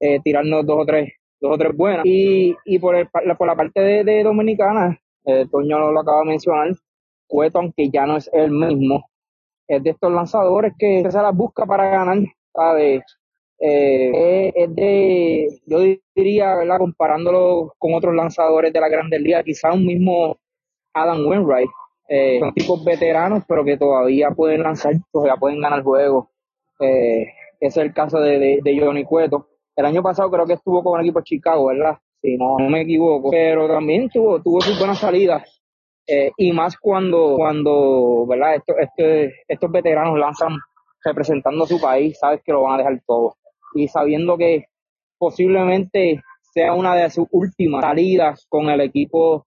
eh, 0.00 0.20
tirarnos 0.22 0.66
dos 0.66 0.78
o 0.80 0.86
tres, 0.86 1.12
dos 1.40 1.54
o 1.54 1.58
tres 1.58 1.76
buenas. 1.76 2.04
Y, 2.04 2.54
y 2.64 2.78
por, 2.78 2.94
el, 2.96 3.08
por 3.08 3.46
la 3.46 3.56
parte 3.56 3.80
de, 3.80 4.22
Dominicana, 4.22 4.98
eh, 5.24 5.46
Toño 5.50 5.92
lo 5.92 6.00
acaba 6.00 6.20
de 6.20 6.26
mencionar, 6.26 6.72
Cueto, 7.26 7.58
aunque 7.58 7.88
ya 7.88 8.04
no 8.04 8.16
es 8.16 8.28
el 8.32 8.50
mismo, 8.50 9.08
es 9.66 9.82
de 9.82 9.90
estos 9.90 10.12
lanzadores 10.12 10.74
que 10.78 11.10
se 11.10 11.22
las 11.22 11.34
busca 11.34 11.64
para 11.64 11.88
ganar, 11.88 12.18
¿sabes? 12.54 13.02
Es 13.64 14.74
de, 14.74 15.48
yo 15.66 15.78
diría, 16.16 16.56
¿verdad? 16.56 16.78
Comparándolo 16.78 17.72
con 17.78 17.94
otros 17.94 18.12
lanzadores 18.12 18.72
de 18.72 18.80
la 18.80 18.88
Grandes 18.88 19.20
Ligas, 19.20 19.44
quizá 19.44 19.72
un 19.72 19.86
mismo 19.86 20.36
Adam 20.94 21.26
Wainwright. 21.26 21.70
Eh, 22.08 22.40
son 22.40 22.52
tipos 22.52 22.84
veteranos, 22.84 23.44
pero 23.48 23.64
que 23.64 23.76
todavía 23.76 24.30
pueden 24.30 24.62
lanzar, 24.62 24.94
todavía 25.10 25.36
pueden 25.36 25.60
ganar 25.60 25.82
juegos. 25.82 26.26
Eh, 26.80 27.26
es 27.60 27.76
el 27.76 27.94
caso 27.94 28.20
de, 28.20 28.60
de, 28.62 28.80
Johnny 28.80 29.04
Cueto. 29.04 29.48
El 29.76 29.86
año 29.86 30.02
pasado 30.02 30.30
creo 30.30 30.46
que 30.46 30.54
estuvo 30.54 30.82
con 30.82 30.98
el 30.98 31.06
equipo 31.06 31.20
de 31.20 31.24
Chicago, 31.24 31.66
¿verdad? 31.66 31.98
Si 32.20 32.36
no, 32.36 32.56
me 32.58 32.82
equivoco. 32.82 33.30
Pero 33.30 33.68
también 33.68 34.08
tuvo, 34.10 34.42
tuvo 34.42 34.60
sus 34.60 34.78
buenas 34.78 34.98
salidas. 34.98 35.62
Eh, 36.06 36.32
y 36.36 36.52
más 36.52 36.76
cuando, 36.76 37.36
cuando 37.36 38.26
¿verdad? 38.26 38.56
Esto, 38.56 38.74
este, 38.78 39.32
estos 39.46 39.70
veteranos 39.70 40.18
lanzan 40.18 40.56
representando 41.04 41.64
a 41.64 41.68
su 41.68 41.80
país, 41.80 42.18
sabes 42.18 42.42
que 42.44 42.52
lo 42.52 42.62
van 42.62 42.74
a 42.74 42.78
dejar 42.78 43.00
todo. 43.06 43.36
Y 43.74 43.88
sabiendo 43.88 44.36
que 44.36 44.66
posiblemente 45.18 46.20
sea 46.52 46.74
una 46.74 46.94
de 46.94 47.08
sus 47.10 47.26
últimas 47.30 47.82
salidas 47.82 48.46
con 48.48 48.68
el 48.68 48.80
equipo 48.80 49.46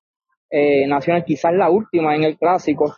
eh, 0.49 0.87
Nacional, 0.87 1.25
quizás 1.25 1.53
la 1.53 1.69
última 1.69 2.15
en 2.15 2.23
el 2.23 2.37
clásico, 2.37 2.95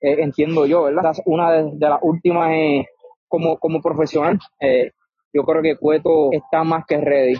eh, 0.00 0.16
entiendo 0.20 0.66
yo, 0.66 0.84
¿verdad? 0.84 1.14
Una 1.26 1.52
de, 1.52 1.72
las 1.78 1.98
últimas 2.02 2.50
eh, 2.52 2.86
como, 3.28 3.58
como 3.58 3.82
profesional. 3.82 4.38
Eh, 4.58 4.92
yo 5.32 5.44
creo 5.44 5.62
que 5.62 5.76
Cueto 5.76 6.30
está 6.32 6.64
más 6.64 6.84
que 6.86 6.98
ready 6.98 7.38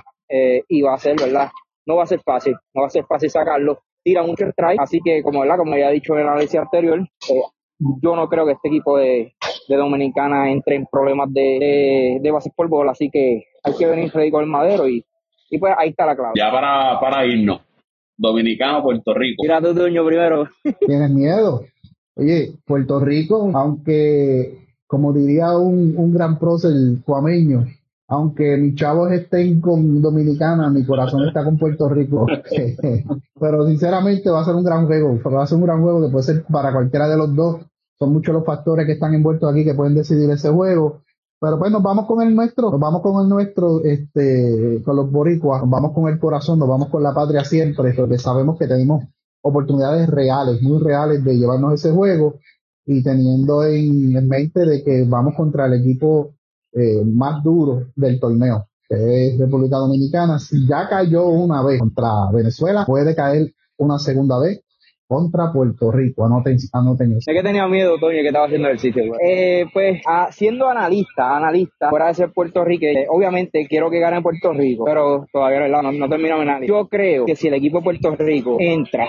y 0.68 0.82
va 0.82 0.94
a 0.94 0.98
ser, 0.98 1.16
¿verdad? 1.16 1.50
No 1.86 1.96
va 1.96 2.04
a 2.04 2.06
ser 2.06 2.20
fácil, 2.20 2.54
no 2.72 2.82
va 2.82 2.86
a 2.86 2.90
ser 2.90 3.04
fácil 3.04 3.30
sacarlo. 3.30 3.80
Tira 4.04 4.22
mucho 4.22 4.46
strike, 4.46 4.80
así 4.80 5.00
que, 5.04 5.22
como, 5.22 5.40
¿verdad? 5.40 5.56
Como 5.58 5.72
había 5.72 5.90
dicho 5.90 6.14
en 6.14 6.20
el 6.20 6.28
análisis 6.28 6.60
anterior, 6.60 7.00
yo 8.00 8.16
no 8.16 8.28
creo 8.28 8.46
que 8.46 8.52
este 8.52 8.68
equipo 8.68 8.96
de, 8.98 9.34
de 9.68 9.76
Dominicana 9.76 10.52
entre 10.52 10.76
en 10.76 10.86
problemas 10.86 11.32
de, 11.32 12.18
de, 12.20 12.30
bases 12.30 12.52
por 12.54 12.68
bola, 12.68 12.92
así 12.92 13.10
que 13.10 13.44
hay 13.64 13.76
que 13.76 13.86
venir 13.86 14.12
ready 14.12 14.30
con 14.30 14.44
el 14.44 14.50
madero 14.50 14.88
y, 14.88 15.04
y 15.50 15.58
pues 15.58 15.74
ahí 15.76 15.88
está 15.90 16.06
la 16.06 16.14
clave. 16.14 16.34
Ya 16.36 16.52
para, 16.52 17.00
para 17.00 17.26
irnos, 17.26 17.60
Dominicano, 18.20 18.82
Puerto 18.82 19.14
Rico. 19.14 19.42
Mira 19.42 19.60
tu 19.60 19.72
dueño 19.72 20.04
primero. 20.04 20.46
Tienes 20.86 21.10
miedo. 21.10 21.64
Oye, 22.14 22.52
Puerto 22.66 23.00
Rico, 23.00 23.50
aunque, 23.54 24.66
como 24.86 25.12
diría 25.12 25.56
un, 25.56 25.94
un 25.96 26.12
gran 26.12 26.38
prócer 26.38 26.72
cuameño, 27.04 27.66
aunque 28.08 28.58
mis 28.58 28.74
chavos 28.74 29.10
estén 29.12 29.60
con 29.60 30.02
Dominicana, 30.02 30.68
mi 30.68 30.84
corazón 30.84 31.26
está 31.26 31.44
con 31.44 31.56
Puerto 31.56 31.88
Rico. 31.88 32.26
Pero 33.40 33.66
sinceramente 33.66 34.28
va 34.28 34.42
a 34.42 34.44
ser 34.44 34.54
un 34.54 34.64
gran 34.64 34.86
juego, 34.86 35.18
va 35.30 35.44
a 35.44 35.46
ser 35.46 35.56
un 35.56 35.64
gran 35.64 35.80
juego 35.80 36.02
que 36.02 36.12
puede 36.12 36.24
ser 36.24 36.44
para 36.44 36.72
cualquiera 36.72 37.08
de 37.08 37.16
los 37.16 37.34
dos. 37.34 37.62
Son 37.98 38.12
muchos 38.12 38.34
los 38.34 38.44
factores 38.44 38.84
que 38.84 38.92
están 38.92 39.14
envueltos 39.14 39.50
aquí 39.50 39.64
que 39.64 39.74
pueden 39.74 39.94
decidir 39.94 40.28
ese 40.30 40.50
juego. 40.50 41.02
Pero 41.40 41.58
pues 41.58 41.72
nos 41.72 41.82
vamos 41.82 42.06
con 42.06 42.20
el 42.20 42.34
nuestro, 42.34 42.70
vamos 42.78 43.00
con 43.00 43.22
el 43.22 43.28
nuestro, 43.28 43.82
este, 43.82 44.82
con 44.84 44.94
los 44.94 45.10
boricuas, 45.10 45.62
nos 45.62 45.70
vamos 45.70 45.92
con 45.94 46.06
el 46.12 46.18
corazón, 46.18 46.58
nos 46.58 46.68
vamos 46.68 46.90
con 46.90 47.02
la 47.02 47.14
patria 47.14 47.44
siempre, 47.44 47.94
porque 47.94 48.18
sabemos 48.18 48.58
que 48.58 48.66
tenemos 48.66 49.04
oportunidades 49.40 50.06
reales, 50.10 50.60
muy 50.60 50.78
reales 50.82 51.24
de 51.24 51.38
llevarnos 51.38 51.72
ese 51.72 51.92
juego 51.92 52.34
y 52.84 53.02
teniendo 53.02 53.64
en, 53.64 54.28
mente 54.28 54.66
de 54.66 54.84
que 54.84 55.04
vamos 55.08 55.34
contra 55.34 55.64
el 55.64 55.80
equipo 55.80 56.34
eh, 56.72 57.02
más 57.06 57.42
duro 57.42 57.86
del 57.96 58.20
torneo, 58.20 58.66
que 58.86 59.28
es 59.28 59.38
República 59.38 59.78
Dominicana. 59.78 60.38
Si 60.38 60.66
ya 60.66 60.90
cayó 60.90 61.26
una 61.28 61.62
vez 61.62 61.78
contra 61.78 62.30
Venezuela, 62.32 62.84
puede 62.84 63.14
caer 63.14 63.54
una 63.78 63.98
segunda 63.98 64.38
vez 64.38 64.62
contra 65.10 65.52
Puerto 65.52 65.90
Rico. 65.90 66.24
Anoten, 66.24 66.56
anoten 66.72 67.10
eso. 67.10 67.22
Sé 67.22 67.32
que 67.32 67.42
tenía 67.42 67.66
miedo, 67.66 67.98
Toño, 67.98 68.22
que 68.22 68.28
estaba 68.28 68.46
haciendo 68.46 68.68
el 68.68 68.78
sitio. 68.78 69.02
Eh, 69.20 69.66
pues, 69.72 70.00
siendo 70.30 70.68
analista, 70.68 71.36
analista, 71.36 71.90
fuera 71.90 72.06
de 72.06 72.14
ser 72.14 72.32
puertorriqueño, 72.32 73.00
obviamente 73.08 73.66
quiero 73.68 73.90
que 73.90 73.98
gane 73.98 74.22
Puerto 74.22 74.52
Rico, 74.52 74.84
pero 74.84 75.26
todavía 75.32 75.66
no, 75.66 75.90
no 75.90 76.08
termino 76.08 76.36
mi 76.36 76.42
análisis. 76.42 76.68
Yo 76.68 76.86
creo 76.86 77.26
que 77.26 77.34
si 77.34 77.48
el 77.48 77.54
equipo 77.54 77.78
de 77.78 77.84
Puerto 77.84 78.14
Rico 78.14 78.56
entra 78.60 79.08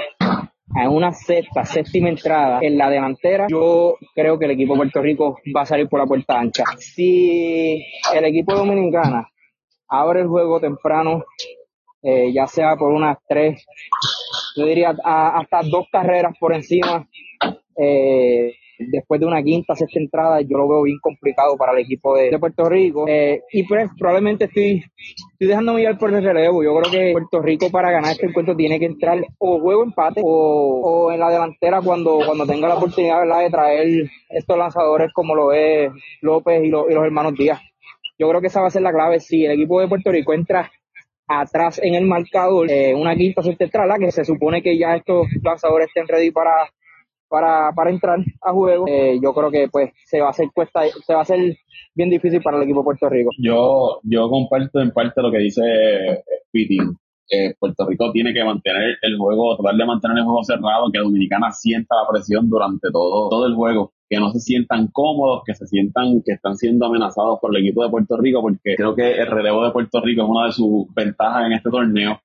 en 0.76 0.90
una 0.90 1.12
sexta, 1.12 1.66
séptima 1.66 2.10
entrada 2.10 2.58
en 2.64 2.80
la 2.80 2.90
delantera, 2.90 3.46
yo 3.48 3.94
creo 4.16 4.40
que 4.40 4.46
el 4.46 4.52
equipo 4.52 4.74
de 4.74 4.78
Puerto 4.78 5.02
Rico 5.04 5.38
va 5.56 5.62
a 5.62 5.66
salir 5.68 5.88
por 5.88 6.00
la 6.00 6.08
puerta 6.08 6.40
ancha. 6.40 6.64
Si 6.80 7.86
el 8.12 8.26
equipo 8.26 8.56
dominicana 8.56 9.28
abre 9.88 10.22
el 10.22 10.28
juego 10.28 10.60
temprano, 10.60 11.26
eh, 12.02 12.34
ya 12.34 12.48
sea 12.48 12.76
por 12.76 12.92
unas 12.92 13.20
tres, 13.28 13.64
yo 14.56 14.66
diría 14.66 14.96
hasta 15.04 15.62
dos 15.64 15.86
carreras 15.92 16.34
por 16.40 16.54
encima, 16.54 17.08
eh, 17.78 18.54
después 18.90 19.20
de 19.20 19.28
una 19.28 19.44
quinta, 19.44 19.76
sexta 19.76 20.00
entrada, 20.00 20.42
yo 20.42 20.58
lo 20.58 20.68
veo 20.68 20.84
bien 20.84 20.98
complicado 21.02 21.56
para 21.58 21.74
el 21.74 21.80
equipo 21.80 22.16
de, 22.16 22.38
Puerto 22.40 22.66
Rico. 22.70 23.06
Eh, 23.08 23.42
y 23.52 23.64
pues 23.64 23.90
probablemente 23.98 24.46
estoy, 24.46 24.84
estoy 25.34 25.48
dejando 25.48 25.74
mirar 25.74 25.98
por 25.98 26.14
el 26.14 26.24
relevo. 26.24 26.64
Yo 26.64 26.76
creo 26.80 26.92
que 26.92 27.12
Puerto 27.12 27.42
Rico 27.42 27.70
para 27.70 27.92
ganar 27.92 28.12
este 28.12 28.28
encuentro 28.28 28.56
tiene 28.56 28.80
que 28.80 28.86
entrar 28.86 29.20
o 29.38 29.60
juego 29.60 29.84
empate 29.84 30.22
o, 30.24 30.82
o 30.84 31.12
en 31.12 31.20
la 31.20 31.30
delantera 31.30 31.82
cuando, 31.82 32.20
cuando 32.26 32.46
tenga 32.46 32.68
la 32.68 32.76
oportunidad 32.76 33.22
de 33.22 33.50
traer 33.50 34.10
estos 34.30 34.58
lanzadores 34.58 35.12
como 35.14 35.36
lo 35.36 35.52
es 35.52 35.92
López 36.22 36.64
y, 36.64 36.70
los 36.70 36.88
hermanos 36.90 37.34
Díaz. 37.36 37.62
Yo 38.18 38.30
creo 38.30 38.42
que 38.42 38.48
esa 38.48 38.62
va 38.62 38.68
a 38.68 38.72
ser 38.72 38.84
la 38.84 38.92
clave. 38.92 39.20
Si 39.20 39.46
el 39.46 39.54
equipo 39.54 39.82
de 39.82 39.88
Puerto 39.88 40.12
Rico 40.12 40.34
entra 40.34 40.72
atrás 41.40 41.80
en 41.82 41.96
el 41.96 42.06
marcador, 42.06 42.70
eh, 42.70 42.94
una 42.94 43.16
quinta 43.16 43.42
entrada, 43.60 43.98
que 43.98 44.12
se 44.12 44.26
supone 44.26 44.62
que 44.62 44.78
ya 44.78 44.96
estos 44.96 45.28
lanzadores 45.44 45.88
estén 45.88 46.08
ready 46.08 46.32
para 46.32 46.70
para, 47.32 47.72
para 47.74 47.90
entrar 47.90 48.20
a 48.42 48.52
juego, 48.52 48.86
eh, 48.90 49.18
yo 49.24 49.34
creo 49.34 49.50
que 49.50 49.70
pues 49.72 49.92
se 50.06 50.20
va 50.20 50.28
a 50.28 50.30
hacer 50.32 50.50
cuesta, 50.54 50.82
se 50.84 51.14
va 51.14 51.20
a 51.20 51.22
hacer 51.22 51.40
bien 51.96 52.10
difícil 52.10 52.42
para 52.42 52.58
el 52.58 52.64
equipo 52.64 52.82
de 52.82 52.84
Puerto 52.84 53.08
Rico. 53.08 53.30
Yo, 53.38 54.02
yo 54.04 54.30
comparto 54.30 54.82
en 54.82 54.92
parte 54.92 55.22
lo 55.22 55.32
que 55.32 55.38
dice 55.38 55.62
Piti. 56.52 56.78
Eh, 57.30 57.56
Puerto 57.58 57.88
Rico 57.88 58.12
tiene 58.12 58.34
que 58.34 58.44
mantener 58.44 58.98
el 59.02 59.18
juego, 59.18 59.56
tratar 59.56 59.78
de 59.78 59.86
mantener 59.86 60.18
el 60.18 60.26
juego 60.26 60.44
cerrado, 60.44 60.92
que 60.92 61.00
Dominicana 61.00 61.50
sienta 61.52 61.96
la 61.96 62.12
presión 62.12 62.50
durante 62.50 62.92
todo, 62.92 63.30
todo 63.30 63.48
el 63.48 63.56
juego, 63.56 63.94
que 64.12 64.20
no 64.20 64.30
se 64.30 64.42
sientan 64.42 64.88
cómodos, 64.88 65.44
que 65.46 65.56
se 65.56 65.66
sientan 65.66 66.22
que 66.26 66.34
están 66.34 66.58
siendo 66.58 66.86
amenazados 66.86 67.40
por 67.40 67.56
el 67.56 67.64
equipo 67.64 67.82
de 67.82 67.90
Puerto 67.90 68.18
Rico, 68.18 68.42
porque 68.42 68.76
creo 68.76 68.94
que 68.94 69.10
el 69.14 69.26
relevo 69.26 69.64
de 69.64 69.72
Puerto 69.72 70.02
Rico 70.02 70.24
es 70.24 70.30
una 70.30 70.46
de 70.48 70.52
sus 70.52 70.94
ventajas 70.94 71.46
en 71.46 71.54
este 71.54 71.70
torneo. 71.70 72.20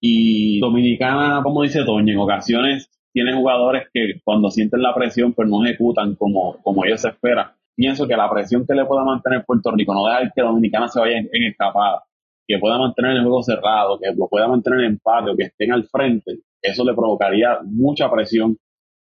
Y 0.00 0.58
Dominicana, 0.58 1.42
como 1.42 1.64
dice 1.64 1.84
Toño, 1.84 2.14
en 2.14 2.18
ocasiones 2.18 2.88
tiene 3.12 3.34
jugadores 3.34 3.88
que 3.92 4.22
cuando 4.24 4.50
sienten 4.50 4.80
la 4.80 4.94
presión 4.94 5.34
pues 5.34 5.46
no 5.50 5.62
ejecutan 5.66 6.14
como, 6.14 6.62
como 6.62 6.86
ellos 6.86 7.02
se 7.02 7.08
espera. 7.08 7.54
Pienso 7.76 8.08
que 8.08 8.16
la 8.16 8.30
presión 8.30 8.64
que 8.66 8.74
le 8.74 8.86
pueda 8.86 9.04
mantener 9.04 9.44
Puerto 9.44 9.70
Rico, 9.72 9.92
no 9.92 10.06
dejar 10.06 10.32
que 10.34 10.40
Dominicana 10.40 10.88
se 10.88 10.98
vaya 10.98 11.18
en, 11.18 11.42
escapada, 11.44 12.04
que 12.46 12.56
pueda 12.58 12.78
mantener 12.78 13.18
el 13.18 13.22
juego 13.22 13.42
cerrado, 13.42 13.98
que 13.98 14.14
lo 14.16 14.28
pueda 14.28 14.48
mantener 14.48 14.80
en 14.80 14.92
empate 14.92 15.36
que 15.36 15.44
estén 15.44 15.72
al 15.72 15.84
frente, 15.84 16.38
eso 16.62 16.86
le 16.86 16.94
provocaría 16.94 17.58
mucha 17.66 18.10
presión 18.10 18.56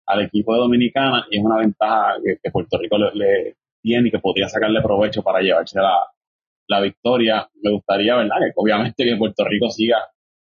al 0.07 0.23
equipo 0.23 0.55
de 0.55 0.61
Dominicana 0.61 1.27
y 1.31 1.39
es 1.39 1.45
una 1.45 1.59
ventaja 1.59 2.15
que, 2.43 2.51
Puerto 2.51 2.79
Rico 2.79 2.99
le, 2.99 3.57
tiene 3.83 4.09
y 4.09 4.11
que 4.11 4.19
podría 4.19 4.49
sacarle 4.49 4.83
provecho 4.83 5.23
para 5.23 5.41
llevarse 5.41 5.79
la, 5.81 6.07
la 6.69 6.81
victoria. 6.81 7.49
Me 7.63 7.73
gustaría, 7.73 8.17
¿verdad? 8.17 8.37
Que 8.41 8.53
obviamente 8.57 9.05
que 9.05 9.17
Puerto 9.17 9.45
Rico 9.45 9.71
siga 9.71 9.99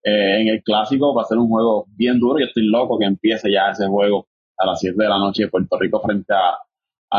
eh, 0.03 0.41
en 0.41 0.47
el 0.49 0.63
clásico 0.63 1.15
va 1.15 1.21
a 1.21 1.25
ser 1.25 1.37
un 1.37 1.47
juego 1.47 1.85
bien 1.95 2.19
duro 2.19 2.39
y 2.39 2.43
estoy 2.43 2.65
loco 2.65 2.99
que 2.99 3.05
empiece 3.05 3.51
ya 3.51 3.71
ese 3.71 3.87
juego 3.87 4.27
a 4.57 4.65
las 4.65 4.79
7 4.79 4.95
de 4.97 5.09
la 5.09 5.17
noche 5.17 5.43
de 5.43 5.49
Puerto 5.49 5.79
Rico 5.79 6.01
frente 6.01 6.33
a, 6.33 6.57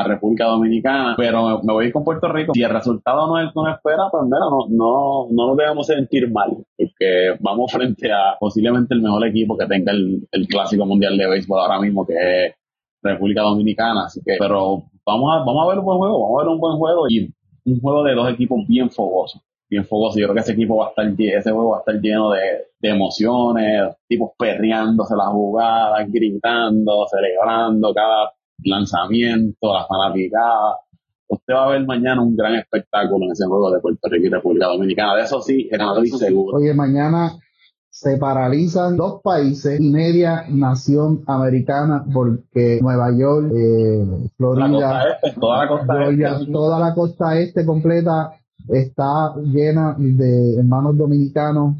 República 0.02 0.46
Dominicana, 0.46 1.14
pero 1.16 1.62
me 1.62 1.72
voy 1.72 1.88
a 1.88 1.92
con 1.92 2.02
Puerto 2.02 2.32
Rico. 2.32 2.52
Si 2.54 2.62
el 2.62 2.70
resultado 2.70 3.28
no 3.28 3.38
es 3.38 3.52
como 3.52 3.68
espera, 3.68 4.04
pues 4.10 4.24
mira, 4.24 4.40
no, 4.40 4.66
no, 4.68 5.28
no 5.30 5.46
nos 5.48 5.56
debemos 5.56 5.86
sentir 5.86 6.30
mal, 6.32 6.50
porque 6.76 7.36
vamos 7.40 7.70
frente 7.72 8.10
a 8.10 8.36
posiblemente 8.40 8.94
el 8.94 9.02
mejor 9.02 9.26
equipo 9.26 9.56
que 9.56 9.66
tenga 9.66 9.92
el, 9.92 10.26
clásico 10.48 10.84
mundial 10.84 11.16
de 11.16 11.28
béisbol 11.28 11.60
ahora 11.60 11.80
mismo, 11.80 12.04
que 12.04 12.14
es 12.14 12.54
República 13.02 13.42
Dominicana. 13.42 14.06
Así 14.06 14.20
que, 14.24 14.36
pero 14.38 14.82
vamos 15.06 15.34
a, 15.34 15.38
vamos 15.44 15.64
a 15.64 15.68
ver 15.68 15.78
un 15.78 15.84
buen 15.84 15.98
juego, 15.98 16.20
vamos 16.20 16.40
a 16.40 16.44
ver 16.44 16.52
un 16.52 16.60
buen 16.60 16.76
juego 16.76 17.06
y 17.08 17.32
un 17.66 17.80
juego 17.80 18.02
de 18.02 18.14
dos 18.14 18.30
equipos 18.30 18.66
bien 18.66 18.90
fogosos 18.90 19.40
bien 19.70 19.84
fogoso. 19.86 20.18
Yo 20.20 20.26
creo 20.26 20.34
que 20.34 20.40
ese 20.40 20.52
equipo 20.52 20.76
va 20.76 20.86
a 20.86 20.88
estar, 20.90 21.06
ese 21.06 21.50
juego 21.50 21.70
va 21.70 21.76
a 21.78 21.80
estar 21.80 21.94
lleno 22.00 22.30
de, 22.30 22.40
de 22.80 22.88
emociones, 22.88 23.96
tipos 24.06 24.30
perreándose 24.38 25.16
las 25.16 25.28
jugadas, 25.28 26.06
gritando, 26.10 27.06
celebrando 27.08 27.92
cada 27.92 28.32
lanzamiento, 28.62 29.72
la 29.72 29.86
fanaticada. 29.86 30.78
Usted 31.26 31.54
va 31.54 31.64
a 31.64 31.70
ver 31.70 31.86
mañana 31.86 32.22
un 32.22 32.36
gran 32.36 32.54
espectáculo 32.54 33.24
en 33.26 33.32
ese 33.32 33.46
juego 33.46 33.70
de 33.70 33.80
Puerto 33.80 34.08
Rico 34.08 34.26
y 34.26 34.30
República 34.30 34.66
Dominicana. 34.66 35.16
De 35.16 35.22
eso 35.22 35.40
sí, 35.40 35.68
estoy 35.70 36.08
seguro. 36.10 36.58
Oye, 36.58 36.74
mañana 36.74 37.32
se 37.94 38.18
paralizan 38.18 38.96
dos 38.96 39.22
países 39.22 39.78
y 39.80 39.88
media 39.88 40.46
nación 40.48 41.22
americana 41.28 42.04
porque 42.12 42.80
Nueva 42.82 43.16
York, 43.16 43.52
eh, 43.54 44.04
Florida, 44.36 45.04
este, 45.22 45.40
toda 45.40 45.64
la 45.64 45.68
costa 45.68 46.04
este. 46.10 46.52
toda 46.52 46.78
la 46.80 46.94
costa 46.94 47.38
este 47.38 47.64
completa 47.64 48.32
está 48.68 49.34
llena 49.36 49.94
de 49.96 50.56
hermanos 50.56 50.98
dominicanos 50.98 51.76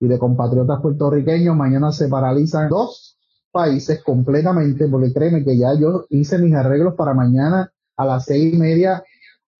y 0.00 0.06
de 0.06 0.18
compatriotas 0.18 0.80
puertorriqueños. 0.80 1.54
Mañana 1.54 1.92
se 1.92 2.08
paralizan 2.08 2.70
dos 2.70 3.17
países 3.50 4.02
completamente, 4.02 4.88
porque 4.88 5.12
créeme 5.12 5.44
que 5.44 5.56
ya 5.56 5.74
yo 5.74 6.06
hice 6.10 6.38
mis 6.38 6.54
arreglos 6.54 6.94
para 6.94 7.14
mañana 7.14 7.72
a 7.96 8.06
las 8.06 8.24
seis 8.24 8.54
y 8.54 8.56
media. 8.56 9.02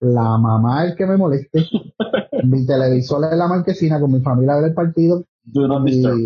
La 0.01 0.39
mamá 0.39 0.85
el 0.85 0.95
que 0.95 1.07
me 1.07 1.17
moleste, 1.17 1.67
mi 2.45 2.65
televisor 2.65 3.25
es 3.33 3.37
la 3.37 3.49
marquesina 3.49 3.99
con 3.99 4.13
mi 4.13 4.21
familia 4.21 4.55
del 4.57 4.73
partido, 4.73 5.25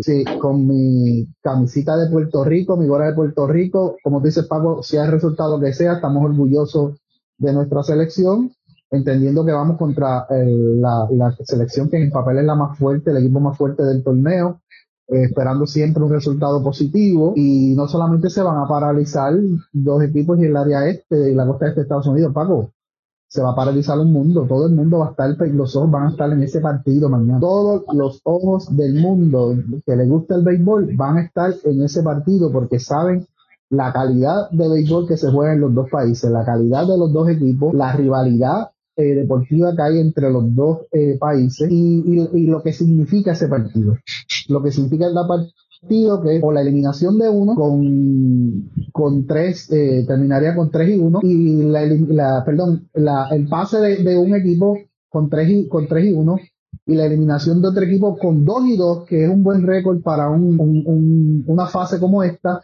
sí, 0.03 0.23
con 0.39 0.67
mi 0.67 1.27
camisita 1.41 1.97
de 1.97 2.11
Puerto 2.11 2.43
Rico, 2.43 2.77
mi 2.77 2.85
gorra 2.85 3.07
de 3.07 3.15
Puerto 3.15 3.47
Rico, 3.47 3.97
como 4.03 4.19
dice 4.19 4.43
Pablo, 4.43 4.83
si 4.83 4.97
el 4.97 5.11
resultado 5.11 5.59
que 5.59 5.73
sea, 5.73 5.93
estamos 5.93 6.23
orgullosos 6.23 6.99
de 7.39 7.51
nuestra 7.51 7.81
selección 7.81 8.51
entendiendo 8.93 9.43
que 9.43 9.51
vamos 9.51 9.77
contra 9.77 10.27
la, 10.29 11.35
selección 11.43 11.89
que 11.89 11.97
en 11.97 12.11
papel 12.11 12.37
es 12.37 12.45
la 12.45 12.53
más 12.53 12.77
fuerte, 12.77 13.09
el 13.09 13.17
equipo 13.17 13.39
más 13.39 13.57
fuerte 13.57 13.83
del 13.83 14.03
torneo, 14.03 14.61
eh, 15.07 15.23
esperando 15.23 15.67
siempre 15.67 16.03
un 16.03 16.11
resultado 16.11 16.63
positivo 16.63 17.33
y 17.35 17.73
no 17.75 17.87
solamente 17.87 18.29
se 18.29 18.41
van 18.41 18.57
a 18.57 18.67
paralizar 18.67 19.33
dos 19.71 20.03
equipos 20.03 20.39
y 20.39 20.45
el 20.45 20.55
área 20.55 20.87
este 20.87 21.31
y 21.31 21.35
la 21.35 21.45
costa 21.45 21.67
este 21.67 21.81
de 21.81 21.83
Estados 21.83 22.07
Unidos, 22.07 22.33
Paco, 22.33 22.71
se 23.27 23.41
va 23.41 23.51
a 23.51 23.55
paralizar 23.55 23.97
un 23.97 24.13
mundo, 24.13 24.45
todo 24.47 24.67
el 24.67 24.75
mundo 24.75 24.99
va 24.99 25.07
a 25.07 25.09
estar, 25.09 25.35
los 25.49 25.75
ojos 25.75 25.89
van 25.89 26.03
a 26.05 26.09
estar 26.11 26.31
en 26.31 26.43
ese 26.43 26.61
partido 26.61 27.09
mañana. 27.09 27.39
Todos 27.39 27.83
los 27.93 28.21
ojos 28.25 28.75
del 28.77 28.93
mundo 28.93 29.55
que 29.85 29.95
le 29.95 30.05
gusta 30.05 30.35
el 30.35 30.43
béisbol 30.43 30.95
van 30.95 31.17
a 31.17 31.21
estar 31.23 31.51
en 31.63 31.81
ese 31.81 32.03
partido 32.03 32.51
porque 32.51 32.79
saben 32.79 33.25
la 33.71 33.91
calidad 33.91 34.51
de 34.51 34.69
béisbol 34.69 35.07
que 35.07 35.17
se 35.17 35.31
juega 35.31 35.53
en 35.53 35.61
los 35.61 35.73
dos 35.73 35.89
países, 35.89 36.29
la 36.29 36.45
calidad 36.45 36.85
de 36.85 36.95
los 36.95 37.11
dos 37.11 37.27
equipos, 37.27 37.73
la 37.73 37.91
rivalidad 37.93 38.69
eh, 38.95 39.15
deportiva 39.15 39.75
que 39.75 39.81
hay 39.81 39.99
entre 39.99 40.29
los 40.31 40.53
dos 40.55 40.81
eh, 40.91 41.17
países 41.19 41.67
y, 41.71 42.03
y, 42.33 42.45
lo 42.45 42.61
que 42.61 42.73
significa 42.73 43.31
ese 43.31 43.47
partido. 43.47 43.97
Lo 44.49 44.61
que 44.61 44.71
significa 44.71 45.07
el 45.07 45.13
partido 45.13 46.21
que 46.21 46.39
o 46.41 46.51
la 46.51 46.61
eliminación 46.61 47.17
de 47.17 47.29
uno 47.29 47.55
con, 47.55 48.69
con 48.91 49.25
tres, 49.25 49.71
eh, 49.71 50.05
terminaría 50.07 50.55
con 50.55 50.69
tres 50.69 50.89
y 50.89 50.99
uno 50.99 51.19
y 51.23 51.63
la, 51.63 51.85
la 51.85 52.43
perdón, 52.45 52.87
la, 52.93 53.27
el 53.31 53.47
pase 53.47 53.79
de, 53.79 54.17
un 54.17 54.35
equipo 54.35 54.77
con 55.09 55.29
tres 55.29 55.49
y, 55.49 55.67
con 55.67 55.87
tres 55.87 56.05
y 56.05 56.11
uno 56.11 56.37
y 56.85 56.95
la 56.95 57.05
eliminación 57.05 57.61
de 57.61 57.69
otro 57.69 57.83
equipo 57.83 58.17
con 58.17 58.45
dos 58.45 58.65
y 58.65 58.77
dos, 58.77 59.05
que 59.05 59.23
es 59.23 59.29
un 59.29 59.43
buen 59.43 59.65
récord 59.65 60.01
para 60.01 60.29
un, 60.29 60.59
un, 60.59 61.43
una 61.47 61.67
fase 61.67 61.99
como 61.99 62.23
esta, 62.23 62.61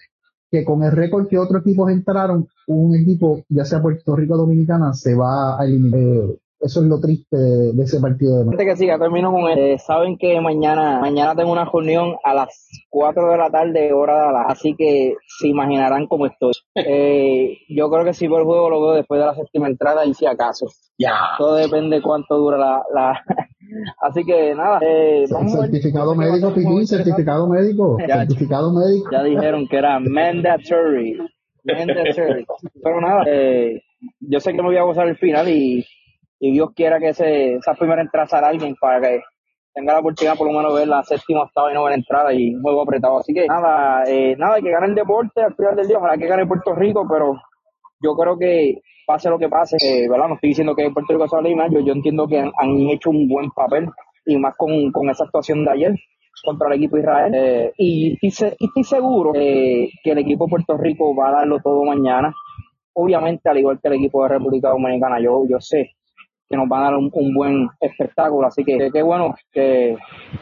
que 0.51 0.63
con 0.63 0.83
el 0.83 0.91
récord 0.91 1.27
que 1.27 1.37
otros 1.37 1.61
equipos 1.61 1.91
entraron, 1.91 2.47
un 2.67 2.95
equipo, 2.95 3.43
ya 3.49 3.65
sea 3.65 3.81
Puerto 3.81 4.15
Rico 4.15 4.33
o 4.33 4.37
Dominicana, 4.37 4.93
se 4.93 5.15
va 5.15 5.59
a 5.59 5.65
eliminar. 5.65 6.35
Eso 6.60 6.82
es 6.82 6.88
lo 6.88 6.99
triste 6.99 7.38
de, 7.38 7.84
ese 7.84 7.99
partido 7.99 8.43
de 8.43 8.51
Antes 8.51 8.66
que 8.66 8.76
siga, 8.76 8.99
termino 8.99 9.32
con 9.32 9.49
él. 9.49 9.57
Eh, 9.57 9.80
saben 9.80 10.18
que 10.18 10.39
mañana, 10.41 10.99
mañana 10.99 11.36
tengo 11.36 11.51
una 11.51 11.66
reunión 11.66 12.16
a 12.24 12.34
las 12.34 12.68
4 12.89 13.32
de 13.32 13.38
la 13.38 13.49
tarde, 13.49 13.93
hora 13.93 14.28
de 14.28 14.34
la, 14.34 14.41
así 14.43 14.76
que 14.78 15.16
se 15.39 15.47
imaginarán 15.47 16.07
cómo 16.07 16.26
estoy. 16.26 16.53
Eh, 16.91 17.57
yo 17.70 17.89
creo 17.89 18.03
que 18.03 18.14
si 18.14 18.28
veo 18.28 18.39
el 18.39 18.45
juego, 18.45 18.70
lo 18.70 18.82
veo 18.82 18.93
después 18.93 19.20
de 19.20 19.28
la 19.28 19.36
séptima 19.36 19.68
entrada 19.68 20.05
y 20.05 20.14
si 20.14 20.26
acaso. 20.26 20.68
Ya. 20.97 21.14
Todo 21.38 21.55
depende 21.55 22.01
cuánto 22.01 22.38
dura 22.38 22.57
la, 22.57 22.84
la, 22.93 23.24
Así 24.01 24.24
que 24.24 24.55
nada, 24.55 24.80
eh, 24.82 25.26
certificado 25.28 26.16
médico, 26.16 26.53
Piquín, 26.53 26.88
certificado 26.88 27.47
médico, 27.47 27.97
certificado 27.99 28.74
médico. 28.74 29.10
Ya 29.12 29.24
dijeron 29.24 29.68
que 29.68 29.78
era 29.78 29.99
mandatory, 29.99 31.18
mandatory. 31.64 32.45
Pero 32.84 33.01
nada, 33.01 33.24
eh, 33.28 33.82
yo 34.20 34.39
sé 34.39 34.53
que 34.53 34.62
me 34.62 34.70
voy 34.70 34.78
a 34.78 34.84
gozar 34.84 35.07
el 35.07 35.18
final 35.18 35.49
y, 35.49 35.86
y 36.39 36.51
Dios 36.51 36.69
quiera 36.75 36.99
que 36.99 37.09
ese, 37.09 37.55
esa 37.55 37.73
primera 37.73 38.01
entrada 38.01 38.39
a 38.39 38.49
alguien 38.49 38.75
para 38.79 39.01
que 39.01 39.21
tenga 39.73 39.93
la 39.93 39.99
oportunidad 39.99 40.37
por 40.37 40.47
lo 40.47 40.53
menos 40.53 40.73
ver 40.73 40.87
la 40.87 41.03
séptima, 41.03 41.43
octava 41.43 41.71
y 41.71 41.75
novena 41.75 41.95
entrada 41.95 42.33
y 42.33 42.55
un 42.55 42.61
juego 42.61 42.81
apretado. 42.81 43.19
Así 43.19 43.33
que 43.33 43.45
nada, 43.47 44.03
eh, 44.07 44.35
nada, 44.37 44.59
que 44.61 44.71
ganar 44.71 44.89
el 44.89 44.95
deporte 44.95 45.41
al 45.41 45.55
final 45.55 45.75
del 45.75 45.87
día, 45.87 45.97
ojalá 45.97 46.17
que 46.17 46.27
gane 46.27 46.47
Puerto 46.47 46.73
Rico, 46.73 47.05
pero 47.09 47.35
yo 48.01 48.15
creo 48.15 48.37
que 48.37 48.81
pase 49.05 49.29
lo 49.29 49.39
que 49.39 49.49
pase, 49.49 49.77
eh, 49.81 50.07
¿verdad? 50.09 50.27
No 50.27 50.35
estoy 50.35 50.49
diciendo 50.49 50.75
que 50.75 50.89
Puerto 50.91 51.13
Rico 51.13 51.27
sea 51.27 51.41
la 51.41 51.67
yo, 51.69 51.79
yo 51.79 51.93
entiendo 51.93 52.27
que 52.27 52.39
han, 52.39 52.89
hecho 52.89 53.09
un 53.09 53.27
buen 53.27 53.51
papel 53.51 53.89
y 54.25 54.37
más 54.37 54.55
con, 54.55 55.09
esa 55.09 55.25
actuación 55.25 55.65
de 55.65 55.71
ayer. 55.71 55.95
contra 56.43 56.67
el 56.67 56.73
equipo 56.75 56.97
Israel. 56.97 57.33
Eh, 57.35 57.73
y, 57.77 58.17
estoy, 58.21 58.53
estoy 58.59 58.83
seguro 58.83 59.33
que 59.33 59.89
el 60.03 60.17
equipo 60.17 60.45
de 60.45 60.49
Puerto 60.51 60.77
Rico 60.77 61.15
va 61.15 61.29
a 61.29 61.31
darlo 61.39 61.59
todo 61.61 61.83
mañana. 61.83 62.33
Obviamente, 62.93 63.49
al 63.49 63.57
igual 63.57 63.79
que 63.81 63.87
el 63.87 63.95
equipo 63.95 64.23
de 64.23 64.29
República 64.29 64.69
Dominicana, 64.69 65.19
yo, 65.19 65.43
yo 65.49 65.59
sé 65.59 65.95
que 66.49 66.57
nos 66.57 66.67
van 66.67 66.81
a 66.81 66.85
dar 66.85 66.95
un, 66.95 67.33
buen 67.33 67.69
espectáculo. 67.79 68.47
Así 68.47 68.63
que 68.63 68.89
qué 68.91 69.03
bueno 69.03 69.35
que 69.51 69.95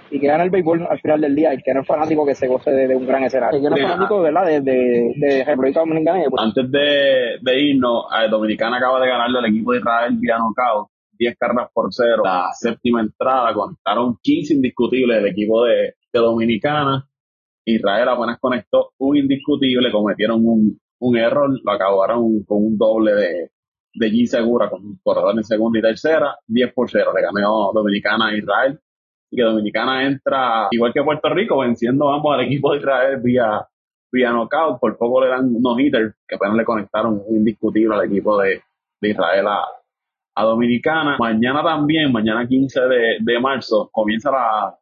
y 0.10 0.20
que 0.20 0.28
gane 0.28 0.46
el 0.46 0.50
béisbol 0.50 0.88
al 0.90 1.00
final 1.02 1.20
del 1.20 1.36
día 1.36 1.54
y 1.54 1.62
que 1.62 1.74
no 1.74 1.82
es 1.82 1.88
fanático 1.88 2.26
que 2.26 2.34
se 2.34 2.48
goce 2.48 2.72
de, 2.72 2.96
un 2.96 3.06
gran 3.06 3.24
escenario. 3.24 3.62
Que 3.62 3.70
no 3.70 3.76
es 3.76 3.82
fanático 3.82 4.22
¿verdad? 4.22 4.46
De, 4.46 4.62
de, 4.62 5.14
de 5.18 5.44
República 5.44 5.82
Dominicana. 5.82 6.24
Antes 6.38 6.72
de, 6.72 7.38
de 7.42 7.60
irnos, 7.60 8.06
eh, 8.14 8.30
Dominicana 8.30 8.78
acaba 8.78 9.02
de 9.02 9.10
ganarle 9.10 9.40
al 9.40 9.46
equipo 9.46 9.74
de 9.74 9.80
Israel 9.80 10.18
vía 10.18 10.38
knockout. 10.38 10.88
10 11.20 11.36
carreras 11.38 11.70
por 11.74 11.88
cero. 11.90 12.22
La 12.24 12.50
séptima 12.54 13.02
entrada 13.02 13.52
conectaron 13.52 14.18
15 14.22 14.54
indiscutibles 14.54 15.18
del 15.18 15.32
equipo 15.32 15.66
de, 15.66 15.96
de 16.14 16.20
Dominicana. 16.20 17.10
Israel 17.66 18.08
apenas 18.08 18.38
conectó 18.40 18.92
un 19.00 19.18
indiscutible, 19.18 19.92
cometieron 19.92 20.46
un, 20.46 20.80
un 21.00 21.18
error, 21.18 21.50
lo 21.50 21.72
acabaron 21.72 22.44
con 22.44 22.66
un 22.66 22.78
doble 22.78 23.14
de, 23.14 23.50
de 23.98 24.12
G 24.12 24.26
Segura 24.28 24.70
con 24.70 25.00
corredor 25.04 25.36
en 25.36 25.44
segunda 25.44 25.80
y 25.80 25.82
tercera, 25.82 26.38
10 26.48 26.74
por 26.74 26.90
0, 26.90 27.12
le 27.16 27.22
ganó 27.22 27.72
Dominicana 27.74 28.28
a 28.28 28.38
Israel. 28.38 28.80
Y 29.30 29.36
que 29.36 29.44
Dominicana 29.44 30.06
entra, 30.06 30.68
igual 30.72 30.94
que 30.94 31.04
Puerto 31.04 31.30
Rico, 31.30 31.60
venciendo 31.60 32.10
ambos 32.10 32.34
al 32.34 32.46
equipo 32.46 32.72
de 32.72 32.78
Israel 32.78 33.20
vía, 33.22 33.68
vía 34.12 34.32
knockout. 34.32 34.80
Por 34.80 34.98
poco 34.98 35.22
le 35.22 35.30
dan 35.30 35.54
unos 35.54 35.80
hitters 35.80 36.16
que 36.26 36.36
apenas 36.36 36.56
le 36.56 36.64
conectaron 36.64 37.22
indiscutible 37.30 37.96
al 37.96 38.06
equipo 38.06 38.40
de, 38.40 38.62
de 39.02 39.10
Israel 39.10 39.48
a, 39.48 39.66
a, 40.36 40.44
Dominicana. 40.44 41.18
Mañana 41.20 41.62
también, 41.62 42.12
mañana 42.12 42.48
15 42.48 42.82
de, 42.82 43.18
de 43.20 43.40
marzo, 43.40 43.90
comienza 43.92 44.32
la 44.32 44.78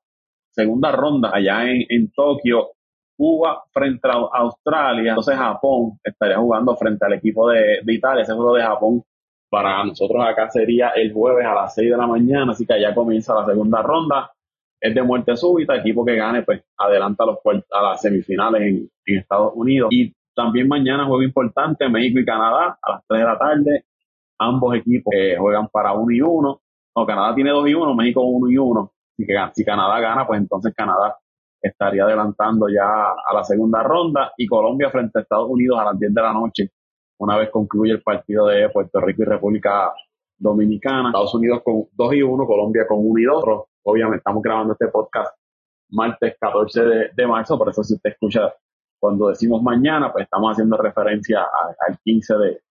segunda 0.51 0.91
ronda 0.91 1.31
allá 1.33 1.63
en, 1.63 1.83
en 1.89 2.11
Tokio 2.11 2.74
Cuba 3.17 3.63
frente 3.71 4.07
a 4.07 4.13
Australia, 4.13 5.11
entonces 5.11 5.35
Japón 5.37 5.99
estaría 6.03 6.37
jugando 6.37 6.75
frente 6.75 7.05
al 7.05 7.13
equipo 7.13 7.49
de, 7.49 7.81
Italia, 7.87 8.23
ese 8.23 8.33
juego 8.33 8.55
de 8.55 8.63
Japón 8.63 9.03
para 9.49 9.83
nosotros 9.85 10.23
acá 10.25 10.49
sería 10.49 10.89
el 10.89 11.13
jueves 11.13 11.45
a 11.45 11.53
las 11.53 11.75
6 11.75 11.91
de 11.91 11.97
la 11.97 12.07
mañana, 12.07 12.51
así 12.51 12.65
que 12.65 12.73
allá 12.73 12.93
comienza 12.93 13.33
la 13.33 13.45
segunda 13.45 13.81
ronda, 13.81 14.31
es 14.81 14.93
de 14.93 15.01
muerte 15.01 15.35
súbita, 15.37 15.75
equipo 15.77 16.03
que 16.03 16.15
gane 16.15 16.43
pues 16.43 16.61
adelanta 16.77 17.23
a, 17.23 17.27
los, 17.27 17.37
a 17.71 17.81
las 17.81 18.01
semifinales 18.01 18.61
en, 18.61 18.89
Estados 19.05 19.53
Unidos. 19.55 19.89
Y 19.91 20.13
también 20.35 20.67
mañana 20.67 21.05
juego 21.05 21.23
importante, 21.23 21.87
México 21.87 22.19
y 22.19 22.25
Canadá 22.25 22.77
a 22.81 22.91
las 22.91 23.01
3 23.07 23.21
de 23.21 23.25
la 23.25 23.37
tarde, 23.37 23.85
ambos 24.39 24.75
equipos 24.75 25.13
juegan 25.37 25.69
para 25.69 25.93
1 25.93 26.11
y 26.11 26.21
1, 26.21 26.61
no, 26.97 27.05
Canadá 27.05 27.33
tiene 27.33 27.51
2 27.51 27.69
y 27.69 27.73
1, 27.75 27.95
México 27.95 28.21
1 28.23 28.51
y 28.51 28.57
1, 28.57 28.91
así 29.13 29.25
que 29.25 29.33
si 29.53 29.63
Canadá 29.63 29.99
gana, 29.99 30.27
pues 30.27 30.41
entonces 30.41 30.73
Canadá 30.75 31.15
estaría 31.67 32.03
adelantando 32.03 32.67
ya 32.69 32.85
a 33.11 33.33
la 33.33 33.43
segunda 33.43 33.81
ronda 33.81 34.31
y 34.37 34.45
Colombia 34.45 34.89
frente 34.89 35.19
a 35.19 35.21
Estados 35.23 35.49
Unidos 35.49 35.79
a 35.79 35.85
las 35.85 35.99
10 35.99 36.13
de 36.13 36.21
la 36.21 36.33
noche, 36.33 36.71
una 37.17 37.37
vez 37.37 37.49
concluye 37.49 37.93
el 37.93 38.01
partido 38.01 38.47
de 38.47 38.69
Puerto 38.69 38.99
Rico 38.99 39.23
y 39.23 39.25
República 39.25 39.91
Dominicana. 40.37 41.09
Estados 41.09 41.33
Unidos 41.35 41.61
con 41.63 41.85
2 41.93 42.13
y 42.13 42.21
1, 42.21 42.45
Colombia 42.45 42.85
con 42.87 42.99
1 43.01 43.19
y 43.19 43.23
2. 43.23 43.43
Obviamente 43.83 44.17
estamos 44.17 44.43
grabando 44.43 44.73
este 44.73 44.87
podcast 44.89 45.35
martes 45.89 46.35
14 46.39 46.81
de, 47.15 47.27
marzo, 47.27 47.57
por 47.57 47.69
eso 47.69 47.83
si 47.83 47.93
usted 47.93 48.09
escucha 48.09 48.53
cuando 48.99 49.29
decimos 49.29 49.61
mañana, 49.61 50.11
pues 50.11 50.23
estamos 50.23 50.51
haciendo 50.51 50.77
referencia 50.77 51.41
al 51.87 51.97
15 52.03 52.37
de, 52.37 52.61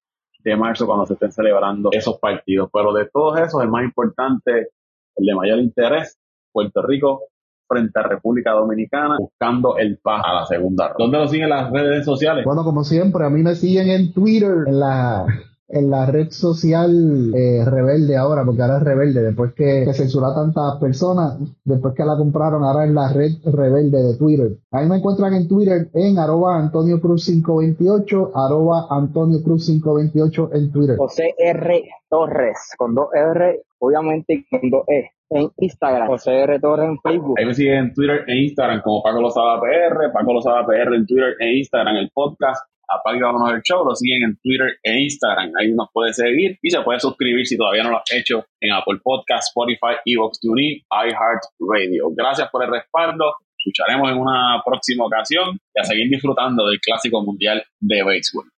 de 0.41 0.57
marzo 0.57 0.87
cuando 0.87 1.07
se 1.07 1.15
estén 1.15 1.33
celebrando 1.33 1.91
esos 1.93 2.19
partidos. 2.19 2.69
Pero 2.73 2.93
de 2.93 3.07
todos 3.07 3.39
esos, 3.41 3.63
el 3.63 3.69
más 3.69 3.85
importante, 3.85 4.71
el 5.17 5.27
de 5.27 5.35
mayor 5.35 5.59
interés, 5.59 6.19
Puerto 6.53 6.83
Rico 6.83 7.23
frente 7.67 7.99
a 7.99 8.03
República 8.03 8.53
Dominicana 8.53 9.17
buscando 9.19 9.77
el 9.77 9.99
paso 9.99 10.27
a 10.27 10.41
la 10.41 10.47
segunda 10.47 10.89
ronda. 10.89 10.97
¿Dónde 10.99 11.19
lo 11.19 11.29
siguen 11.29 11.49
las 11.49 11.71
redes 11.71 12.05
sociales? 12.05 12.45
Bueno, 12.45 12.65
como 12.65 12.85
siempre, 12.85 13.25
a 13.25 13.31
mí 13.31 13.43
me 13.43 13.55
siguen 13.55 13.89
en 13.91 14.13
Twitter, 14.13 14.65
en 14.67 14.81
la 14.81 15.27
en 15.75 15.91
la 15.91 16.07
red 16.07 16.31
social 16.31 17.35
eh, 17.35 17.65
rebelde 17.65 18.17
ahora, 18.17 18.45
porque 18.45 18.63
ahora 18.63 18.79
es 18.79 18.85
rebelde, 18.85 19.23
después 19.23 19.55
que, 19.55 19.83
que 19.85 19.95
censuró 19.95 20.27
a 20.27 20.35
tantas 20.35 20.77
personas, 20.79 21.39
después 21.65 21.95
que 21.95 22.05
la 22.05 22.17
compraron, 22.17 22.63
ahora 22.63 22.85
en 22.85 22.95
la 22.95 23.13
red 23.13 23.33
rebelde 23.45 24.03
de 24.03 24.17
Twitter. 24.17 24.59
Ahí 24.71 24.87
me 24.89 24.99
encuentran 24.99 25.35
en 25.35 25.49
Twitter 25.49 25.89
en 25.95 26.19
arroba 26.19 26.59
Antonio 26.59 27.01
Cruz 27.01 27.25
528, 27.27 28.33
arroba 28.35 28.87
Antonio 28.91 29.43
Cruz 29.43 29.67
528 29.67 30.51
en 30.53 30.73
Twitter. 30.73 30.97
José 30.97 31.35
R. 31.39 31.85
Torres, 32.09 32.59
con 32.77 32.95
dos 32.95 33.09
R, 33.13 33.63
obviamente 33.79 34.47
con 34.51 34.71
dos 34.71 34.85
E 34.89 35.11
en 35.35 35.51
Instagram, 35.59 36.07
José 36.07 36.41
R. 36.43 36.61
Torres 36.61 36.89
en 36.89 36.99
Facebook. 37.01 37.35
Ahí 37.39 37.45
me 37.45 37.55
siguen 37.55 37.75
en 37.75 37.95
Twitter 37.95 38.25
e 38.27 38.37
Instagram 38.45 38.81
como 38.83 39.03
Paco 39.03 39.21
Lozada 39.21 39.61
PR, 39.61 40.13
Paco 40.13 40.33
Lozada 40.33 40.65
PR 40.65 40.95
en 40.95 41.07
Twitter 41.07 41.35
e 41.41 41.59
Instagram, 41.59 41.97
el 41.97 42.11
podcast. 42.11 42.65
Apague 42.87 43.21
Vámonos 43.21 43.51
el 43.55 43.63
Show, 43.63 43.83
lo 43.85 43.95
siguen 43.95 44.23
en 44.23 44.37
Twitter 44.43 44.79
e 44.83 45.01
Instagram, 45.01 45.51
ahí 45.59 45.73
nos 45.73 45.89
puede 45.91 46.13
seguir 46.13 46.59
y 46.61 46.71
se 46.71 46.81
puede 46.83 47.01
suscribir 47.01 47.47
si 47.47 47.57
todavía 47.57 47.83
no 47.83 47.91
lo 47.91 47.97
ha 47.97 48.03
hecho 48.13 48.45
en 48.61 48.73
Apple 48.73 49.01
Podcast, 49.03 49.49
Spotify, 49.49 49.99
Evox, 50.05 50.39
TuneIn, 50.39 50.83
iHeartRadio. 50.91 52.11
Gracias 52.15 52.49
por 52.51 52.63
el 52.63 52.71
respaldo, 52.71 53.25
escucharemos 53.59 54.11
en 54.13 54.19
una 54.19 54.63
próxima 54.65 55.07
ocasión 55.07 55.59
y 55.75 55.81
a 55.81 55.85
seguir 55.85 56.11
disfrutando 56.11 56.67
del 56.67 56.79
Clásico 56.79 57.25
Mundial 57.25 57.65
de 57.81 58.05
Béisbol. 58.05 58.45